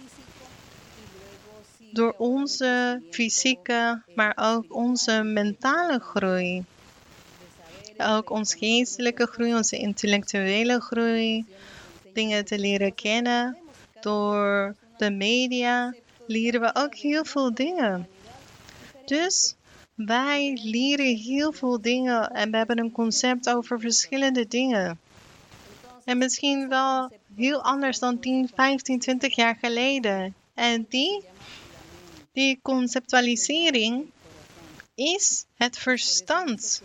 door 1.92 2.16
onze 2.18 3.02
fysieke, 3.10 4.02
maar 4.16 4.38
ook 4.42 4.76
onze 4.76 5.24
mentale 5.24 6.00
groei. 6.00 6.64
Ook 7.98 8.30
onze 8.30 8.58
geestelijke 8.58 9.26
groei, 9.26 9.56
onze 9.56 9.78
intellectuele 9.78 10.80
groei, 10.80 11.46
dingen 12.14 12.46
te 12.46 12.60
leren 12.60 12.96
kennen. 12.96 13.58
Door 14.02 14.76
de 14.98 15.12
media 15.12 15.96
leren 16.26 16.62
we 16.62 16.70
ook 16.74 16.96
heel 16.96 17.26
veel 17.26 17.54
dingen. 17.54 18.08
Dus 19.10 19.56
wij 19.96 20.60
leren 20.64 21.16
heel 21.16 21.52
veel 21.52 21.82
dingen 21.82 22.32
en 22.32 22.52
we 22.52 22.58
hebben 22.58 22.80
een 22.80 22.92
concept 22.92 23.50
over 23.50 23.80
verschillende 23.80 24.48
dingen. 24.48 25.00
En 26.06 26.18
misschien 26.18 26.70
wel 26.70 27.12
heel 27.36 27.64
anders 27.64 28.00
dan 28.00 28.20
10, 28.20 28.50
15, 28.56 29.00
20 29.00 29.36
jaar 29.36 29.56
geleden. 29.56 30.36
En 30.54 30.86
die, 30.90 31.24
die 32.34 32.60
conceptualisering 32.62 34.12
is 34.96 35.46
het 35.56 35.78
verstand, 35.78 36.82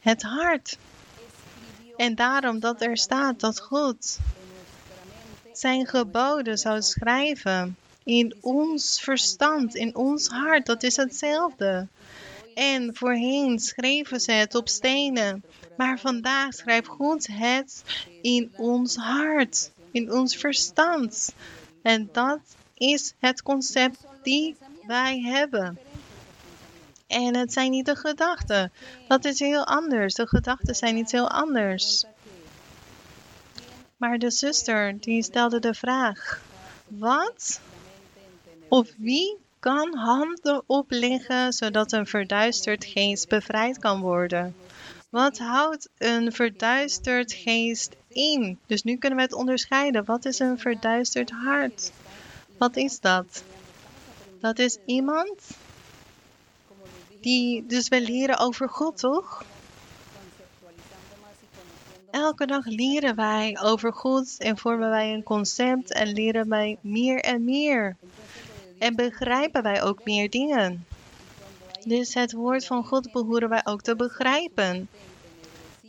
het 0.00 0.22
hart. 0.22 0.78
En 1.96 2.14
daarom 2.14 2.60
dat 2.60 2.82
er 2.82 2.96
staat 2.96 3.40
dat 3.40 3.60
God 3.60 4.18
zijn 5.52 5.86
geboden 5.86 6.58
zou 6.58 6.82
schrijven 6.82 7.76
in 8.06 8.34
ons 8.40 9.00
verstand, 9.00 9.74
in 9.74 9.96
ons 9.96 10.28
hart. 10.28 10.66
Dat 10.66 10.82
is 10.82 10.96
hetzelfde. 10.96 11.88
En 12.54 12.96
voorheen 12.96 13.58
schreven 13.58 14.20
ze 14.20 14.32
het 14.32 14.54
op 14.54 14.68
stenen. 14.68 15.42
Maar 15.76 15.98
vandaag 15.98 16.54
schrijft 16.54 16.88
God 16.88 17.26
het 17.26 17.82
in 18.22 18.52
ons 18.56 18.96
hart, 18.96 19.70
in 19.90 20.12
ons 20.12 20.36
verstand. 20.36 21.34
En 21.82 22.08
dat 22.12 22.40
is 22.74 23.14
het 23.18 23.42
concept 23.42 23.98
die 24.22 24.56
wij 24.86 25.20
hebben. 25.20 25.78
En 27.06 27.36
het 27.36 27.52
zijn 27.52 27.70
niet 27.70 27.86
de 27.86 27.96
gedachten. 27.96 28.72
Dat 29.08 29.24
is 29.24 29.38
heel 29.38 29.66
anders. 29.66 30.14
De 30.14 30.28
gedachten 30.28 30.74
zijn 30.74 30.96
iets 30.96 31.12
heel 31.12 31.30
anders. 31.30 32.04
Maar 33.96 34.18
de 34.18 34.30
zuster 34.30 35.00
die 35.00 35.22
stelde 35.22 35.58
de 35.58 35.74
vraag: 35.74 36.42
wat 36.86 37.60
of 38.68 38.92
wie 38.96 39.36
kan 39.58 39.94
handen 39.94 40.62
opleggen 40.66 41.52
zodat 41.52 41.92
een 41.92 42.06
verduisterd 42.06 42.84
geest 42.84 43.28
bevrijd 43.28 43.78
kan 43.78 44.00
worden? 44.00 44.54
Wat 45.08 45.38
houdt 45.38 45.88
een 45.98 46.32
verduisterd 46.32 47.32
geest 47.32 47.96
in? 48.08 48.58
Dus 48.66 48.82
nu 48.82 48.96
kunnen 48.96 49.18
we 49.18 49.24
het 49.24 49.34
onderscheiden. 49.34 50.04
Wat 50.04 50.24
is 50.24 50.38
een 50.38 50.58
verduisterd 50.58 51.30
hart? 51.30 51.92
Wat 52.58 52.76
is 52.76 53.00
dat? 53.00 53.42
Dat 54.40 54.58
is 54.58 54.78
iemand 54.86 55.40
die, 57.20 57.66
dus 57.66 57.88
we 57.88 58.00
leren 58.00 58.38
over 58.38 58.68
God, 58.68 58.98
toch? 58.98 59.44
Elke 62.10 62.46
dag 62.46 62.66
leren 62.66 63.16
wij 63.16 63.58
over 63.62 63.92
God 63.92 64.38
en 64.38 64.58
vormen 64.58 64.90
wij 64.90 65.12
een 65.12 65.22
concept 65.22 65.92
en 65.92 66.12
leren 66.12 66.48
wij 66.48 66.78
meer 66.80 67.20
en 67.20 67.44
meer. 67.44 67.96
En 68.78 68.96
begrijpen 68.96 69.62
wij 69.62 69.82
ook 69.82 70.04
meer 70.04 70.30
dingen. 70.30 70.86
Dus 71.86 72.14
het 72.14 72.32
woord 72.32 72.66
van 72.66 72.84
God 72.84 73.12
behoren 73.12 73.48
wij 73.48 73.60
ook 73.64 73.82
te 73.82 73.96
begrijpen. 73.96 74.88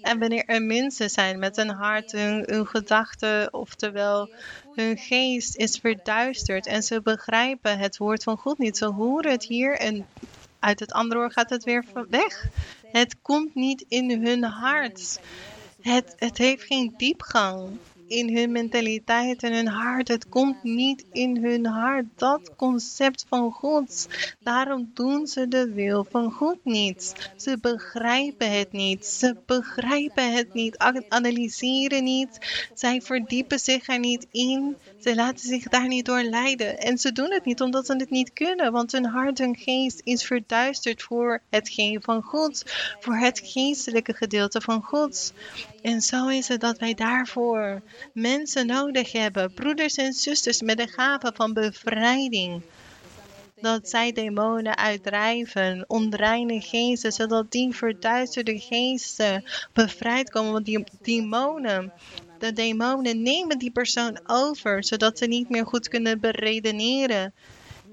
En 0.01 0.19
wanneer 0.19 0.45
er 0.45 0.61
mensen 0.61 1.09
zijn 1.09 1.39
met 1.39 1.57
een 1.57 1.69
hart, 1.69 2.11
hun, 2.11 2.43
hun 2.45 2.67
gedachten, 2.67 3.53
oftewel 3.53 4.29
hun 4.75 4.97
geest 4.97 5.55
is 5.55 5.77
verduisterd 5.77 6.67
en 6.67 6.83
ze 6.83 7.01
begrijpen 7.01 7.77
het 7.77 7.97
woord 7.97 8.23
van 8.23 8.38
God 8.38 8.57
niet. 8.57 8.77
Ze 8.77 8.85
horen 8.85 9.31
het 9.31 9.43
hier 9.43 9.77
en 9.77 10.05
uit 10.59 10.79
het 10.79 10.91
andere 10.91 11.19
oor 11.19 11.31
gaat 11.31 11.49
het 11.49 11.63
weer 11.63 11.85
weg. 12.09 12.47
Het 12.91 13.15
komt 13.21 13.55
niet 13.55 13.85
in 13.88 14.25
hun 14.25 14.43
hart. 14.43 15.19
Het, 15.81 16.13
het 16.17 16.38
heeft 16.38 16.63
geen 16.63 16.93
diepgang 16.97 17.77
in 18.08 18.36
hun 18.36 18.51
mentaliteit 18.51 19.43
en 19.43 19.53
hun 19.53 19.68
hart. 19.68 20.08
Het 20.08 20.30
komt 20.30 20.64
niet 20.64 21.05
in 21.12 21.43
hun 21.43 21.66
hart. 21.66 22.05
Dat 22.16 22.55
concept 22.55 23.26
van 23.28 23.51
God. 23.51 24.08
Daarom 24.39 24.91
doen 24.93 25.28
ze 25.28 25.47
de 25.47 25.72
wil 25.74 26.05
van 26.10 26.32
God 26.32 26.58
niet. 26.64 27.32
Ze 27.36 27.58
begrijpen 27.62 28.51
het 28.58 28.72
niet. 28.72 29.05
Ze 29.05 29.36
begrijpen 29.45 30.34
het 30.34 30.53
niet. 30.53 30.78
Analyseren 31.10 32.03
niet. 32.03 32.68
Zij 32.74 33.01
verdiepen 33.01 33.60
zich 33.60 33.88
er 33.88 33.99
niet 33.99 34.28
in. 34.32 34.76
Ze 34.99 35.16
laten 35.16 35.47
zich 35.47 35.64
daar 35.64 35.88
niet 35.88 36.05
door 36.05 36.22
leiden. 36.22 36.80
En 36.80 36.97
ze 36.97 37.12
doen 37.12 37.32
het 37.32 37.45
niet 37.45 37.62
omdat 37.62 37.86
ze 37.86 37.95
het 37.95 38.10
niet 38.10 38.34
kunnen. 38.34 38.72
Want 38.72 38.91
hun 38.91 39.05
hart 39.05 39.39
en 39.39 39.55
geest 39.55 40.01
is 40.03 40.24
verduisterd 40.24 41.03
voor 41.03 41.41
hetgeen 41.49 42.01
van 42.01 42.22
God. 42.22 42.64
Voor 42.99 43.16
het 43.16 43.41
geestelijke 43.43 44.14
gedeelte 44.14 44.62
van 44.62 44.84
God. 44.84 45.34
En 45.82 46.01
zo 46.01 46.28
is 46.28 46.47
het 46.47 46.62
dat 46.62 46.80
wij 46.80 46.93
daarvoor 46.93 47.82
mensen 48.13 48.65
nodig 48.65 49.11
hebben. 49.11 49.53
Broeders 49.53 49.95
en 49.95 50.13
zusters 50.13 50.61
met 50.61 50.77
de 50.77 50.87
gave 50.87 51.31
van 51.35 51.53
bevrijding 51.53 52.63
dat 53.61 53.89
zij 53.89 54.11
demonen 54.11 54.77
uitdrijven, 54.77 55.85
onreine 55.87 56.61
geesten, 56.61 57.11
zodat 57.11 57.51
die 57.51 57.75
verduisterde 57.75 58.59
geesten 58.59 59.43
bevrijd 59.73 60.29
komen. 60.29 60.51
Want 60.51 60.65
die 60.65 60.83
demonen, 61.01 61.93
de 62.39 62.53
demonen 62.53 63.21
nemen 63.21 63.57
die 63.57 63.71
persoon 63.71 64.19
over, 64.27 64.83
zodat 64.83 65.17
ze 65.17 65.25
niet 65.25 65.49
meer 65.49 65.65
goed 65.65 65.87
kunnen 65.87 66.19
beredeneren 66.19 67.33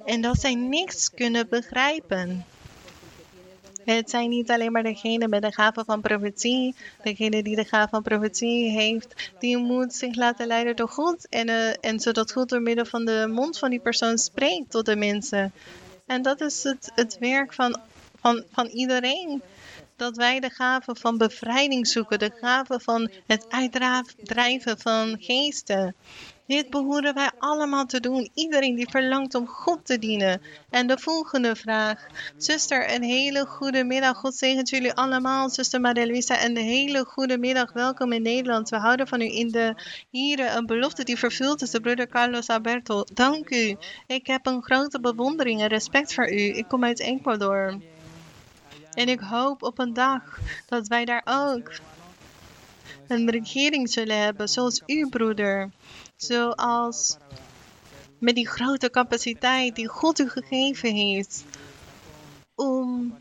en 0.05 0.20
dat 0.20 0.40
zij 0.40 0.55
niks 0.55 1.11
kunnen 1.11 1.48
begrijpen. 1.48 2.44
Het 3.85 4.11
zijn 4.11 4.28
niet 4.28 4.51
alleen 4.51 4.72
maar 4.72 4.82
degene 4.82 5.28
met 5.28 5.43
de 5.43 5.53
gave 5.53 5.85
van 5.85 6.01
profetie. 6.01 6.74
Degene 7.03 7.43
die 7.43 7.57
de 7.57 7.64
gave 7.64 7.89
van 7.89 8.03
profetie 8.03 8.70
heeft, 8.70 9.30
die 9.39 9.57
moet 9.57 9.95
zich 9.95 10.14
laten 10.14 10.47
leiden 10.47 10.76
door 10.76 10.89
God. 10.89 11.28
En, 11.28 11.49
uh, 11.49 11.68
en 11.80 12.01
zodat 12.01 12.32
God 12.32 12.49
door 12.49 12.62
middel 12.62 12.85
van 12.85 13.05
de 13.05 13.26
mond 13.30 13.59
van 13.59 13.70
die 13.70 13.80
persoon 13.80 14.18
spreekt 14.18 14.70
tot 14.70 14.87
de 14.87 14.97
mensen. 14.97 15.53
En 16.07 16.22
dat 16.22 16.41
is 16.41 16.62
het, 16.62 16.93
het 16.95 17.18
werk 17.18 17.53
van, 17.53 17.80
van, 18.20 18.45
van 18.53 18.66
iedereen 18.66 19.43
dat 19.97 20.16
wij 20.16 20.41
de 20.41 20.51
gave 20.51 20.95
van 20.95 21.18
bevrijding 21.18 21.87
zoeken, 21.87 22.18
de 22.18 22.32
gave 22.41 22.80
van 22.80 23.11
het 23.26 23.47
uitdrijven 23.49 24.78
van 24.78 25.16
geesten. 25.20 25.95
Dit 26.47 26.70
behoren 26.70 27.14
wij 27.14 27.30
allemaal 27.38 27.86
te 27.86 28.01
doen. 28.01 28.30
Iedereen 28.34 28.74
die 28.74 28.90
verlangt 28.90 29.34
om 29.34 29.47
God 29.47 29.86
te 29.86 29.99
dienen. 29.99 30.42
En 30.70 30.86
de 30.86 30.99
volgende 30.99 31.57
vraag. 31.57 32.07
Zuster, 32.36 32.95
een 32.95 33.03
hele 33.03 33.47
goede 33.47 33.84
middag. 33.84 34.16
God 34.16 34.34
zegent 34.34 34.68
jullie 34.68 34.92
allemaal. 34.92 35.51
Zuster 35.51 35.80
Maria 35.80 36.45
een 36.45 36.57
hele 36.57 37.05
goede 37.05 37.38
middag. 37.38 37.72
Welkom 37.72 38.12
in 38.12 38.22
Nederland. 38.22 38.68
We 38.68 38.76
houden 38.76 39.09
van 39.09 39.20
u 39.20 39.24
in 39.24 39.49
de 39.49 39.74
hier 40.11 40.57
een 40.57 40.66
belofte 40.66 41.05
die 41.05 41.18
vervuld 41.18 41.62
is. 41.62 41.70
De 41.70 41.80
broeder 41.80 42.09
Carlos 42.09 42.49
Alberto. 42.49 43.05
Dank 43.14 43.51
u. 43.51 43.76
Ik 44.07 44.26
heb 44.26 44.47
een 44.47 44.62
grote 44.62 45.01
bewondering 45.01 45.61
en 45.61 45.68
respect 45.68 46.14
voor 46.14 46.32
u. 46.32 46.40
Ik 46.40 46.68
kom 46.68 46.84
uit 46.84 47.01
Ecuador. 47.01 47.78
En 48.95 49.09
ik 49.09 49.20
hoop 49.20 49.62
op 49.62 49.78
een 49.78 49.92
dag 49.92 50.38
dat 50.66 50.88
wij 50.88 51.05
daar 51.05 51.22
ook 51.24 51.70
een 53.07 53.30
regering 53.30 53.90
zullen 53.90 54.22
hebben 54.22 54.49
zoals 54.49 54.82
uw 54.86 55.09
broeder. 55.09 55.70
Zoals 56.17 57.17
met 58.19 58.35
die 58.35 58.49
grote 58.49 58.91
capaciteit 58.91 59.75
die 59.75 59.89
God 59.89 60.19
u 60.19 60.29
gegeven 60.29 60.95
heeft 60.95 61.45
om 62.55 63.15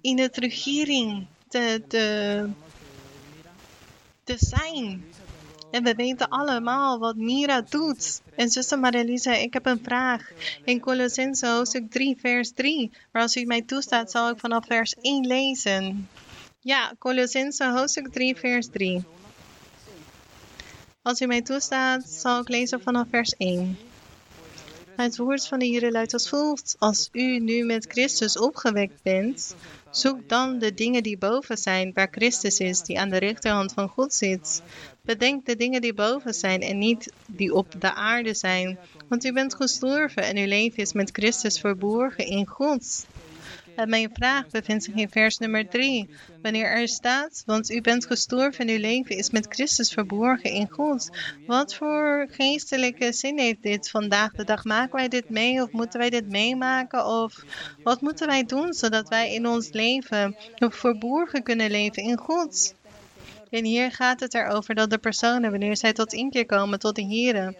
in 0.00 0.18
het 0.18 0.36
regering 0.36 1.26
te, 1.48 1.82
te, 1.88 2.48
te 4.24 4.34
zijn. 4.36 5.04
En 5.70 5.82
we 5.84 5.94
weten 5.94 6.28
allemaal 6.28 6.98
wat 6.98 7.16
Mira 7.16 7.60
doet. 7.68 8.20
En 8.36 8.50
zuster 8.50 8.78
Marilisa, 8.78 9.34
ik 9.34 9.52
heb 9.52 9.66
een 9.66 9.80
vraag. 9.82 10.30
In 10.64 10.80
Colossense 10.80 11.46
hoofdstuk 11.46 11.90
3, 11.90 12.16
vers 12.20 12.52
3. 12.52 12.90
Maar 13.12 13.22
als 13.22 13.36
u 13.36 13.44
mij 13.44 13.62
toestaat, 13.62 14.10
zal 14.10 14.30
ik 14.30 14.38
vanaf 14.38 14.66
vers 14.66 14.94
1 14.94 15.26
lezen. 15.26 16.08
Ja, 16.60 16.94
Colossense 16.98 17.70
hoofdstuk 17.70 18.12
3, 18.12 18.36
vers 18.36 18.68
3. 18.68 19.04
Als 21.08 21.20
u 21.20 21.26
mij 21.26 21.42
toestaat, 21.42 22.08
zal 22.08 22.40
ik 22.40 22.48
lezen 22.48 22.80
vanaf 22.80 23.06
vers 23.10 23.34
1. 23.36 23.78
Het 24.96 25.16
woord 25.16 25.46
van 25.46 25.58
de 25.58 25.64
Heer 25.64 25.90
luidt 25.90 26.12
als 26.12 26.28
volgt. 26.28 26.76
Als 26.78 27.08
u 27.12 27.38
nu 27.38 27.64
met 27.64 27.86
Christus 27.88 28.38
opgewekt 28.38 29.02
bent, 29.02 29.56
zoek 29.90 30.28
dan 30.28 30.58
de 30.58 30.74
dingen 30.74 31.02
die 31.02 31.18
boven 31.18 31.56
zijn, 31.56 31.90
waar 31.94 32.08
Christus 32.10 32.58
is, 32.58 32.82
die 32.82 33.00
aan 33.00 33.10
de 33.10 33.18
rechterhand 33.18 33.72
van 33.72 33.88
God 33.88 34.14
zit. 34.14 34.62
Bedenk 35.02 35.46
de 35.46 35.56
dingen 35.56 35.80
die 35.80 35.94
boven 35.94 36.34
zijn 36.34 36.60
en 36.60 36.78
niet 36.78 37.12
die 37.26 37.54
op 37.54 37.80
de 37.80 37.94
aarde 37.94 38.34
zijn. 38.34 38.78
Want 39.08 39.24
u 39.24 39.32
bent 39.32 39.54
gestorven 39.54 40.22
en 40.22 40.36
uw 40.36 40.46
leven 40.46 40.78
is 40.78 40.92
met 40.92 41.10
Christus 41.10 41.60
verborgen 41.60 42.26
in 42.26 42.46
God. 42.46 43.06
Mijn 43.86 44.10
vraag 44.12 44.46
bevindt 44.48 44.84
zich 44.84 44.94
in 44.94 45.08
vers 45.08 45.38
nummer 45.38 45.68
3. 45.68 46.08
Wanneer 46.42 46.66
er 46.66 46.88
staat, 46.88 47.42
want 47.46 47.70
u 47.70 47.80
bent 47.80 48.06
gestorven 48.06 48.66
en 48.66 48.74
uw 48.74 48.80
leven 48.80 49.16
is 49.16 49.30
met 49.30 49.46
Christus 49.48 49.92
verborgen 49.92 50.50
in 50.50 50.68
God. 50.70 51.10
Wat 51.46 51.74
voor 51.74 52.28
geestelijke 52.30 53.12
zin 53.12 53.38
heeft 53.38 53.62
dit 53.62 53.90
vandaag 53.90 54.32
de 54.32 54.44
dag? 54.44 54.64
Maken 54.64 54.96
wij 54.96 55.08
dit 55.08 55.30
mee 55.30 55.62
of 55.62 55.70
moeten 55.70 56.00
wij 56.00 56.10
dit 56.10 56.28
meemaken? 56.28 57.06
Of 57.06 57.44
wat 57.82 58.00
moeten 58.00 58.26
wij 58.26 58.44
doen 58.44 58.72
zodat 58.72 59.08
wij 59.08 59.34
in 59.34 59.46
ons 59.46 59.72
leven 59.72 60.36
verborgen 60.58 61.42
kunnen 61.42 61.70
leven 61.70 62.02
in 62.02 62.16
God? 62.18 62.74
En 63.50 63.64
hier 63.64 63.92
gaat 63.92 64.20
het 64.20 64.34
erover 64.34 64.74
dat 64.74 64.90
de 64.90 64.98
personen, 64.98 65.50
wanneer 65.50 65.76
zij 65.76 65.92
tot 65.92 66.12
inkeer 66.12 66.46
komen, 66.46 66.78
tot 66.78 66.96
de 66.96 67.04
Here, 67.04 67.54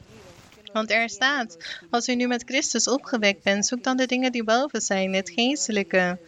want 0.73 0.91
er 0.91 1.09
staat, 1.09 1.57
als 1.91 2.09
u 2.09 2.15
nu 2.15 2.27
met 2.27 2.43
Christus 2.47 2.89
opgewekt 2.89 3.43
bent, 3.43 3.67
zoek 3.67 3.83
dan 3.83 3.97
de 3.97 4.07
dingen 4.07 4.33
die 4.33 4.45
boven 4.45 4.81
zijn, 4.81 5.15
het 5.15 5.31
geestelijke, 5.31 6.19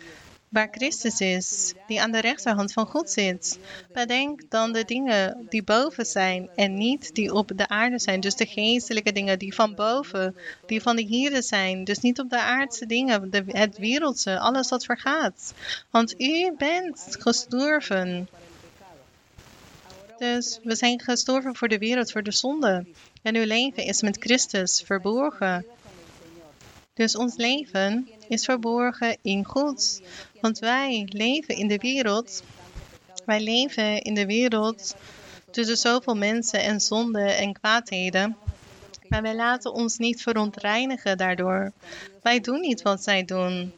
waar 0.51 0.69
Christus 0.71 1.21
is, 1.21 1.75
die 1.87 2.01
aan 2.01 2.11
de 2.11 2.21
rechterhand 2.21 2.73
van 2.73 2.87
God 2.87 3.11
zit. 3.11 3.59
Bedenk 3.93 4.51
dan 4.51 4.73
de 4.73 4.85
dingen 4.85 5.47
die 5.49 5.63
boven 5.63 6.07
zijn 6.07 6.51
en 6.55 6.75
niet 6.75 7.15
die 7.15 7.33
op 7.33 7.53
de 7.55 7.69
aarde 7.69 7.99
zijn. 7.99 8.21
Dus 8.21 8.37
de 8.37 8.47
geestelijke 8.47 9.13
dingen 9.13 9.39
die 9.39 9.55
van 9.55 9.75
boven, 9.75 10.37
die 10.67 10.83
van 10.83 10.97
de 10.97 11.03
hieren 11.03 11.43
zijn. 11.43 11.85
Dus 11.85 12.01
niet 12.01 12.21
op 12.21 12.31
de 12.31 12.41
aardse 12.41 12.87
dingen, 12.87 13.31
de, 13.31 13.45
het 13.47 13.79
wereldse, 13.79 14.39
alles 14.39 14.69
wat 14.69 14.85
vergaat. 14.85 15.55
Want 15.91 16.21
u 16.21 16.53
bent 16.59 17.17
gestorven. 17.19 18.29
Dus 20.19 20.61
we 20.63 20.75
zijn 20.75 21.01
gestorven 21.01 21.57
voor 21.57 21.69
de 21.69 21.79
wereld, 21.79 22.13
voor 22.13 22.23
de 22.23 22.33
zonde. 22.33 22.87
En 23.23 23.37
uw 23.37 23.45
leven 23.45 23.85
is 23.85 24.03
met 24.03 24.17
Christus 24.21 24.83
verborgen. 24.85 25.67
Dus 26.95 27.17
ons 27.17 27.37
leven 27.37 28.09
is 28.29 28.45
verborgen 28.45 29.17
in 29.23 29.45
God. 29.45 30.03
Want 30.41 30.59
wij 30.59 31.07
leven 31.09 31.57
in 31.57 31.69
de 31.69 31.79
wereld. 31.79 32.43
Wij 33.25 33.41
leven 33.41 34.03
in 34.03 34.15
de 34.15 34.27
wereld 34.27 34.95
tussen 35.51 35.77
zoveel 35.77 36.17
mensen 36.17 36.63
en 36.63 36.81
zonden 36.81 37.37
en 37.37 37.53
kwaadheden. 37.53 38.37
Maar 39.09 39.23
wij 39.23 39.35
laten 39.35 39.73
ons 39.73 39.99
niet 39.99 40.23
verontreinigen 40.23 41.19
daardoor. 41.19 41.73
Wij 42.23 42.41
doen 42.41 42.61
niet 42.61 42.83
wat 42.83 43.03
zij 43.03 43.25
doen. 43.25 43.73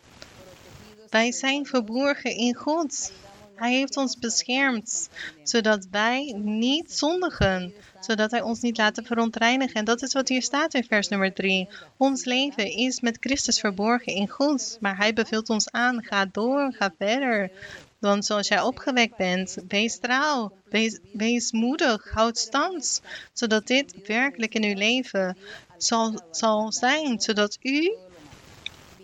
Wij 1.11 1.32
zijn 1.32 1.66
verborgen 1.66 2.36
in 2.36 2.55
God. 2.55 3.12
Hij 3.55 3.72
heeft 3.72 3.97
ons 3.97 4.18
beschermd, 4.18 5.09
zodat 5.43 5.86
wij 5.90 6.34
niet 6.38 6.93
zondigen, 6.93 7.74
zodat 8.05 8.30
hij 8.30 8.42
ons 8.42 8.61
niet 8.61 8.76
laten 8.76 9.05
verontreinigen. 9.05 9.74
En 9.74 9.84
dat 9.84 10.03
is 10.03 10.12
wat 10.12 10.28
hier 10.28 10.42
staat 10.42 10.74
in 10.74 10.84
vers 10.84 11.09
nummer 11.09 11.32
3. 11.32 11.68
Ons 11.96 12.24
leven 12.24 12.70
is 12.70 13.00
met 13.00 13.16
Christus 13.20 13.61
verborgen 13.61 14.12
in 14.12 14.28
God, 14.28 14.76
maar 14.80 14.96
hij 14.96 15.12
beveelt 15.12 15.48
ons 15.48 15.70
aan, 15.70 16.03
ga 16.03 16.26
door, 16.32 16.72
ga 16.78 16.94
verder. 16.98 17.50
Want 17.98 18.24
zoals 18.24 18.48
jij 18.48 18.61
opgewekt 18.61 19.16
bent, 19.16 19.57
wees 19.68 19.98
trouw, 19.98 20.53
wees, 20.70 20.98
wees 21.12 21.53
moedig, 21.53 22.11
houd 22.11 22.38
stand, 22.38 23.03
zodat 23.32 23.66
dit 23.66 23.94
werkelijk 24.07 24.55
in 24.55 24.64
uw 24.64 24.74
leven 24.74 25.36
zal, 25.76 26.22
zal 26.30 26.72
zijn, 26.72 27.20
zodat 27.20 27.59
u 27.61 27.96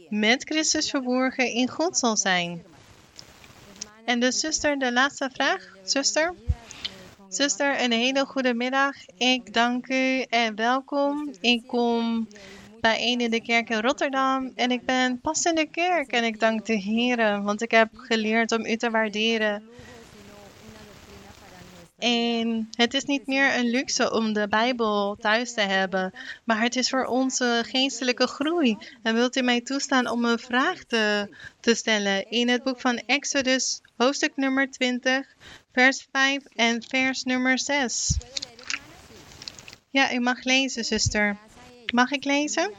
met 0.08 0.44
Christus 0.44 0.90
verborgen 0.90 1.52
in 1.52 1.68
God 1.68 1.98
zal 1.98 2.16
zijn. 2.16 2.62
En 4.04 4.20
de 4.20 4.32
zuster, 4.32 4.78
de 4.78 4.92
laatste 4.92 5.30
vraag. 5.32 5.76
Zuster? 5.84 6.34
Zuster, 7.28 7.82
een 7.82 7.92
hele 7.92 8.24
goede 8.24 8.54
middag. 8.54 8.94
Ik 9.16 9.52
dank 9.54 9.88
u 9.88 10.20
en 10.20 10.54
welkom. 10.54 11.34
Ik 11.40 11.66
kom 11.66 12.28
bijeen 12.80 13.20
in 13.20 13.30
de 13.30 13.42
kerk 13.42 13.70
in 13.70 13.80
Rotterdam 13.80 14.52
en 14.54 14.70
ik 14.70 14.84
ben 14.84 15.20
pas 15.20 15.44
in 15.44 15.54
de 15.54 15.66
kerk 15.66 16.12
en 16.12 16.24
ik 16.24 16.40
dank 16.40 16.66
de 16.66 16.76
Heer, 16.76 17.42
want 17.42 17.62
ik 17.62 17.70
heb 17.70 17.88
geleerd 17.92 18.52
om 18.52 18.66
u 18.66 18.76
te 18.76 18.90
waarderen 18.90 19.62
en 21.98 22.68
het 22.70 22.94
is 22.94 23.04
niet 23.04 23.26
meer 23.26 23.56
een 23.56 23.70
luxe 23.70 24.12
om 24.12 24.32
de 24.32 24.48
Bijbel 24.48 25.16
thuis 25.20 25.54
te 25.54 25.60
hebben, 25.60 26.12
maar 26.44 26.60
het 26.60 26.76
is 26.76 26.88
voor 26.88 27.04
onze 27.04 27.62
geestelijke 27.66 28.26
groei. 28.26 28.76
En 29.02 29.14
wilt 29.14 29.36
u 29.36 29.42
mij 29.42 29.60
toestaan 29.60 30.08
om 30.08 30.24
een 30.24 30.38
vraag 30.38 30.84
te, 30.84 31.36
te 31.60 31.74
stellen 31.74 32.30
in 32.30 32.48
het 32.48 32.62
boek 32.62 32.80
van 32.80 33.02
Exodus, 33.06 33.80
hoofdstuk 33.96 34.32
nummer 34.36 34.70
20, 34.70 35.26
vers 35.72 36.08
5 36.12 36.44
en 36.54 36.82
vers 36.82 37.22
nummer 37.22 37.58
6? 37.58 38.16
Ja, 39.90 40.12
u 40.12 40.18
mag 40.18 40.44
lezen, 40.44 40.84
zuster. 40.84 41.36
Mag 41.92 42.10
ik 42.10 42.24
lezen? 42.24 42.72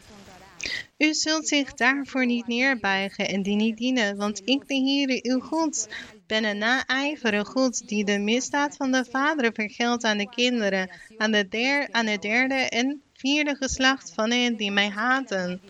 U 0.97 1.13
zult 1.13 1.47
zich 1.47 1.73
daarvoor 1.73 2.25
niet 2.25 2.47
neerbuigen 2.47 3.27
en 3.27 3.41
die 3.41 3.55
niet 3.55 3.77
dienen, 3.77 4.17
want 4.17 4.41
ik, 4.45 4.67
de 4.67 4.75
Heere, 4.75 5.19
uw 5.21 5.39
God, 5.39 5.87
ben 6.27 6.43
een 6.43 6.57
naijvere 6.57 7.45
God 7.45 7.87
die 7.87 8.05
de 8.05 8.17
misdaad 8.17 8.75
van 8.75 8.91
de 8.91 9.05
vaderen 9.11 9.53
vergeldt 9.53 10.03
aan 10.03 10.17
de 10.17 10.29
kinderen, 10.29 10.89
aan, 11.17 11.31
de 11.31 11.37
het 11.37 12.21
derde 12.21 12.55
en 12.55 13.01
vierde 13.13 13.55
geslacht 13.55 14.11
van 14.13 14.31
hen 14.31 14.55
die 14.55 14.71
mij 14.71 14.89
haten. 14.89 15.61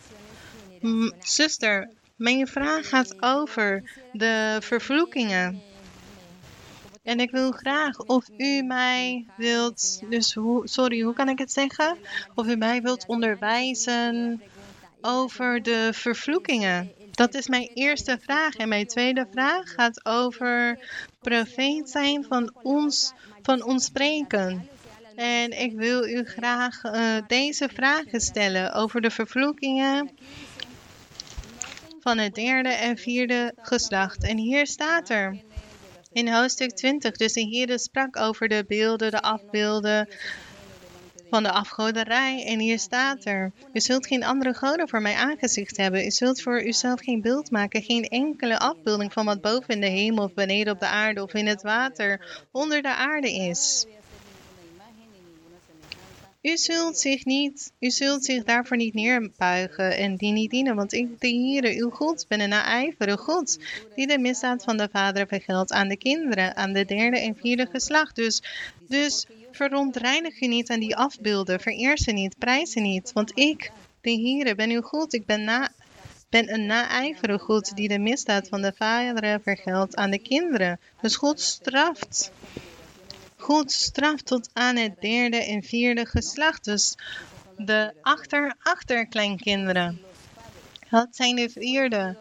Zuster, 1.19 1.89
mijn 2.15 2.47
vraag 2.47 2.89
gaat 2.89 3.21
over 3.21 3.91
de 4.11 4.57
vervloekingen. 4.59 5.61
En 7.09 7.19
ik 7.19 7.31
wil 7.31 7.51
graag 7.51 7.99
of 7.99 8.25
u 8.37 8.61
mij 8.61 9.25
wilt, 9.37 10.01
dus 10.09 10.37
sorry, 10.63 11.01
hoe 11.01 11.13
kan 11.13 11.29
ik 11.29 11.39
het 11.39 11.51
zeggen? 11.51 11.97
Of 12.35 12.47
u 12.47 12.55
mij 12.55 12.81
wilt 12.81 13.05
onderwijzen 13.07 14.41
over 15.01 15.63
de 15.63 15.89
vervloekingen. 15.93 16.91
Dat 17.11 17.33
is 17.33 17.47
mijn 17.47 17.69
eerste 17.73 18.17
vraag. 18.21 18.55
En 18.55 18.69
mijn 18.69 18.87
tweede 18.87 19.27
vraag 19.31 19.73
gaat 19.73 20.05
over 20.05 20.79
profeet 21.21 21.89
zijn 21.89 22.23
van 22.23 22.53
ons, 22.61 23.13
van 23.41 23.63
ons 23.63 23.85
spreken. 23.85 24.69
En 25.15 25.61
ik 25.61 25.73
wil 25.73 26.07
u 26.07 26.23
graag 26.23 26.83
uh, 26.83 27.15
deze 27.27 27.69
vragen 27.73 28.21
stellen 28.21 28.73
over 28.73 29.01
de 29.01 29.11
vervloekingen 29.11 30.09
van 31.99 32.17
het 32.17 32.35
derde 32.35 32.69
en 32.69 32.97
vierde 32.97 33.53
geslacht. 33.61 34.23
En 34.23 34.37
hier 34.37 34.67
staat 34.67 35.09
er 35.09 35.47
in 36.19 36.33
hoofdstuk 36.33 36.71
20, 36.71 37.17
dus 37.17 37.33
de 37.33 37.41
Heer 37.41 37.79
sprak 37.79 38.17
over 38.17 38.47
de 38.47 38.65
beelden, 38.67 39.11
de 39.11 39.21
afbeelden, 39.21 40.07
van 41.29 41.43
de 41.43 41.51
afgoderij. 41.51 42.45
En 42.45 42.59
hier 42.59 42.79
staat 42.79 43.25
er: 43.25 43.51
U 43.73 43.79
zult 43.79 44.07
geen 44.07 44.23
andere 44.23 44.53
goden 44.53 44.89
voor 44.89 45.01
mij 45.01 45.15
aangezicht 45.15 45.77
hebben. 45.77 46.05
U 46.05 46.11
zult 46.11 46.41
voor 46.41 46.63
uzelf 46.63 46.99
geen 46.99 47.21
beeld 47.21 47.51
maken, 47.51 47.81
geen 47.81 48.03
enkele 48.03 48.59
afbeelding 48.59 49.13
van 49.13 49.25
wat 49.25 49.41
boven 49.41 49.73
in 49.73 49.81
de 49.81 49.87
hemel 49.87 50.23
of 50.23 50.33
beneden 50.33 50.73
op 50.73 50.79
de 50.79 50.87
aarde 50.87 51.23
of 51.23 51.33
in 51.33 51.47
het 51.47 51.61
water 51.61 52.45
onder 52.51 52.81
de 52.81 52.95
aarde 52.95 53.33
is. 53.33 53.85
U 56.41 56.57
zult 56.57 56.97
zich 56.97 57.25
niet, 57.25 57.71
u 57.79 57.89
zult 57.89 58.25
zich 58.25 58.43
daarvoor 58.43 58.77
niet 58.77 58.93
neerbuigen 58.93 59.97
en 59.97 60.15
die 60.15 60.31
niet 60.31 60.51
dienen, 60.51 60.75
want 60.75 60.93
ik, 60.93 61.19
de 61.19 61.27
Heere, 61.27 61.81
uw 61.81 61.89
God, 61.89 62.25
ben 62.27 62.39
een 62.39 62.49
naijvere 62.49 63.17
God, 63.17 63.59
die 63.95 64.07
de 64.07 64.19
misdaad 64.19 64.63
van 64.63 64.77
de 64.77 64.89
vader 64.91 65.27
vergeldt 65.27 65.71
aan 65.71 65.87
de 65.87 65.97
kinderen, 65.97 66.55
aan 66.55 66.73
de 66.73 66.85
derde 66.85 67.19
en 67.19 67.35
vierde 67.35 67.67
geslacht. 67.71 68.15
Dus, 68.15 68.43
dus 68.87 69.25
verontreinig 69.51 70.39
je 70.39 70.47
niet 70.47 70.69
aan 70.69 70.79
die 70.79 70.95
afbeelden, 70.95 71.59
vereer 71.59 71.97
ze 71.97 72.11
niet, 72.11 72.37
prijs 72.37 72.71
ze 72.71 72.79
niet, 72.79 73.13
want 73.13 73.31
ik, 73.37 73.71
de 74.01 74.11
Heere, 74.11 74.55
ben 74.55 74.69
uw 74.69 74.81
God, 74.81 75.13
ik 75.13 75.25
ben 75.25 75.43
na, 75.43 75.71
ben 76.29 76.53
een 76.53 76.65
naijvere 76.65 77.39
God 77.39 77.75
die 77.75 77.87
de 77.87 77.99
misdaad 77.99 78.47
van 78.47 78.61
de 78.61 78.73
vader 78.75 79.41
vergeldt 79.41 79.95
aan 79.95 80.11
de 80.11 80.19
kinderen. 80.19 80.79
Dus 81.01 81.15
God 81.15 81.39
straft 81.39 82.31
God 83.39 83.71
straft 83.71 84.25
tot 84.25 84.49
aan 84.53 84.75
het 84.75 85.01
derde 85.01 85.43
en 85.43 85.63
vierde 85.63 86.05
geslacht. 86.05 86.63
Dus 86.63 86.95
de 87.57 87.93
achter-achterkleinkinderen. 88.01 90.01
Dat 90.89 91.07
zijn 91.11 91.35
de 91.35 91.49
vierde. 91.49 92.17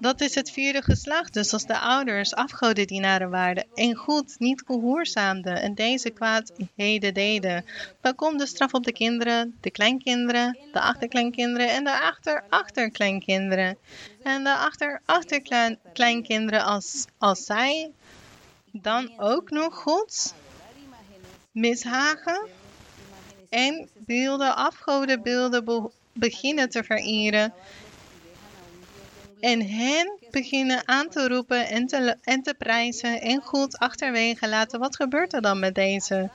dat 0.00 0.20
is 0.20 0.34
het 0.34 0.50
vierde 0.50 0.82
geslacht. 0.82 1.34
Dus 1.34 1.52
als 1.52 1.66
de 1.66 1.78
ouders 1.78 2.34
afgodendienaren 2.34 3.30
waren 3.30 3.66
en 3.74 3.94
goed 3.94 4.34
niet 4.38 4.62
gehoorzaamden 4.66 5.62
en 5.62 5.74
deze 5.74 6.10
kwaadheden 6.10 7.14
deden, 7.14 7.64
dan 8.00 8.14
komt 8.14 8.38
de 8.38 8.46
straf 8.46 8.72
op 8.72 8.84
de 8.84 8.92
kinderen, 8.92 9.56
de 9.60 9.70
kleinkinderen, 9.70 10.58
de 10.72 10.80
achterkleinkinderen 10.80 11.70
en 11.70 11.84
de 11.84 12.00
achter-achterkleinkinderen. 12.00 13.78
En 14.22 14.44
de 14.44 14.54
achter-achterkleinkinderen 14.54 16.64
als, 16.64 17.06
als 17.18 17.44
zij 17.44 17.90
dan 18.72 19.12
ook 19.16 19.50
nog 19.50 19.74
God 19.74 20.34
mishagen 21.52 22.48
en 23.48 23.88
beelden, 23.94 24.56
afgodenbeelden 24.56 25.90
beginnen 26.12 26.68
te 26.68 26.84
vereren. 26.84 27.52
En 29.40 29.68
hen 29.68 30.18
beginnen 30.30 30.88
aan 30.88 31.08
te 31.08 31.28
roepen 31.28 31.68
en 31.68 31.86
te, 31.86 32.16
en 32.22 32.42
te 32.42 32.54
prijzen 32.54 33.20
en 33.20 33.42
goed 33.42 33.78
achterwege 33.78 34.48
laten. 34.48 34.80
Wat 34.80 34.96
gebeurt 34.96 35.32
er 35.32 35.40
dan 35.40 35.58
met 35.58 35.74
deze? 35.74 36.30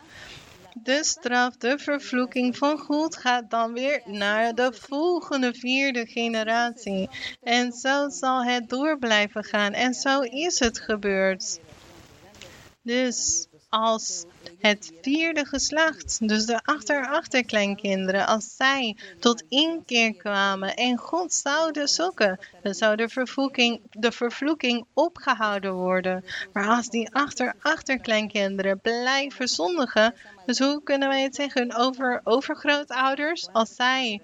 De 0.84 1.04
straf, 1.04 1.58
de 1.58 1.78
vervloeking 1.80 2.58
van 2.58 2.78
God 2.78 3.18
gaat 3.18 3.50
dan 3.50 3.74
weer 3.74 4.02
naar 4.06 4.56
de 4.56 4.74
volgende 4.74 5.54
vierde 5.54 6.06
generatie. 6.06 7.10
En 7.44 7.72
zo 7.72 8.10
zal 8.10 8.44
het 8.44 8.70
door 8.70 8.98
blijven 9.00 9.44
gaan. 9.44 9.74
En 9.74 9.94
zo 9.94 10.22
is 10.22 10.60
het 10.60 10.80
gebeurd. 10.80 11.60
Dus 12.86 13.48
als 13.70 14.26
het 14.60 14.92
vierde 15.02 15.46
geslacht, 15.46 16.28
dus 16.28 16.46
de 16.46 16.60
achter-achterkleinkinderen, 16.64 18.28
als 18.28 18.56
zij 18.56 18.98
tot 19.20 19.44
inkeer 19.50 20.14
kwamen 20.14 20.76
en 20.76 20.98
God 20.98 21.34
zouden 21.34 21.88
zoeken, 21.88 22.40
dan 22.62 22.74
zou 22.74 22.96
de 22.96 23.10
vervloeking, 23.10 23.82
de 23.92 24.12
vervloeking 24.12 24.86
opgehouden 24.94 25.74
worden. 25.74 26.26
Maar 26.54 26.68
als 26.68 26.90
die 26.90 27.14
achter-achterkleinkinderen 27.14 28.80
blijven 28.80 29.48
zondigen, 29.48 30.16
dus 30.46 30.60
hoe 30.60 30.84
kunnen 30.84 31.08
wij 31.08 31.22
het 31.22 31.36
zeggen 31.36 31.76
over 31.76 32.22
overgrootouders, 32.24 33.48
als 33.52 33.76
zij 33.76 34.22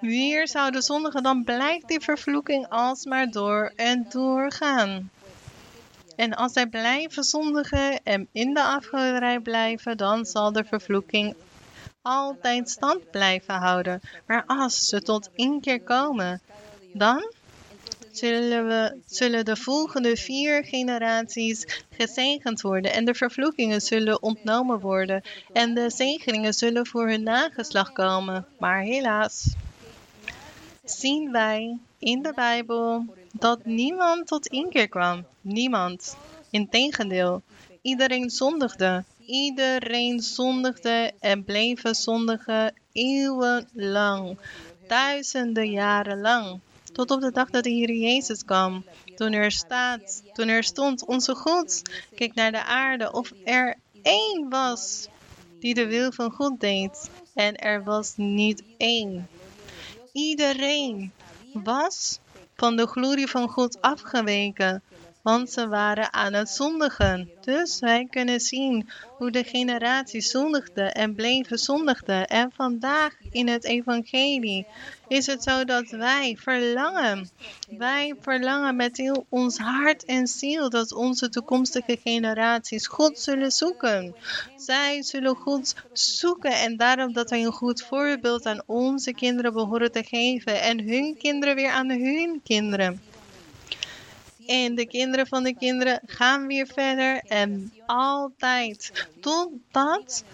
weer 0.00 0.48
zouden 0.48 0.82
zondigen, 0.82 1.22
dan 1.22 1.44
blijft 1.44 1.88
die 1.88 2.00
vervloeking 2.00 2.68
alsmaar 2.68 3.30
door 3.30 3.72
en 3.76 4.06
doorgaan. 4.10 5.10
En 6.16 6.34
als 6.34 6.52
zij 6.52 6.66
blijven 6.66 7.24
zondigen 7.24 8.02
en 8.02 8.28
in 8.32 8.54
de 8.54 8.62
afgoderij 8.62 9.40
blijven, 9.40 9.96
dan 9.96 10.24
zal 10.24 10.52
de 10.52 10.64
vervloeking 10.64 11.34
altijd 12.02 12.70
stand 12.70 13.10
blijven 13.10 13.54
houden. 13.54 14.00
Maar 14.26 14.44
als 14.46 14.84
ze 14.84 15.02
tot 15.02 15.30
inkeer 15.34 15.82
komen, 15.82 16.40
dan 16.92 17.32
zullen, 18.10 18.66
we, 18.66 19.00
zullen 19.06 19.44
de 19.44 19.56
volgende 19.56 20.16
vier 20.16 20.64
generaties 20.64 21.84
gezegend 21.90 22.60
worden 22.60 22.92
en 22.92 23.04
de 23.04 23.14
vervloekingen 23.14 23.80
zullen 23.80 24.22
ontnomen 24.22 24.80
worden 24.80 25.22
en 25.52 25.74
de 25.74 25.90
zegeningen 25.90 26.54
zullen 26.54 26.86
voor 26.86 27.08
hun 27.08 27.22
nageslacht 27.22 27.92
komen. 27.92 28.46
Maar 28.58 28.80
helaas 28.80 29.54
zien 30.84 31.32
wij 31.32 31.78
in 31.98 32.22
de 32.22 32.32
Bijbel 32.34 33.04
dat 33.32 33.64
niemand 33.64 34.26
tot 34.26 34.46
inkeer 34.46 34.88
kwam. 34.88 35.24
Niemand. 35.40 36.16
Integendeel, 36.50 37.42
iedereen 37.82 38.30
zondigde. 38.30 39.04
Iedereen 39.26 40.20
zondigde 40.20 41.12
en 41.20 41.44
bleef 41.44 41.82
zondigen 41.90 42.74
eeuwenlang. 42.92 44.38
Duizenden 44.86 45.70
jaren 45.70 46.20
lang. 46.20 46.60
Tot 46.92 47.10
op 47.10 47.20
de 47.20 47.32
dag 47.32 47.50
dat 47.50 47.64
de 47.64 47.70
Heer 47.70 47.92
Jezus 47.92 48.44
kwam. 48.44 48.84
Toen 49.14 49.32
er 49.32 49.52
staat, 49.52 50.22
toen 50.32 50.48
er 50.48 50.64
stond, 50.64 51.04
onze 51.04 51.34
God 51.34 51.82
keek 52.14 52.34
naar 52.34 52.52
de 52.52 52.64
aarde 52.64 53.12
of 53.12 53.32
er 53.44 53.76
één 54.02 54.48
was 54.48 55.08
die 55.60 55.74
de 55.74 55.86
wil 55.86 56.12
van 56.12 56.30
God 56.30 56.60
deed. 56.60 57.10
En 57.34 57.56
er 57.56 57.84
was 57.84 58.12
niet 58.16 58.62
één. 58.76 59.28
Iedereen 60.12 61.12
was 61.52 62.18
van 62.62 62.76
de 62.76 62.86
glorie 62.86 63.26
van 63.26 63.48
God 63.48 63.80
afgeweken, 63.80 64.82
want 65.22 65.50
ze 65.50 65.68
waren 65.68 66.12
aan 66.12 66.32
het 66.32 66.48
zondigen. 66.48 67.30
Dus 67.40 67.78
wij 67.78 68.06
kunnen 68.10 68.40
zien 68.40 68.88
hoe 69.16 69.30
de 69.30 69.44
generaties 69.44 70.30
zondigden 70.30 70.92
en 70.92 71.14
bleven 71.14 71.58
zondigden. 71.58 72.26
En 72.26 72.50
vandaag 72.54 73.16
in 73.30 73.48
het 73.48 73.64
evangelie 73.64 74.66
is 75.08 75.26
het 75.26 75.42
zo 75.42 75.64
dat 75.64 75.90
wij 75.90 76.36
verlangen. 76.40 77.30
Wij 77.78 78.14
verlangen 78.20 78.76
met 78.76 78.96
heel 78.96 79.26
ons 79.28 79.58
hart 79.58 80.04
en 80.04 80.26
ziel 80.26 80.70
dat 80.70 80.92
onze 80.92 81.28
toekomstige 81.28 81.98
generaties 82.04 82.86
God 82.86 83.18
zullen 83.18 83.50
zoeken. 83.50 84.14
Zij 84.56 85.02
zullen 85.02 85.36
God 85.36 85.74
zoeken 85.92 86.52
en 86.52 86.76
daarom 86.76 87.12
dat 87.12 87.30
wij 87.30 87.44
een 87.44 87.52
goed 87.52 87.82
voorbeeld 87.82 88.46
aan 88.46 88.62
onze 88.66 89.14
kinderen 89.14 89.52
behoren 89.52 89.92
te 89.92 90.04
geven 90.04 90.62
en 90.62 90.88
hun 90.88 91.16
kinderen 91.18 91.54
weer 91.54 91.70
aan 91.70 91.90
hun 91.90 92.40
kinderen. 92.44 93.11
En 94.46 94.74
de 94.74 94.86
kinderen 94.86 95.26
van 95.26 95.42
de 95.42 95.54
kinderen 95.54 96.00
gaan 96.06 96.46
weer 96.46 96.66
verder 96.66 97.22
en 97.26 97.72
altijd 97.86 99.06
totdat 99.20 100.24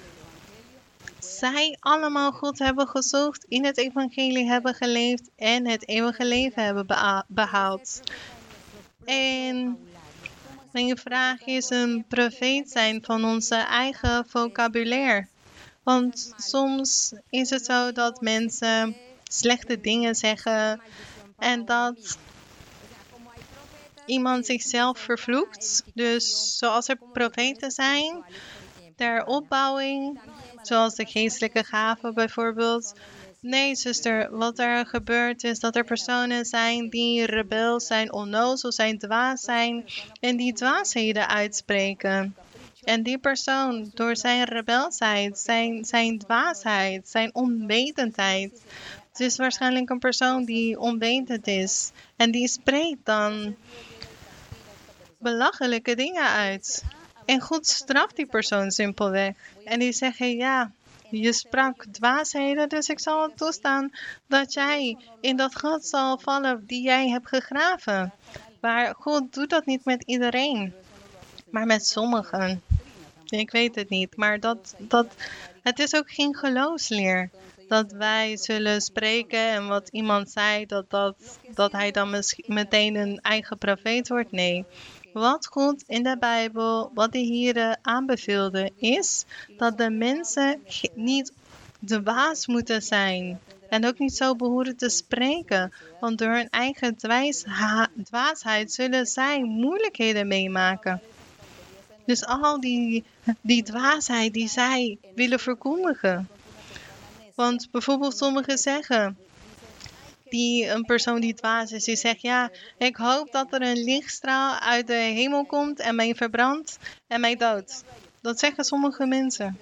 zij 1.19 1.77
allemaal 1.81 2.33
God 2.33 2.59
hebben 2.59 2.89
gezocht, 2.89 3.45
in 3.49 3.65
het 3.65 3.79
evangelie 3.79 4.47
hebben 4.47 4.75
geleefd 4.75 5.31
en 5.37 5.69
het 5.69 5.89
eeuwige 5.89 6.25
leven 6.25 6.65
hebben 6.65 6.87
behaald. 7.29 8.01
En 9.05 9.79
mijn 10.73 10.99
vraag 10.99 11.41
is 11.45 11.71
een 11.71 12.05
profeet 12.09 12.71
zijn 12.71 13.05
van 13.05 13.25
onze 13.25 13.55
eigen 13.55 14.27
vocabulaire. 14.29 15.27
Want 15.83 16.35
soms 16.37 17.13
is 17.31 17.51
het 17.51 17.65
zo 17.65 17.93
dat 17.93 18.21
mensen 18.21 18.97
slechte 19.25 19.81
dingen 19.81 20.15
zeggen 20.15 20.81
en 21.39 21.65
dat 21.65 22.19
iemand 24.09 24.47
zichzelf 24.47 24.99
vervloekt. 24.99 25.83
Dus 25.95 26.57
zoals 26.59 26.89
er 26.89 26.99
profeten 27.13 27.71
zijn, 27.71 28.25
ter 28.97 29.25
opbouwing, 29.25 30.21
zoals 30.63 30.95
de 30.95 31.07
geestelijke 31.07 31.65
gaven 31.65 32.15
bijvoorbeeld. 32.15 32.95
Nee, 33.41 33.75
zuster, 33.75 34.37
wat 34.37 34.59
er 34.59 34.87
gebeurt 34.87 35.45
is 35.45 35.61
dat 35.61 35.77
er 35.77 35.85
personen 35.85 36.45
zijn 36.45 36.91
die 36.91 37.27
rebel 37.27 37.81
zijn, 37.81 38.13
onnozel 38.13 38.73
zijn, 38.73 38.99
dwaas 38.99 39.41
zijn 39.41 39.85
en 40.21 40.37
die 40.37 40.53
dwaasheden 40.53 41.29
uitspreken. 41.29 42.35
En 42.85 43.03
die 43.03 43.19
persoon, 43.19 43.91
door 43.95 44.17
zijn 44.17 44.45
rebelsheid, 44.45 45.39
zijn, 45.39 45.85
zijn 45.85 46.19
dwaasheid, 46.19 47.09
zijn 47.09 47.35
onwetendheid, 47.35 48.63
het 49.19 49.27
is 49.27 49.37
waarschijnlijk 49.37 49.91
een 49.91 49.99
persoon 49.99 50.45
die 50.45 50.81
onwetend 50.81 51.47
is 51.47 51.91
en 52.17 52.31
die 52.31 52.49
spreekt 52.49 53.05
dan 53.05 53.57
belachelijke 55.19 55.95
dingen 55.95 56.29
uit. 56.29 56.85
En 57.25 57.41
God 57.41 57.67
straft 57.67 58.17
die 58.17 58.27
persoon 58.27 58.71
simpelweg. 58.71 59.35
En 59.65 59.79
die 59.79 59.93
zeggen, 59.93 60.37
ja, 60.37 60.71
je 61.11 61.33
sprak 61.33 61.85
dwaasheden, 61.91 62.69
dus 62.69 62.89
ik 62.89 63.01
zal 63.01 63.33
toestaan 63.35 63.91
dat 64.27 64.53
jij 64.53 64.97
in 65.21 65.37
dat 65.37 65.57
gat 65.57 65.87
zal 65.87 66.19
vallen 66.19 66.67
die 66.67 66.83
jij 66.83 67.09
hebt 67.09 67.29
gegraven. 67.29 68.13
Maar 68.61 68.95
God 68.95 69.35
doet 69.35 69.51
dat 69.51 69.67
niet 69.67 69.85
met 69.85 70.03
iedereen, 70.07 70.75
maar 71.51 71.67
met 71.67 71.87
sommigen. 71.87 72.63
Ik 73.25 73.51
weet 73.51 73.75
het 73.75 73.89
niet, 73.89 74.17
maar 74.17 74.41
dat, 74.41 74.75
dat, 74.79 75.07
het 75.63 75.79
is 75.79 75.95
ook 75.95 76.11
geen 76.11 76.37
geloofsleer. 76.37 77.31
Dat 77.69 77.93
wij 77.93 78.37
zullen 78.37 78.81
spreken 78.81 79.51
en 79.51 79.69
wat 79.69 79.89
iemand 79.89 80.31
zei, 80.31 80.67
dat, 80.67 80.91
dat, 80.91 81.39
dat 81.55 81.73
hij 81.73 81.91
dan 81.91 82.23
meteen 82.47 82.95
een 82.95 83.21
eigen 83.21 83.59
profeet 83.59 84.09
wordt. 84.09 84.33
Nee, 84.33 84.65
wat 85.13 85.47
God 85.47 85.85
in 85.87 86.03
de 86.03 86.17
Bijbel, 86.19 86.91
wat 86.95 87.13
de 87.13 87.19
Heer 87.19 87.77
aanbeveelde, 87.83 88.73
is 88.77 89.25
dat 89.57 89.79
de 89.79 89.91
mensen 89.91 90.63
niet 90.95 91.33
de 91.79 92.01
baas 92.01 92.47
moeten 92.47 92.83
zijn. 92.83 93.41
En 93.69 93.87
ook 93.87 93.99
niet 93.99 94.17
zo 94.17 94.37
behoren 94.37 94.77
te 94.77 94.89
spreken. 94.89 95.73
Want 96.01 96.19
door 96.19 96.31
hun 96.31 96.51
eigen 96.51 96.97
dwaasheid 98.05 98.73
zullen 98.73 99.07
zij 99.07 99.43
moeilijkheden 99.43 100.27
meemaken. 100.29 101.01
Dus 102.07 102.25
al 102.25 102.61
die, 102.61 103.05
die 103.41 103.63
dwaasheid 103.63 104.33
die 104.33 104.49
zij 104.49 104.99
willen 105.15 105.39
verkondigen. 105.39 106.29
Want 107.39 107.71
bijvoorbeeld 107.71 108.17
sommigen 108.17 108.59
zeggen, 108.59 109.19
die 110.25 110.67
een 110.67 110.85
persoon 110.85 111.21
die 111.21 111.35
dwaas 111.35 111.73
is, 111.73 111.85
die 111.85 111.97
zegt 111.97 112.21
ja, 112.21 112.51
ik 112.79 112.97
hoop 112.97 113.33
dat 113.33 113.53
er 113.53 113.63
een 113.63 113.85
lichtstraal 113.85 114.59
uit 114.59 114.87
de 114.87 114.93
hemel 114.93 115.47
komt 115.47 115.81
en 115.81 115.95
mij 115.95 116.15
verbrandt 116.15 116.79
en 117.07 117.21
mij 117.21 117.37
doodt. 117.37 117.85
Dat 118.21 118.39
zeggen 118.39 118.65
sommige 118.65 119.07
mensen. 119.07 119.59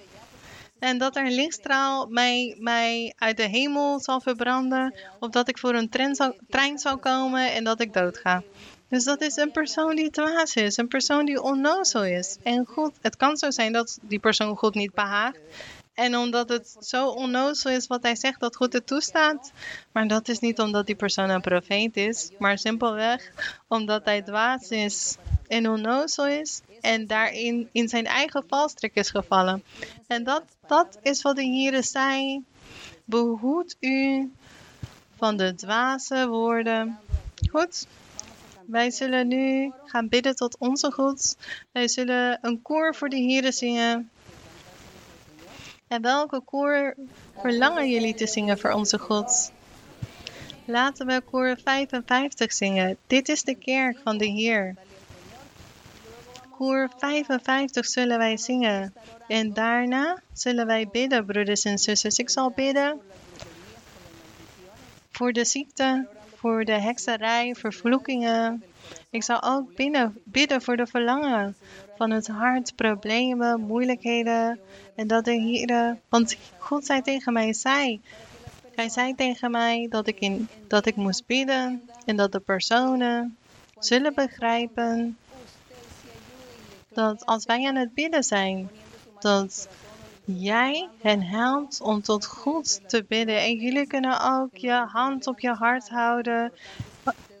En 0.79 0.97
dat 0.97 1.15
er 1.15 1.25
een 1.25 1.35
lichtstraal 1.35 2.07
mij, 2.07 2.55
mij 2.59 3.13
uit 3.17 3.37
de 3.37 3.47
hemel 3.47 3.99
zal 3.99 4.21
verbranden, 4.21 4.93
of 5.19 5.29
dat 5.29 5.49
ik 5.49 5.57
voor 5.57 5.75
een 5.75 5.89
trein 5.89 6.15
zal, 6.15 6.35
trein 6.49 6.79
zal 6.79 6.97
komen 6.97 7.53
en 7.53 7.63
dat 7.63 7.81
ik 7.81 7.93
dood 7.93 8.17
ga. 8.17 8.43
Dus 8.89 9.03
dat 9.03 9.21
is 9.21 9.35
een 9.35 9.51
persoon 9.51 9.95
die 9.95 10.09
dwaas 10.09 10.55
is, 10.55 10.77
een 10.77 10.87
persoon 10.87 11.25
die 11.25 11.41
onnozel 11.41 12.05
is. 12.05 12.37
En 12.43 12.65
God, 12.65 12.93
het 13.01 13.17
kan 13.17 13.37
zo 13.37 13.51
zijn 13.51 13.73
dat 13.73 13.97
die 14.01 14.19
persoon 14.19 14.57
God 14.57 14.75
niet 14.75 14.93
behaagt. 14.93 15.39
En 15.97 16.17
omdat 16.17 16.49
het 16.49 16.75
zo 16.79 17.07
onnozel 17.07 17.71
is 17.71 17.87
wat 17.87 18.03
hij 18.03 18.15
zegt, 18.15 18.39
dat 18.39 18.55
God 18.55 18.73
het 18.73 18.87
toestaat. 18.87 19.51
Maar 19.91 20.07
dat 20.07 20.27
is 20.27 20.39
niet 20.39 20.59
omdat 20.59 20.85
die 20.85 20.95
persoon 20.95 21.29
een 21.29 21.41
profeet 21.41 21.97
is, 21.97 22.31
maar 22.39 22.57
simpelweg 22.57 23.31
omdat 23.67 24.05
hij 24.05 24.21
dwaas 24.21 24.69
is 24.69 25.15
en 25.47 25.69
onnozel 25.69 26.27
is. 26.27 26.61
En 26.81 27.07
daarin 27.07 27.69
in 27.71 27.89
zijn 27.89 28.05
eigen 28.05 28.43
valstrik 28.47 28.95
is 28.95 29.09
gevallen. 29.09 29.63
En 30.07 30.23
dat, 30.23 30.43
dat 30.67 30.97
is 31.01 31.21
wat 31.21 31.35
de 31.35 31.43
Heer 31.43 31.83
zei. 31.83 32.43
Behoed 33.05 33.75
u 33.79 34.31
van 35.15 35.37
de 35.37 35.55
dwaze 35.55 36.27
woorden. 36.27 36.99
Goed. 37.51 37.87
Wij 38.65 38.91
zullen 38.91 39.27
nu 39.27 39.71
gaan 39.85 40.09
bidden 40.09 40.35
tot 40.35 40.57
onze 40.57 40.91
God. 40.91 41.37
Wij 41.71 41.87
zullen 41.87 42.39
een 42.41 42.61
koor 42.61 42.95
voor 42.95 43.09
de 43.09 43.15
Heer 43.15 43.53
zingen. 43.53 44.09
En 45.87 46.01
welke 46.01 46.41
koor 46.45 46.95
verlangen 47.37 47.89
jullie 47.89 48.13
te 48.13 48.27
zingen 48.27 48.59
voor 48.59 48.71
onze 48.71 48.99
God? 48.99 49.51
Laten 50.65 51.07
we 51.07 51.21
koor 51.21 51.57
55 51.63 52.53
zingen. 52.53 52.97
Dit 53.07 53.29
is 53.29 53.43
de 53.43 53.55
kerk 53.55 53.99
van 54.03 54.17
de 54.17 54.25
Heer. 54.25 54.75
Koor 56.57 56.89
55 56.97 57.85
zullen 57.85 58.17
wij 58.17 58.37
zingen. 58.37 58.93
En 59.27 59.53
daarna 59.53 60.21
zullen 60.33 60.65
wij 60.65 60.87
bidden, 60.91 61.25
broeders 61.25 61.63
en 61.63 61.77
zusters. 61.77 62.17
Ik 62.17 62.29
zal 62.29 62.51
bidden 62.55 63.01
voor 65.11 65.31
de 65.31 65.45
ziekte, 65.45 66.07
voor 66.35 66.65
de 66.65 66.79
hekserij, 66.81 67.55
vervloekingen. 67.55 68.63
Ik 69.09 69.23
zal 69.23 69.43
ook 69.43 69.75
binnen, 69.75 70.17
bidden 70.23 70.61
voor 70.61 70.77
de 70.77 70.87
verlangen 70.87 71.55
van 71.97 72.11
het 72.11 72.27
hart, 72.27 72.75
problemen, 72.75 73.61
moeilijkheden. 73.61 74.59
En 74.95 75.07
dat 75.07 75.25
de 75.25 75.31
Heer, 75.31 75.97
want 76.09 76.37
God 76.57 76.85
zei 76.85 77.01
tegen 77.01 77.33
mij, 77.33 77.53
zei, 77.53 78.01
hij 78.75 78.89
zei 78.89 79.15
tegen 79.15 79.51
mij 79.51 79.87
dat 79.89 80.07
ik, 80.07 80.19
in, 80.19 80.47
dat 80.67 80.85
ik 80.85 80.95
moest 80.95 81.25
bidden 81.25 81.89
en 82.05 82.15
dat 82.15 82.31
de 82.31 82.39
personen 82.39 83.37
zullen 83.79 84.13
begrijpen 84.13 85.17
dat 86.97 87.25
als 87.25 87.45
wij 87.45 87.67
aan 87.67 87.75
het 87.75 87.93
bidden 87.93 88.23
zijn, 88.23 88.69
dat 89.19 89.67
jij 90.25 90.89
hen 91.01 91.21
helpt 91.21 91.81
om 91.81 92.01
tot 92.01 92.25
God 92.25 92.89
te 92.89 93.05
bidden. 93.07 93.37
En 93.37 93.55
jullie 93.55 93.87
kunnen 93.87 94.21
ook 94.21 94.57
je 94.57 94.71
hand 94.71 95.27
op 95.27 95.39
je 95.39 95.51
hart 95.51 95.89
houden. 95.89 96.51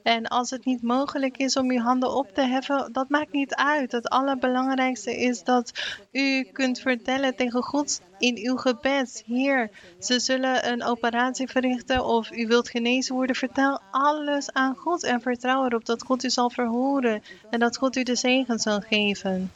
En 0.07 0.27
als 0.27 0.49
het 0.49 0.65
niet 0.65 0.81
mogelijk 0.81 1.37
is 1.37 1.57
om 1.57 1.71
je 1.71 1.79
handen 1.79 2.13
op 2.13 2.33
te 2.33 2.41
heffen, 2.41 2.89
dat 2.91 3.09
maakt 3.09 3.31
niet 3.31 3.55
uit. 3.55 3.91
Het 3.91 4.09
allerbelangrijkste 4.09 5.17
is 5.17 5.43
dat 5.43 5.71
u 6.11 6.43
kunt 6.43 6.79
vertellen 6.79 7.35
tegen 7.35 7.63
God 7.63 8.01
in 8.19 8.37
uw 8.37 8.55
gebed. 8.55 9.23
Heer, 9.25 9.69
ze 9.99 10.19
zullen 10.19 10.71
een 10.71 10.83
operatie 10.83 11.47
verrichten 11.47 12.05
of 12.05 12.31
u 12.31 12.47
wilt 12.47 12.69
genezen 12.69 13.15
worden. 13.15 13.35
Vertel 13.35 13.79
alles 13.91 14.53
aan 14.53 14.75
God 14.75 15.03
en 15.03 15.21
vertrouw 15.21 15.65
erop 15.65 15.85
dat 15.85 16.03
God 16.03 16.23
u 16.23 16.29
zal 16.29 16.49
verhoren 16.49 17.23
en 17.49 17.59
dat 17.59 17.77
God 17.77 17.95
u 17.95 18.03
de 18.03 18.15
zegen 18.15 18.59
zal 18.59 18.79
geven. 18.79 19.51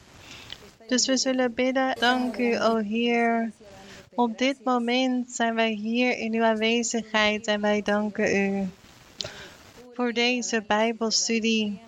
Dus 0.86 1.06
we 1.06 1.16
zullen 1.16 1.54
bidden. 1.54 1.96
Dank 1.98 2.36
u, 2.36 2.58
o 2.60 2.76
Heer. 2.76 3.50
Op 4.14 4.38
dit 4.38 4.64
moment 4.64 5.30
zijn 5.30 5.54
wij 5.54 5.70
hier 5.70 6.18
in 6.18 6.34
uw 6.34 6.44
aanwezigheid 6.44 7.46
en 7.46 7.60
wij 7.60 7.82
danken 7.82 8.36
u 8.36 8.68
voor 10.02 10.12
deze 10.12 10.64
Bijbelstudie, 10.66 11.80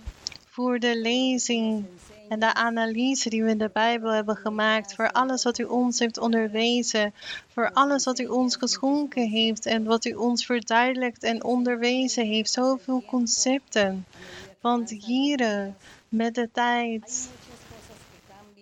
voor 0.46 0.78
de 0.78 1.00
lezing 1.00 1.84
en 2.28 2.38
de 2.38 2.54
analyse 2.54 3.28
die 3.28 3.44
we 3.44 3.50
in 3.50 3.58
de 3.58 3.70
Bijbel 3.72 4.10
hebben 4.10 4.36
gemaakt, 4.36 4.94
voor 4.94 5.10
alles 5.12 5.44
wat 5.44 5.58
u 5.58 5.64
ons 5.64 5.98
heeft 5.98 6.18
onderwezen, 6.18 7.14
voor 7.48 7.70
alles 7.72 8.04
wat 8.04 8.18
u 8.18 8.26
ons 8.26 8.56
geschonken 8.56 9.28
heeft 9.28 9.66
en 9.66 9.84
wat 9.84 10.04
u 10.04 10.12
ons 10.12 10.46
verduidelijkt 10.46 11.22
en 11.22 11.44
onderwezen 11.44 12.26
heeft. 12.26 12.50
Zoveel 12.50 13.02
concepten. 13.06 14.06
Want 14.60 14.90
hier 14.90 15.72
met 16.08 16.34
de 16.34 16.48
tijd 16.52 17.28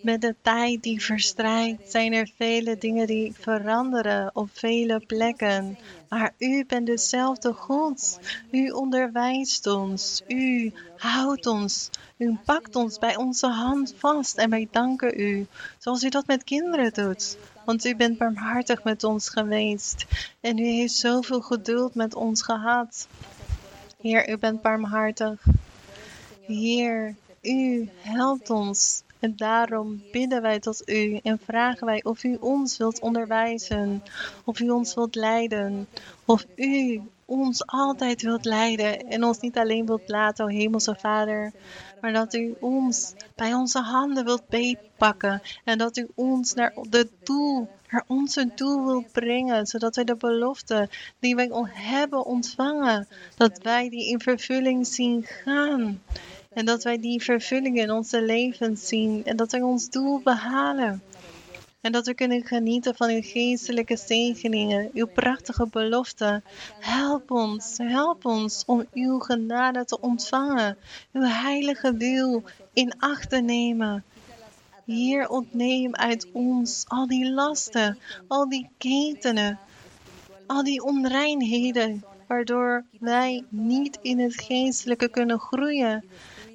met 0.02 0.20
de 0.20 0.34
tijd 0.42 0.82
die 0.82 1.02
verstrijkt 1.02 1.90
zijn 1.90 2.12
er 2.12 2.30
vele 2.36 2.78
dingen 2.78 3.06
die 3.06 3.34
veranderen 3.40 4.30
op 4.34 4.48
vele 4.52 5.00
plekken. 5.06 5.78
Maar 6.08 6.34
u 6.38 6.64
bent 6.66 6.86
dezelfde 6.86 7.52
God. 7.52 8.18
U 8.50 8.70
onderwijst 8.70 9.66
ons. 9.66 10.22
U 10.28 10.72
houdt 10.96 11.46
ons. 11.46 11.90
U 12.16 12.36
pakt 12.44 12.76
ons 12.76 12.98
bij 12.98 13.16
onze 13.16 13.46
hand 13.46 13.94
vast. 13.96 14.36
En 14.36 14.50
wij 14.50 14.68
danken 14.70 15.20
u. 15.20 15.46
Zoals 15.78 16.02
u 16.02 16.08
dat 16.08 16.26
met 16.26 16.44
kinderen 16.44 16.92
doet. 16.92 17.36
Want 17.64 17.84
u 17.84 17.96
bent 17.96 18.18
barmhartig 18.18 18.84
met 18.84 19.04
ons 19.04 19.28
geweest. 19.28 20.06
En 20.40 20.58
u 20.58 20.64
heeft 20.64 20.94
zoveel 20.94 21.40
geduld 21.40 21.94
met 21.94 22.14
ons 22.14 22.42
gehad. 22.42 23.08
Heer, 24.00 24.30
u 24.30 24.38
bent 24.38 24.62
barmhartig. 24.62 25.44
Heer, 26.46 27.14
u 27.42 27.88
helpt 28.00 28.50
ons 28.50 29.02
en 29.22 29.36
daarom 29.36 30.02
bidden 30.12 30.42
wij 30.42 30.58
tot 30.58 30.88
u 30.90 31.16
en 31.22 31.38
vragen 31.44 31.86
wij 31.86 32.04
of 32.04 32.24
u 32.24 32.36
ons 32.40 32.76
wilt 32.76 33.00
onderwijzen, 33.00 34.02
of 34.44 34.60
u 34.60 34.70
ons 34.70 34.94
wilt 34.94 35.14
leiden, 35.14 35.88
of 36.24 36.46
u 36.56 37.00
ons 37.24 37.66
altijd 37.66 38.22
wilt 38.22 38.44
leiden 38.44 39.08
en 39.08 39.24
ons 39.24 39.40
niet 39.40 39.58
alleen 39.58 39.86
wilt 39.86 40.08
laten, 40.08 40.44
o 40.44 40.48
Hemelse 40.48 40.96
Vader, 40.98 41.52
maar 42.00 42.12
dat 42.12 42.34
u 42.34 42.54
ons 42.60 43.14
bij 43.34 43.54
onze 43.54 43.80
handen 43.80 44.24
wilt 44.24 44.48
beetpakken 44.48 45.42
en 45.64 45.78
dat 45.78 45.96
u 45.96 46.08
ons 46.14 46.54
naar 46.54 46.74
de 46.90 47.08
doel, 47.22 47.68
naar 47.90 48.04
onze 48.06 48.50
doel 48.54 48.86
wilt 48.86 49.12
brengen, 49.12 49.66
zodat 49.66 49.96
wij 49.96 50.04
de 50.04 50.16
belofte 50.16 50.88
die 51.18 51.34
wij 51.34 51.50
hebben 51.68 52.24
ontvangen, 52.24 53.08
dat 53.36 53.58
wij 53.62 53.88
die 53.88 54.08
in 54.08 54.20
vervulling 54.20 54.86
zien 54.86 55.22
gaan. 55.22 56.00
En 56.54 56.64
dat 56.64 56.82
wij 56.82 56.98
die 56.98 57.22
vervulling 57.22 57.78
in 57.78 57.90
onze 57.90 58.22
levens 58.22 58.88
zien 58.88 59.24
en 59.24 59.36
dat 59.36 59.52
wij 59.52 59.60
ons 59.60 59.90
doel 59.90 60.20
behalen. 60.20 61.02
En 61.80 61.92
dat 61.92 62.06
we 62.06 62.14
kunnen 62.14 62.44
genieten 62.44 62.94
van 62.94 63.10
uw 63.10 63.22
geestelijke 63.22 63.96
zegeningen, 63.96 64.90
uw 64.92 65.06
prachtige 65.06 65.66
beloften. 65.70 66.44
Help 66.78 67.30
ons, 67.30 67.78
help 67.78 68.24
ons 68.24 68.62
om 68.66 68.86
uw 68.92 69.18
genade 69.18 69.84
te 69.84 70.00
ontvangen, 70.00 70.76
uw 71.12 71.22
heilige 71.22 71.96
wil 71.96 72.42
in 72.72 72.92
acht 72.98 73.30
te 73.30 73.40
nemen. 73.40 74.04
Hier 74.84 75.28
ontneem 75.28 75.94
uit 75.94 76.26
ons 76.32 76.84
al 76.88 77.06
die 77.06 77.30
lasten, 77.30 77.98
al 78.26 78.48
die 78.48 78.68
ketenen, 78.78 79.58
al 80.46 80.64
die 80.64 80.82
onreinheden, 80.82 82.04
waardoor 82.26 82.84
wij 83.00 83.44
niet 83.48 83.98
in 84.02 84.18
het 84.18 84.40
geestelijke 84.40 85.08
kunnen 85.08 85.38
groeien. 85.38 86.04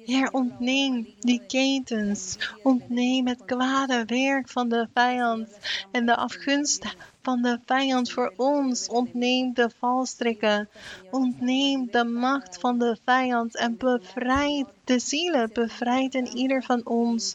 Heer, 0.08 0.30
ontneem 0.32 1.06
die 1.20 1.40
ketens. 1.46 2.38
Ontneem 2.62 3.26
het 3.26 3.44
kwade 3.44 4.04
werk 4.04 4.48
van 4.48 4.68
de 4.68 4.88
vijand 4.94 5.58
en 5.92 6.06
de 6.06 6.16
afgunst 6.16 6.84
van 7.22 7.42
de 7.42 7.58
vijand 7.66 8.10
voor 8.10 8.32
ons. 8.36 8.88
Ontneem 8.88 9.54
de 9.54 9.70
valstrikken. 9.78 10.68
Ontneem 11.10 11.88
de 11.90 12.04
macht 12.04 12.60
van 12.60 12.78
de 12.78 12.96
vijand 13.04 13.56
en 13.56 13.76
bevrijd 13.76 14.66
de 14.84 14.98
zielen. 14.98 15.50
Bevrijd 15.52 16.14
in 16.14 16.36
ieder 16.36 16.62
van 16.62 16.86
ons. 16.86 17.34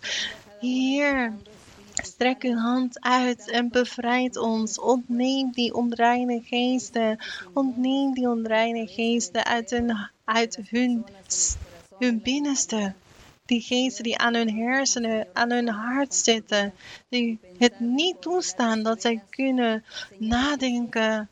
Heer, 0.59 1.33
Strek 1.93 2.43
uw 2.43 2.57
hand 2.57 3.01
uit 3.01 3.49
en 3.49 3.69
bevrijd 3.69 4.37
ons. 4.37 4.79
Ontneem 4.79 5.51
die 5.51 5.73
onreine 5.73 6.41
geesten. 6.43 7.19
Ontneem 7.53 8.13
die 8.13 8.29
onreine 8.29 8.87
geesten 8.87 9.45
uit 9.45 9.69
hun, 9.69 9.97
uit 10.25 10.59
hun 10.69 11.05
hun 11.99 12.21
binnenste. 12.21 12.93
Die 13.45 13.61
geesten 13.61 14.03
die 14.03 14.17
aan 14.17 14.33
hun 14.33 14.55
hersenen, 14.55 15.27
aan 15.33 15.51
hun 15.51 15.67
hart 15.67 16.15
zitten. 16.15 16.73
Die 17.09 17.39
het 17.57 17.79
niet 17.79 18.21
toestaan 18.21 18.83
dat 18.83 19.01
zij 19.01 19.21
kunnen 19.29 19.83
nadenken. 20.17 21.29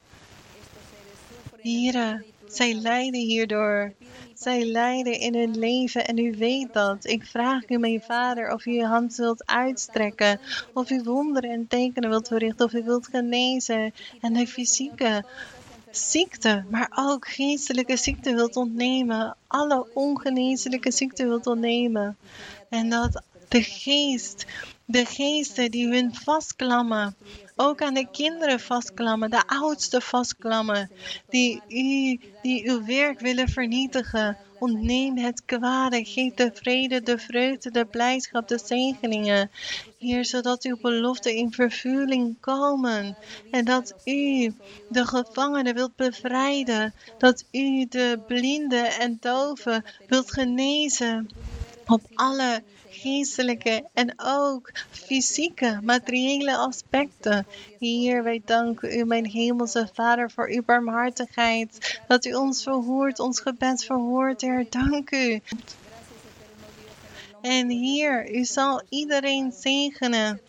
Heren, 1.57 2.25
zij 2.47 2.73
lijden 2.73 3.19
hierdoor. 3.19 3.93
Zij 4.33 4.65
lijden 4.65 5.19
in 5.19 5.35
hun 5.35 5.57
leven 5.59 6.07
en 6.07 6.17
u 6.17 6.35
weet 6.37 6.73
dat. 6.73 7.05
Ik 7.05 7.25
vraag 7.25 7.69
u, 7.69 7.77
mijn 7.77 8.01
vader, 8.01 8.53
of 8.53 8.65
u 8.65 8.71
uw 8.71 8.85
hand 8.85 9.15
wilt 9.15 9.45
uitstrekken. 9.45 10.39
Of 10.73 10.89
u 10.89 11.01
wonderen 11.03 11.49
en 11.49 11.67
tekenen 11.67 12.09
wilt 12.09 12.27
verrichten. 12.27 12.65
Of 12.65 12.73
u 12.73 12.83
wilt 12.83 13.07
genezen. 13.07 13.93
En 14.21 14.33
de 14.33 14.47
fysieke 14.47 15.23
ziekte, 15.91 16.65
maar 16.69 16.91
ook 16.95 17.27
geestelijke 17.27 17.97
ziekte 17.97 18.33
wilt 18.33 18.55
ontnemen. 18.55 19.35
Alle 19.47 19.87
ongeneeslijke 19.93 20.91
ziekte 20.91 21.27
wilt 21.27 21.47
ontnemen. 21.47 22.17
En 22.69 22.89
dat 22.89 23.21
de 23.47 23.63
geest, 23.63 24.45
de 24.85 25.05
geesten 25.05 25.71
die 25.71 25.87
hun 25.87 26.15
vastklammen, 26.15 27.15
ook 27.61 27.81
aan 27.81 27.93
de 27.93 28.07
kinderen 28.11 28.59
vastklammen, 28.59 29.29
de 29.29 29.47
oudste 29.47 30.01
vastklammen, 30.01 30.91
die, 31.29 31.61
u, 31.67 32.19
die 32.41 32.69
uw 32.69 32.85
werk 32.85 33.19
willen 33.19 33.47
vernietigen. 33.47 34.37
Ontneem 34.59 35.17
het 35.17 35.45
kwade, 35.45 36.05
geef 36.05 36.33
de 36.33 36.51
vrede, 36.53 37.01
de 37.01 37.17
vreugde, 37.17 37.71
de 37.71 37.85
blijdschap, 37.85 38.47
de 38.47 38.59
zegeningen. 38.65 39.51
Heer, 39.97 40.25
zodat 40.25 40.63
uw 40.63 40.77
beloften 40.81 41.35
in 41.35 41.51
vervulling 41.51 42.35
komen. 42.39 43.17
En 43.51 43.65
dat 43.65 43.93
u 44.05 44.53
de 44.89 45.05
gevangenen 45.05 45.73
wilt 45.73 45.95
bevrijden. 45.95 46.93
Dat 47.17 47.45
u 47.51 47.85
de 47.89 48.19
blinden 48.27 48.91
en 48.91 49.17
doven 49.19 49.85
wilt 50.07 50.31
genezen. 50.31 51.29
Op 51.85 52.01
alle 52.13 52.63
geestelijke 52.91 53.89
en 53.93 54.13
ook 54.17 54.71
fysieke, 54.89 55.79
materiële 55.83 56.57
aspecten. 56.57 57.45
Heer, 57.79 58.23
wij 58.23 58.41
danken 58.45 58.97
u, 58.97 59.05
mijn 59.05 59.25
hemelse 59.25 59.89
Vader, 59.93 60.31
voor 60.31 60.49
uw 60.49 60.63
barmhartigheid. 60.63 61.99
Dat 62.07 62.25
u 62.25 62.33
ons 62.33 62.63
verhoort, 62.63 63.19
ons 63.19 63.39
gebed 63.39 63.85
verhoort, 63.85 64.41
Heer. 64.41 64.65
Dank 64.69 65.11
u. 65.11 65.41
En 67.41 67.69
Heer, 67.69 68.35
u 68.35 68.45
zal 68.45 68.81
iedereen 68.89 69.51
zegenen. 69.51 70.39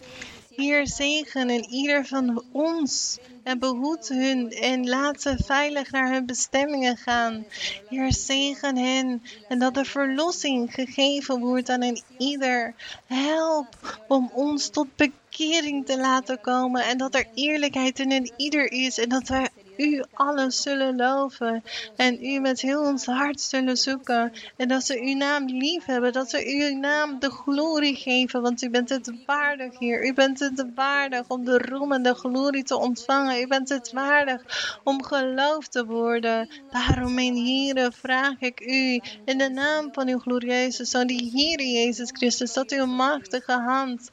Heer, 0.62 0.86
zegenen 0.86 1.64
ieder 1.70 2.06
van 2.06 2.42
ons 2.52 3.18
en 3.42 3.58
behoed 3.58 4.08
hun 4.08 4.50
en 4.50 4.88
laat 4.88 5.22
ze 5.22 5.36
veilig 5.44 5.90
naar 5.90 6.12
hun 6.12 6.26
bestemmingen 6.26 6.96
gaan. 6.96 7.44
Heer, 7.88 8.12
zegen 8.12 8.76
hen 8.76 9.22
en 9.48 9.58
dat 9.58 9.74
de 9.74 9.84
verlossing 9.84 10.74
gegeven 10.74 11.40
wordt 11.40 11.68
aan 11.68 11.82
een 11.82 12.02
ieder. 12.18 12.74
Help 13.06 14.00
om 14.08 14.30
ons 14.34 14.68
tot 14.68 14.96
bekering 14.96 15.86
te 15.86 15.98
laten 15.98 16.40
komen 16.40 16.84
en 16.84 16.98
dat 16.98 17.14
er 17.14 17.26
eerlijkheid 17.34 17.98
in 17.98 18.12
een 18.12 18.32
ieder 18.36 18.72
is 18.72 18.98
en 18.98 19.08
dat 19.08 19.28
wij 19.28 19.48
u 19.82 20.02
alles 20.12 20.62
zullen 20.62 20.96
loven 20.96 21.62
en 21.96 22.24
u 22.24 22.40
met 22.40 22.60
heel 22.60 22.80
ons 22.80 23.06
hart 23.06 23.40
zullen 23.40 23.76
zoeken. 23.76 24.32
En 24.56 24.68
dat 24.68 24.84
ze 24.84 25.00
uw 25.00 25.16
naam 25.16 25.46
lief 25.46 25.84
hebben, 25.84 26.12
dat 26.12 26.30
ze 26.30 26.44
uw 26.46 26.78
naam 26.78 27.18
de 27.18 27.30
glorie 27.30 27.96
geven, 27.96 28.42
want 28.42 28.62
u 28.62 28.70
bent 28.70 28.88
het 28.88 29.12
waardig, 29.26 29.78
Heer. 29.78 30.06
U 30.06 30.14
bent 30.14 30.38
het 30.38 30.64
waardig 30.74 31.28
om 31.28 31.44
de 31.44 31.58
roem 31.58 31.92
en 31.92 32.02
de 32.02 32.14
glorie 32.14 32.64
te 32.64 32.76
ontvangen. 32.76 33.40
U 33.40 33.46
bent 33.46 33.68
het 33.68 33.92
waardig 33.92 34.42
om 34.84 35.04
geloofd 35.04 35.72
te 35.72 35.86
worden. 35.86 36.48
Daarom, 36.70 37.14
mijn 37.14 37.34
Heer, 37.34 37.92
vraag 37.92 38.34
ik 38.38 38.60
u 38.60 39.00
in 39.24 39.38
de 39.38 39.50
naam 39.50 39.88
van 39.92 40.08
uw 40.08 40.18
glorieuze 40.18 40.84
Zoon, 40.84 41.06
die 41.06 41.30
Heer 41.34 41.60
Jezus 41.62 42.10
Christus, 42.12 42.52
dat 42.52 42.70
uw 42.70 42.86
machtige 42.86 43.52
hand 43.52 44.10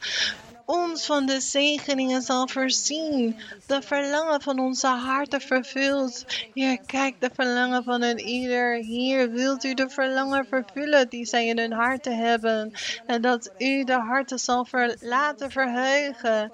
ons 0.70 1.06
van 1.06 1.26
de 1.26 1.40
zegeningen 1.40 2.22
zal 2.22 2.48
voorzien. 2.48 3.40
De 3.66 3.82
verlangen 3.82 4.42
van 4.42 4.60
onze 4.60 4.88
harten 4.88 5.42
vervult. 5.42 6.26
Heer, 6.54 6.80
kijk 6.86 7.16
de 7.20 7.30
verlangen 7.34 7.84
van 7.84 8.02
een 8.02 8.20
ieder. 8.20 8.76
Hier 8.76 9.32
wilt 9.32 9.64
u 9.64 9.74
de 9.74 9.90
verlangen 9.90 10.46
vervullen 10.46 11.10
die 11.10 11.26
zij 11.26 11.48
in 11.48 11.58
hun 11.58 11.72
harten 11.72 12.18
hebben. 12.18 12.72
En 13.06 13.22
dat 13.22 13.52
u 13.58 13.84
de 13.84 14.00
harten 14.00 14.40
zal 14.40 14.68
laten 15.00 15.52
verheugen 15.52 16.52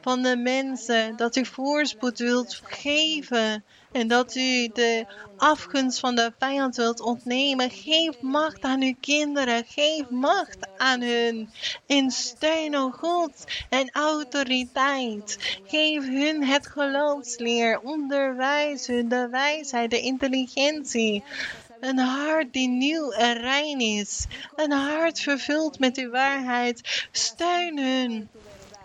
van 0.00 0.22
de 0.22 0.36
mensen. 0.36 1.16
Dat 1.16 1.36
u 1.36 1.44
voorspoed 1.46 2.18
wilt 2.18 2.60
geven. 2.64 3.64
En 3.92 4.08
dat 4.08 4.34
u 4.34 4.68
de 4.68 5.06
afgunst 5.36 5.98
van 5.98 6.14
de 6.14 6.32
vijand 6.38 6.76
wilt 6.76 7.00
ontnemen. 7.00 7.70
Geef 7.70 8.20
macht 8.20 8.62
aan 8.62 8.82
uw 8.82 8.94
kinderen. 9.00 9.64
Geef 9.66 10.10
macht 10.10 10.56
aan 10.76 11.00
hun. 11.00 11.50
In 11.86 12.10
steun, 12.10 12.76
o 12.76 12.90
God, 12.90 13.44
en 13.68 13.90
autoriteit. 13.90 15.36
Geef 15.66 16.04
hun 16.04 16.44
het 16.44 16.66
geloofsleer. 16.66 17.80
Onderwijs 17.80 18.86
hun 18.86 19.08
de 19.08 19.28
wijsheid, 19.30 19.90
de 19.90 20.00
intelligentie. 20.00 21.22
Een 21.80 21.98
hart 21.98 22.52
die 22.52 22.68
nieuw 22.68 23.10
en 23.10 23.40
rein 23.40 23.80
is. 23.80 24.26
Een 24.56 24.72
hart 24.72 25.20
vervuld 25.20 25.78
met 25.78 25.96
uw 25.96 26.10
waarheid. 26.10 27.06
Steun 27.10 27.78
hun 27.78 28.28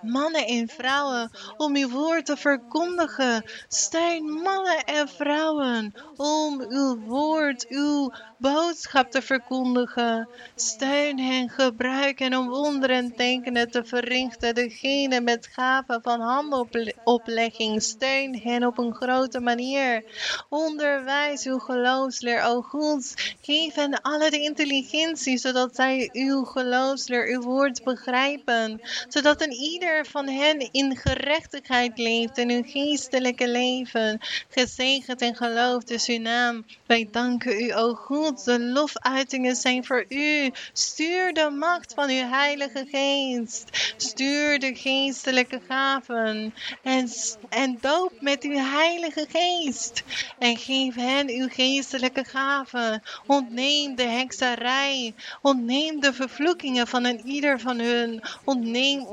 mannen 0.08 0.46
en 0.46 0.68
vrouwen, 0.68 1.32
om 1.58 1.76
uw 1.76 1.90
woord 1.90 2.26
te 2.26 2.38
verkondigen. 2.38 3.44
Steun 3.68 4.24
mannen 4.24 4.84
en 4.84 5.08
vrouwen 5.08 5.94
om 6.16 6.66
uw 6.70 6.98
woord, 6.98 7.68
uw 7.68 8.12
boodschap 8.38 9.12
te 9.12 9.22
verkondigen. 9.22 10.30
Steun 10.56 11.20
hen, 11.20 11.50
gebruik 11.50 12.20
hen 12.20 12.36
om 12.36 12.50
wonderen 12.50 12.96
en 12.96 13.16
tekenen 13.16 13.72
te 13.72 13.84
verrichten. 13.84 14.56
Degene 14.56 15.22
met 15.22 15.48
gaven 15.52 16.02
van 16.02 16.22
handeloplegging, 16.22 17.82
steun 17.84 18.40
hen 18.40 18.66
op 18.66 18.78
een 18.78 18.94
grote 18.94 19.40
manier. 19.40 20.04
Onderwijs 20.50 21.46
uw 21.46 21.58
geloofsleer, 21.58 22.44
o 22.44 22.62
God. 22.62 23.14
Geef 23.42 23.74
hen 23.74 24.02
alle 24.02 24.30
de 24.30 24.42
intelligentie, 24.42 25.38
zodat 25.38 25.76
zij 25.76 26.10
uw 26.14 26.44
geloofsleer, 26.44 27.28
uw 27.28 27.42
woord 27.42 27.84
begrijpen. 27.84 28.82
Zodat 29.08 29.42
een 29.42 29.52
ieder 29.52 29.97
van 30.06 30.28
hen 30.28 30.70
in 30.72 30.98
gerechtigheid 30.98 31.98
leeft 31.98 32.38
in 32.38 32.50
hun 32.50 32.66
geestelijke 32.66 33.48
leven. 33.48 34.20
Gezegend 34.50 35.22
en 35.22 35.36
geloofd 35.36 35.90
is 35.90 36.08
uw 36.08 36.20
naam. 36.20 36.66
Wij 36.86 37.08
danken 37.12 37.62
u, 37.62 37.74
o 37.74 37.94
God 37.94 38.46
de 38.46 38.60
lofuitingen 38.60 39.56
zijn 39.56 39.86
voor 39.86 40.06
u. 40.10 40.52
Stuur 40.74 41.34
de 41.34 41.50
macht 41.50 41.94
van 41.94 42.10
uw 42.10 42.30
Heilige 42.30 42.86
Geest. 42.92 43.94
Stuur 43.98 44.60
de 44.60 44.76
geestelijke 44.76 45.62
gaven. 45.68 46.54
En, 46.84 47.10
en 47.50 47.78
doop 47.82 48.14
met 48.20 48.44
uw 48.44 48.58
Heilige 48.58 49.26
Geest. 49.30 50.04
En 50.40 50.58
geef 50.58 50.96
hen 50.96 51.30
uw 51.30 51.48
geestelijke 51.50 52.24
gaven. 52.24 53.02
Ontneem 53.28 53.96
de 53.96 54.04
hekserij. 54.04 55.14
Ontneem 55.42 56.00
de 56.00 56.14
vervloekingen 56.14 56.88
van 56.88 57.04
een 57.04 57.22
ieder 57.26 57.60
van 57.60 57.80
hun. 57.80 58.22
Ontneem 58.44 59.06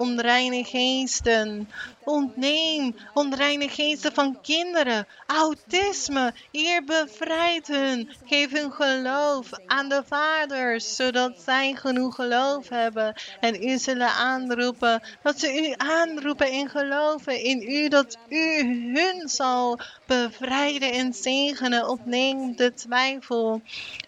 geesten. 0.65 1.71
Ontneem 2.05 2.95
onreine 3.15 3.69
geesten 3.69 4.13
van 4.13 4.41
kinderen, 4.41 5.07
autisme. 5.27 6.33
Heer, 6.53 6.85
bevrijd 6.85 7.67
hun. 7.67 8.11
Geef 8.25 8.51
hun 8.51 8.73
geloof 8.73 9.51
aan 9.67 9.89
de 9.89 10.03
vaders, 10.07 10.97
zodat 10.97 11.43
zij 11.45 11.75
genoeg 11.75 12.15
geloof 12.15 12.69
hebben. 12.69 13.15
En 13.41 13.69
u 13.69 13.79
zullen 13.79 14.13
aanroepen, 14.13 15.03
dat 15.23 15.41
ze 15.41 15.69
u 15.69 15.75
aanroepen 15.77 16.51
in 16.51 16.69
geloven 16.69 17.43
in 17.43 17.63
u, 17.63 17.89
dat 17.89 18.19
u 18.29 18.63
hun 18.95 19.29
zal 19.29 19.79
bevrijden 20.07 20.93
en 20.93 21.15
zegenen. 21.15 21.89
Opneem 21.89 22.57
de 22.57 22.75
twijfel 22.75 23.63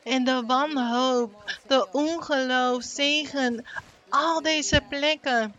en 0.05 0.25
de 0.25 0.43
wanhoop, 0.47 1.59
de 1.67 1.89
ongeloof, 1.93 2.83
zegen 2.83 3.65
al 4.09 4.43
deze 4.43 4.81
plekken 4.89 5.55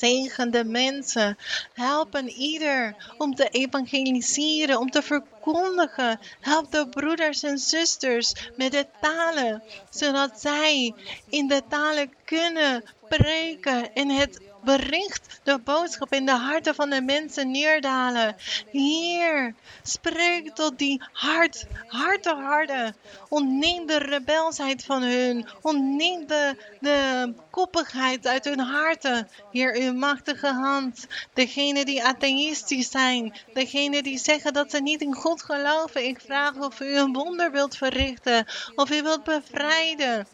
Zegen 0.00 0.50
de 0.50 0.64
mensen. 0.64 1.36
Helpen 1.74 2.28
ieder 2.28 2.96
om 3.18 3.34
te 3.34 3.48
evangeliseren, 3.48 4.78
om 4.78 4.90
te 4.90 5.02
verkondigen. 5.02 6.20
Help 6.40 6.72
de 6.72 6.88
broeders 6.88 7.42
en 7.42 7.58
zusters 7.58 8.32
met 8.56 8.72
de 8.72 8.86
talen, 9.00 9.62
zodat 9.90 10.40
zij 10.40 10.94
in 11.28 11.48
de 11.48 11.62
talen 11.68 12.12
kunnen 12.24 12.84
preken 13.08 13.92
en 13.94 14.08
het 14.08 14.40
bericht 14.64 15.40
de 15.42 15.58
boodschap 15.58 16.12
in 16.12 16.26
de 16.26 16.32
harten 16.32 16.74
van 16.74 16.90
de 16.90 17.00
mensen 17.02 17.50
neerdalen. 17.50 18.36
Heer, 18.70 19.54
spreek 19.82 20.54
tot 20.54 20.78
die 20.78 21.02
hart, 21.12 21.66
harte 21.86 22.34
harden. 22.34 22.96
Ontneem 23.28 23.86
de 23.86 23.98
rebelsheid 23.98 24.84
van 24.84 25.02
hun. 25.02 25.48
Ontneem 25.62 26.26
de, 26.26 26.56
de 26.80 27.32
koppigheid 27.50 28.26
uit 28.26 28.44
hun 28.44 28.60
harten. 28.60 29.28
Heer, 29.52 29.76
uw 29.76 29.92
machtige 29.92 30.52
hand. 30.52 31.06
Degene 31.34 31.84
die 31.84 32.04
atheïstisch 32.04 32.90
zijn. 32.90 33.34
Degene 33.52 34.02
die 34.02 34.18
zeggen 34.18 34.52
dat 34.52 34.70
ze 34.70 34.80
niet 34.82 35.00
in 35.00 35.14
God 35.14 35.42
geloven. 35.42 36.06
Ik 36.06 36.20
vraag 36.20 36.56
of 36.56 36.80
u 36.80 36.96
een 36.96 37.12
wonder 37.12 37.50
wilt 37.50 37.76
verrichten. 37.76 38.46
Of 38.74 38.90
u 38.90 39.02
wilt 39.02 39.24
bevrijden. 39.24 40.26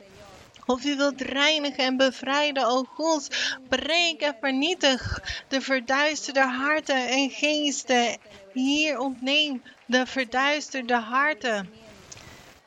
Of 0.67 0.85
u 0.85 0.97
wilt 0.97 1.21
reinigen 1.21 1.85
en 1.85 1.97
bevrijden, 1.97 2.67
o 2.67 2.85
God. 2.95 3.29
Breek 3.69 4.21
en 4.21 4.37
vernietig 4.41 5.21
de 5.49 5.61
verduisterde 5.61 6.41
harten 6.41 7.09
en 7.09 7.31
geesten. 7.31 8.19
Hier 8.53 8.99
ontneem 8.99 9.63
de 9.87 10.07
verduisterde 10.07 10.95
harten. 10.95 11.71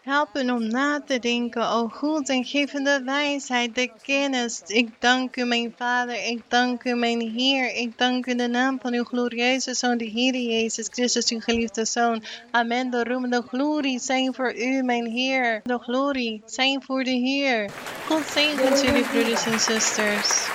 Helpen 0.10 0.50
om 0.50 0.68
na 0.68 1.02
te 1.06 1.20
denken, 1.20 1.70
o 1.70 1.88
goed, 1.88 2.30
en 2.30 2.46
geef 2.46 2.72
de 2.72 3.02
wijsheid, 3.06 3.76
de 3.76 3.92
kennis. 4.02 4.62
Ik 4.66 4.90
dank 5.00 5.36
u, 5.36 5.44
mijn 5.44 5.74
Vader. 5.78 6.26
Ik 6.26 6.42
dank 6.48 6.84
u, 6.84 6.94
mijn 6.94 7.22
Heer. 7.22 7.76
Ik 7.76 7.98
dank 7.98 8.26
u 8.26 8.32
in 8.32 8.38
de 8.38 8.48
naam 8.48 8.80
van 8.82 8.94
uw 8.94 9.04
glorieuze 9.04 9.74
Zoon, 9.74 9.98
de 9.98 10.06
Heer 10.06 10.36
Jezus 10.36 10.88
Christus, 10.92 11.30
uw 11.30 11.40
geliefde 11.40 11.86
Zoon. 11.86 12.24
Amen. 12.52 12.90
De 12.90 13.04
roem, 13.04 13.30
de 13.30 13.42
glorie 13.42 14.00
zijn 14.00 14.34
voor 14.34 14.56
u, 14.56 14.82
mijn 14.84 15.06
Heer. 15.06 15.62
De 15.64 15.80
glorie 15.80 16.42
zijn 16.46 16.84
voor 16.84 17.04
de 17.04 17.12
Heer. 17.12 17.72
God 18.08 18.26
zegent 18.26 18.82
jullie, 18.82 19.04
broeders 19.04 19.46
en 19.46 19.60
zusters. 19.60 20.48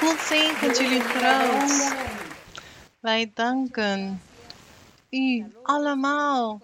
God 0.00 0.18
zegent 0.18 0.78
jullie 0.78 1.00
groot. 1.00 1.94
Wij 3.00 3.30
danken 3.34 4.22
u 5.10 5.44
allemaal. 5.62 6.60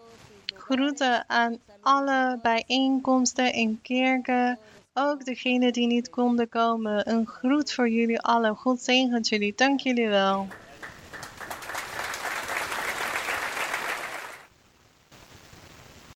Groeten 0.55 1.29
aan 1.29 1.59
alle 1.87 2.39
bijeenkomsten 2.43 3.53
en 3.53 3.79
kerken. 3.83 4.59
Ook 4.95 5.25
degenen 5.25 5.73
die 5.73 5.87
niet 5.87 6.11
konden 6.11 6.49
komen. 6.49 7.11
Een 7.11 7.27
groet 7.27 7.73
voor 7.73 7.89
jullie 7.89 8.21
allen. 8.21 8.57
God 8.57 8.81
zegent 8.81 9.29
jullie. 9.29 9.53
Dank 9.57 9.81
jullie 9.81 10.09
wel. 10.09 10.47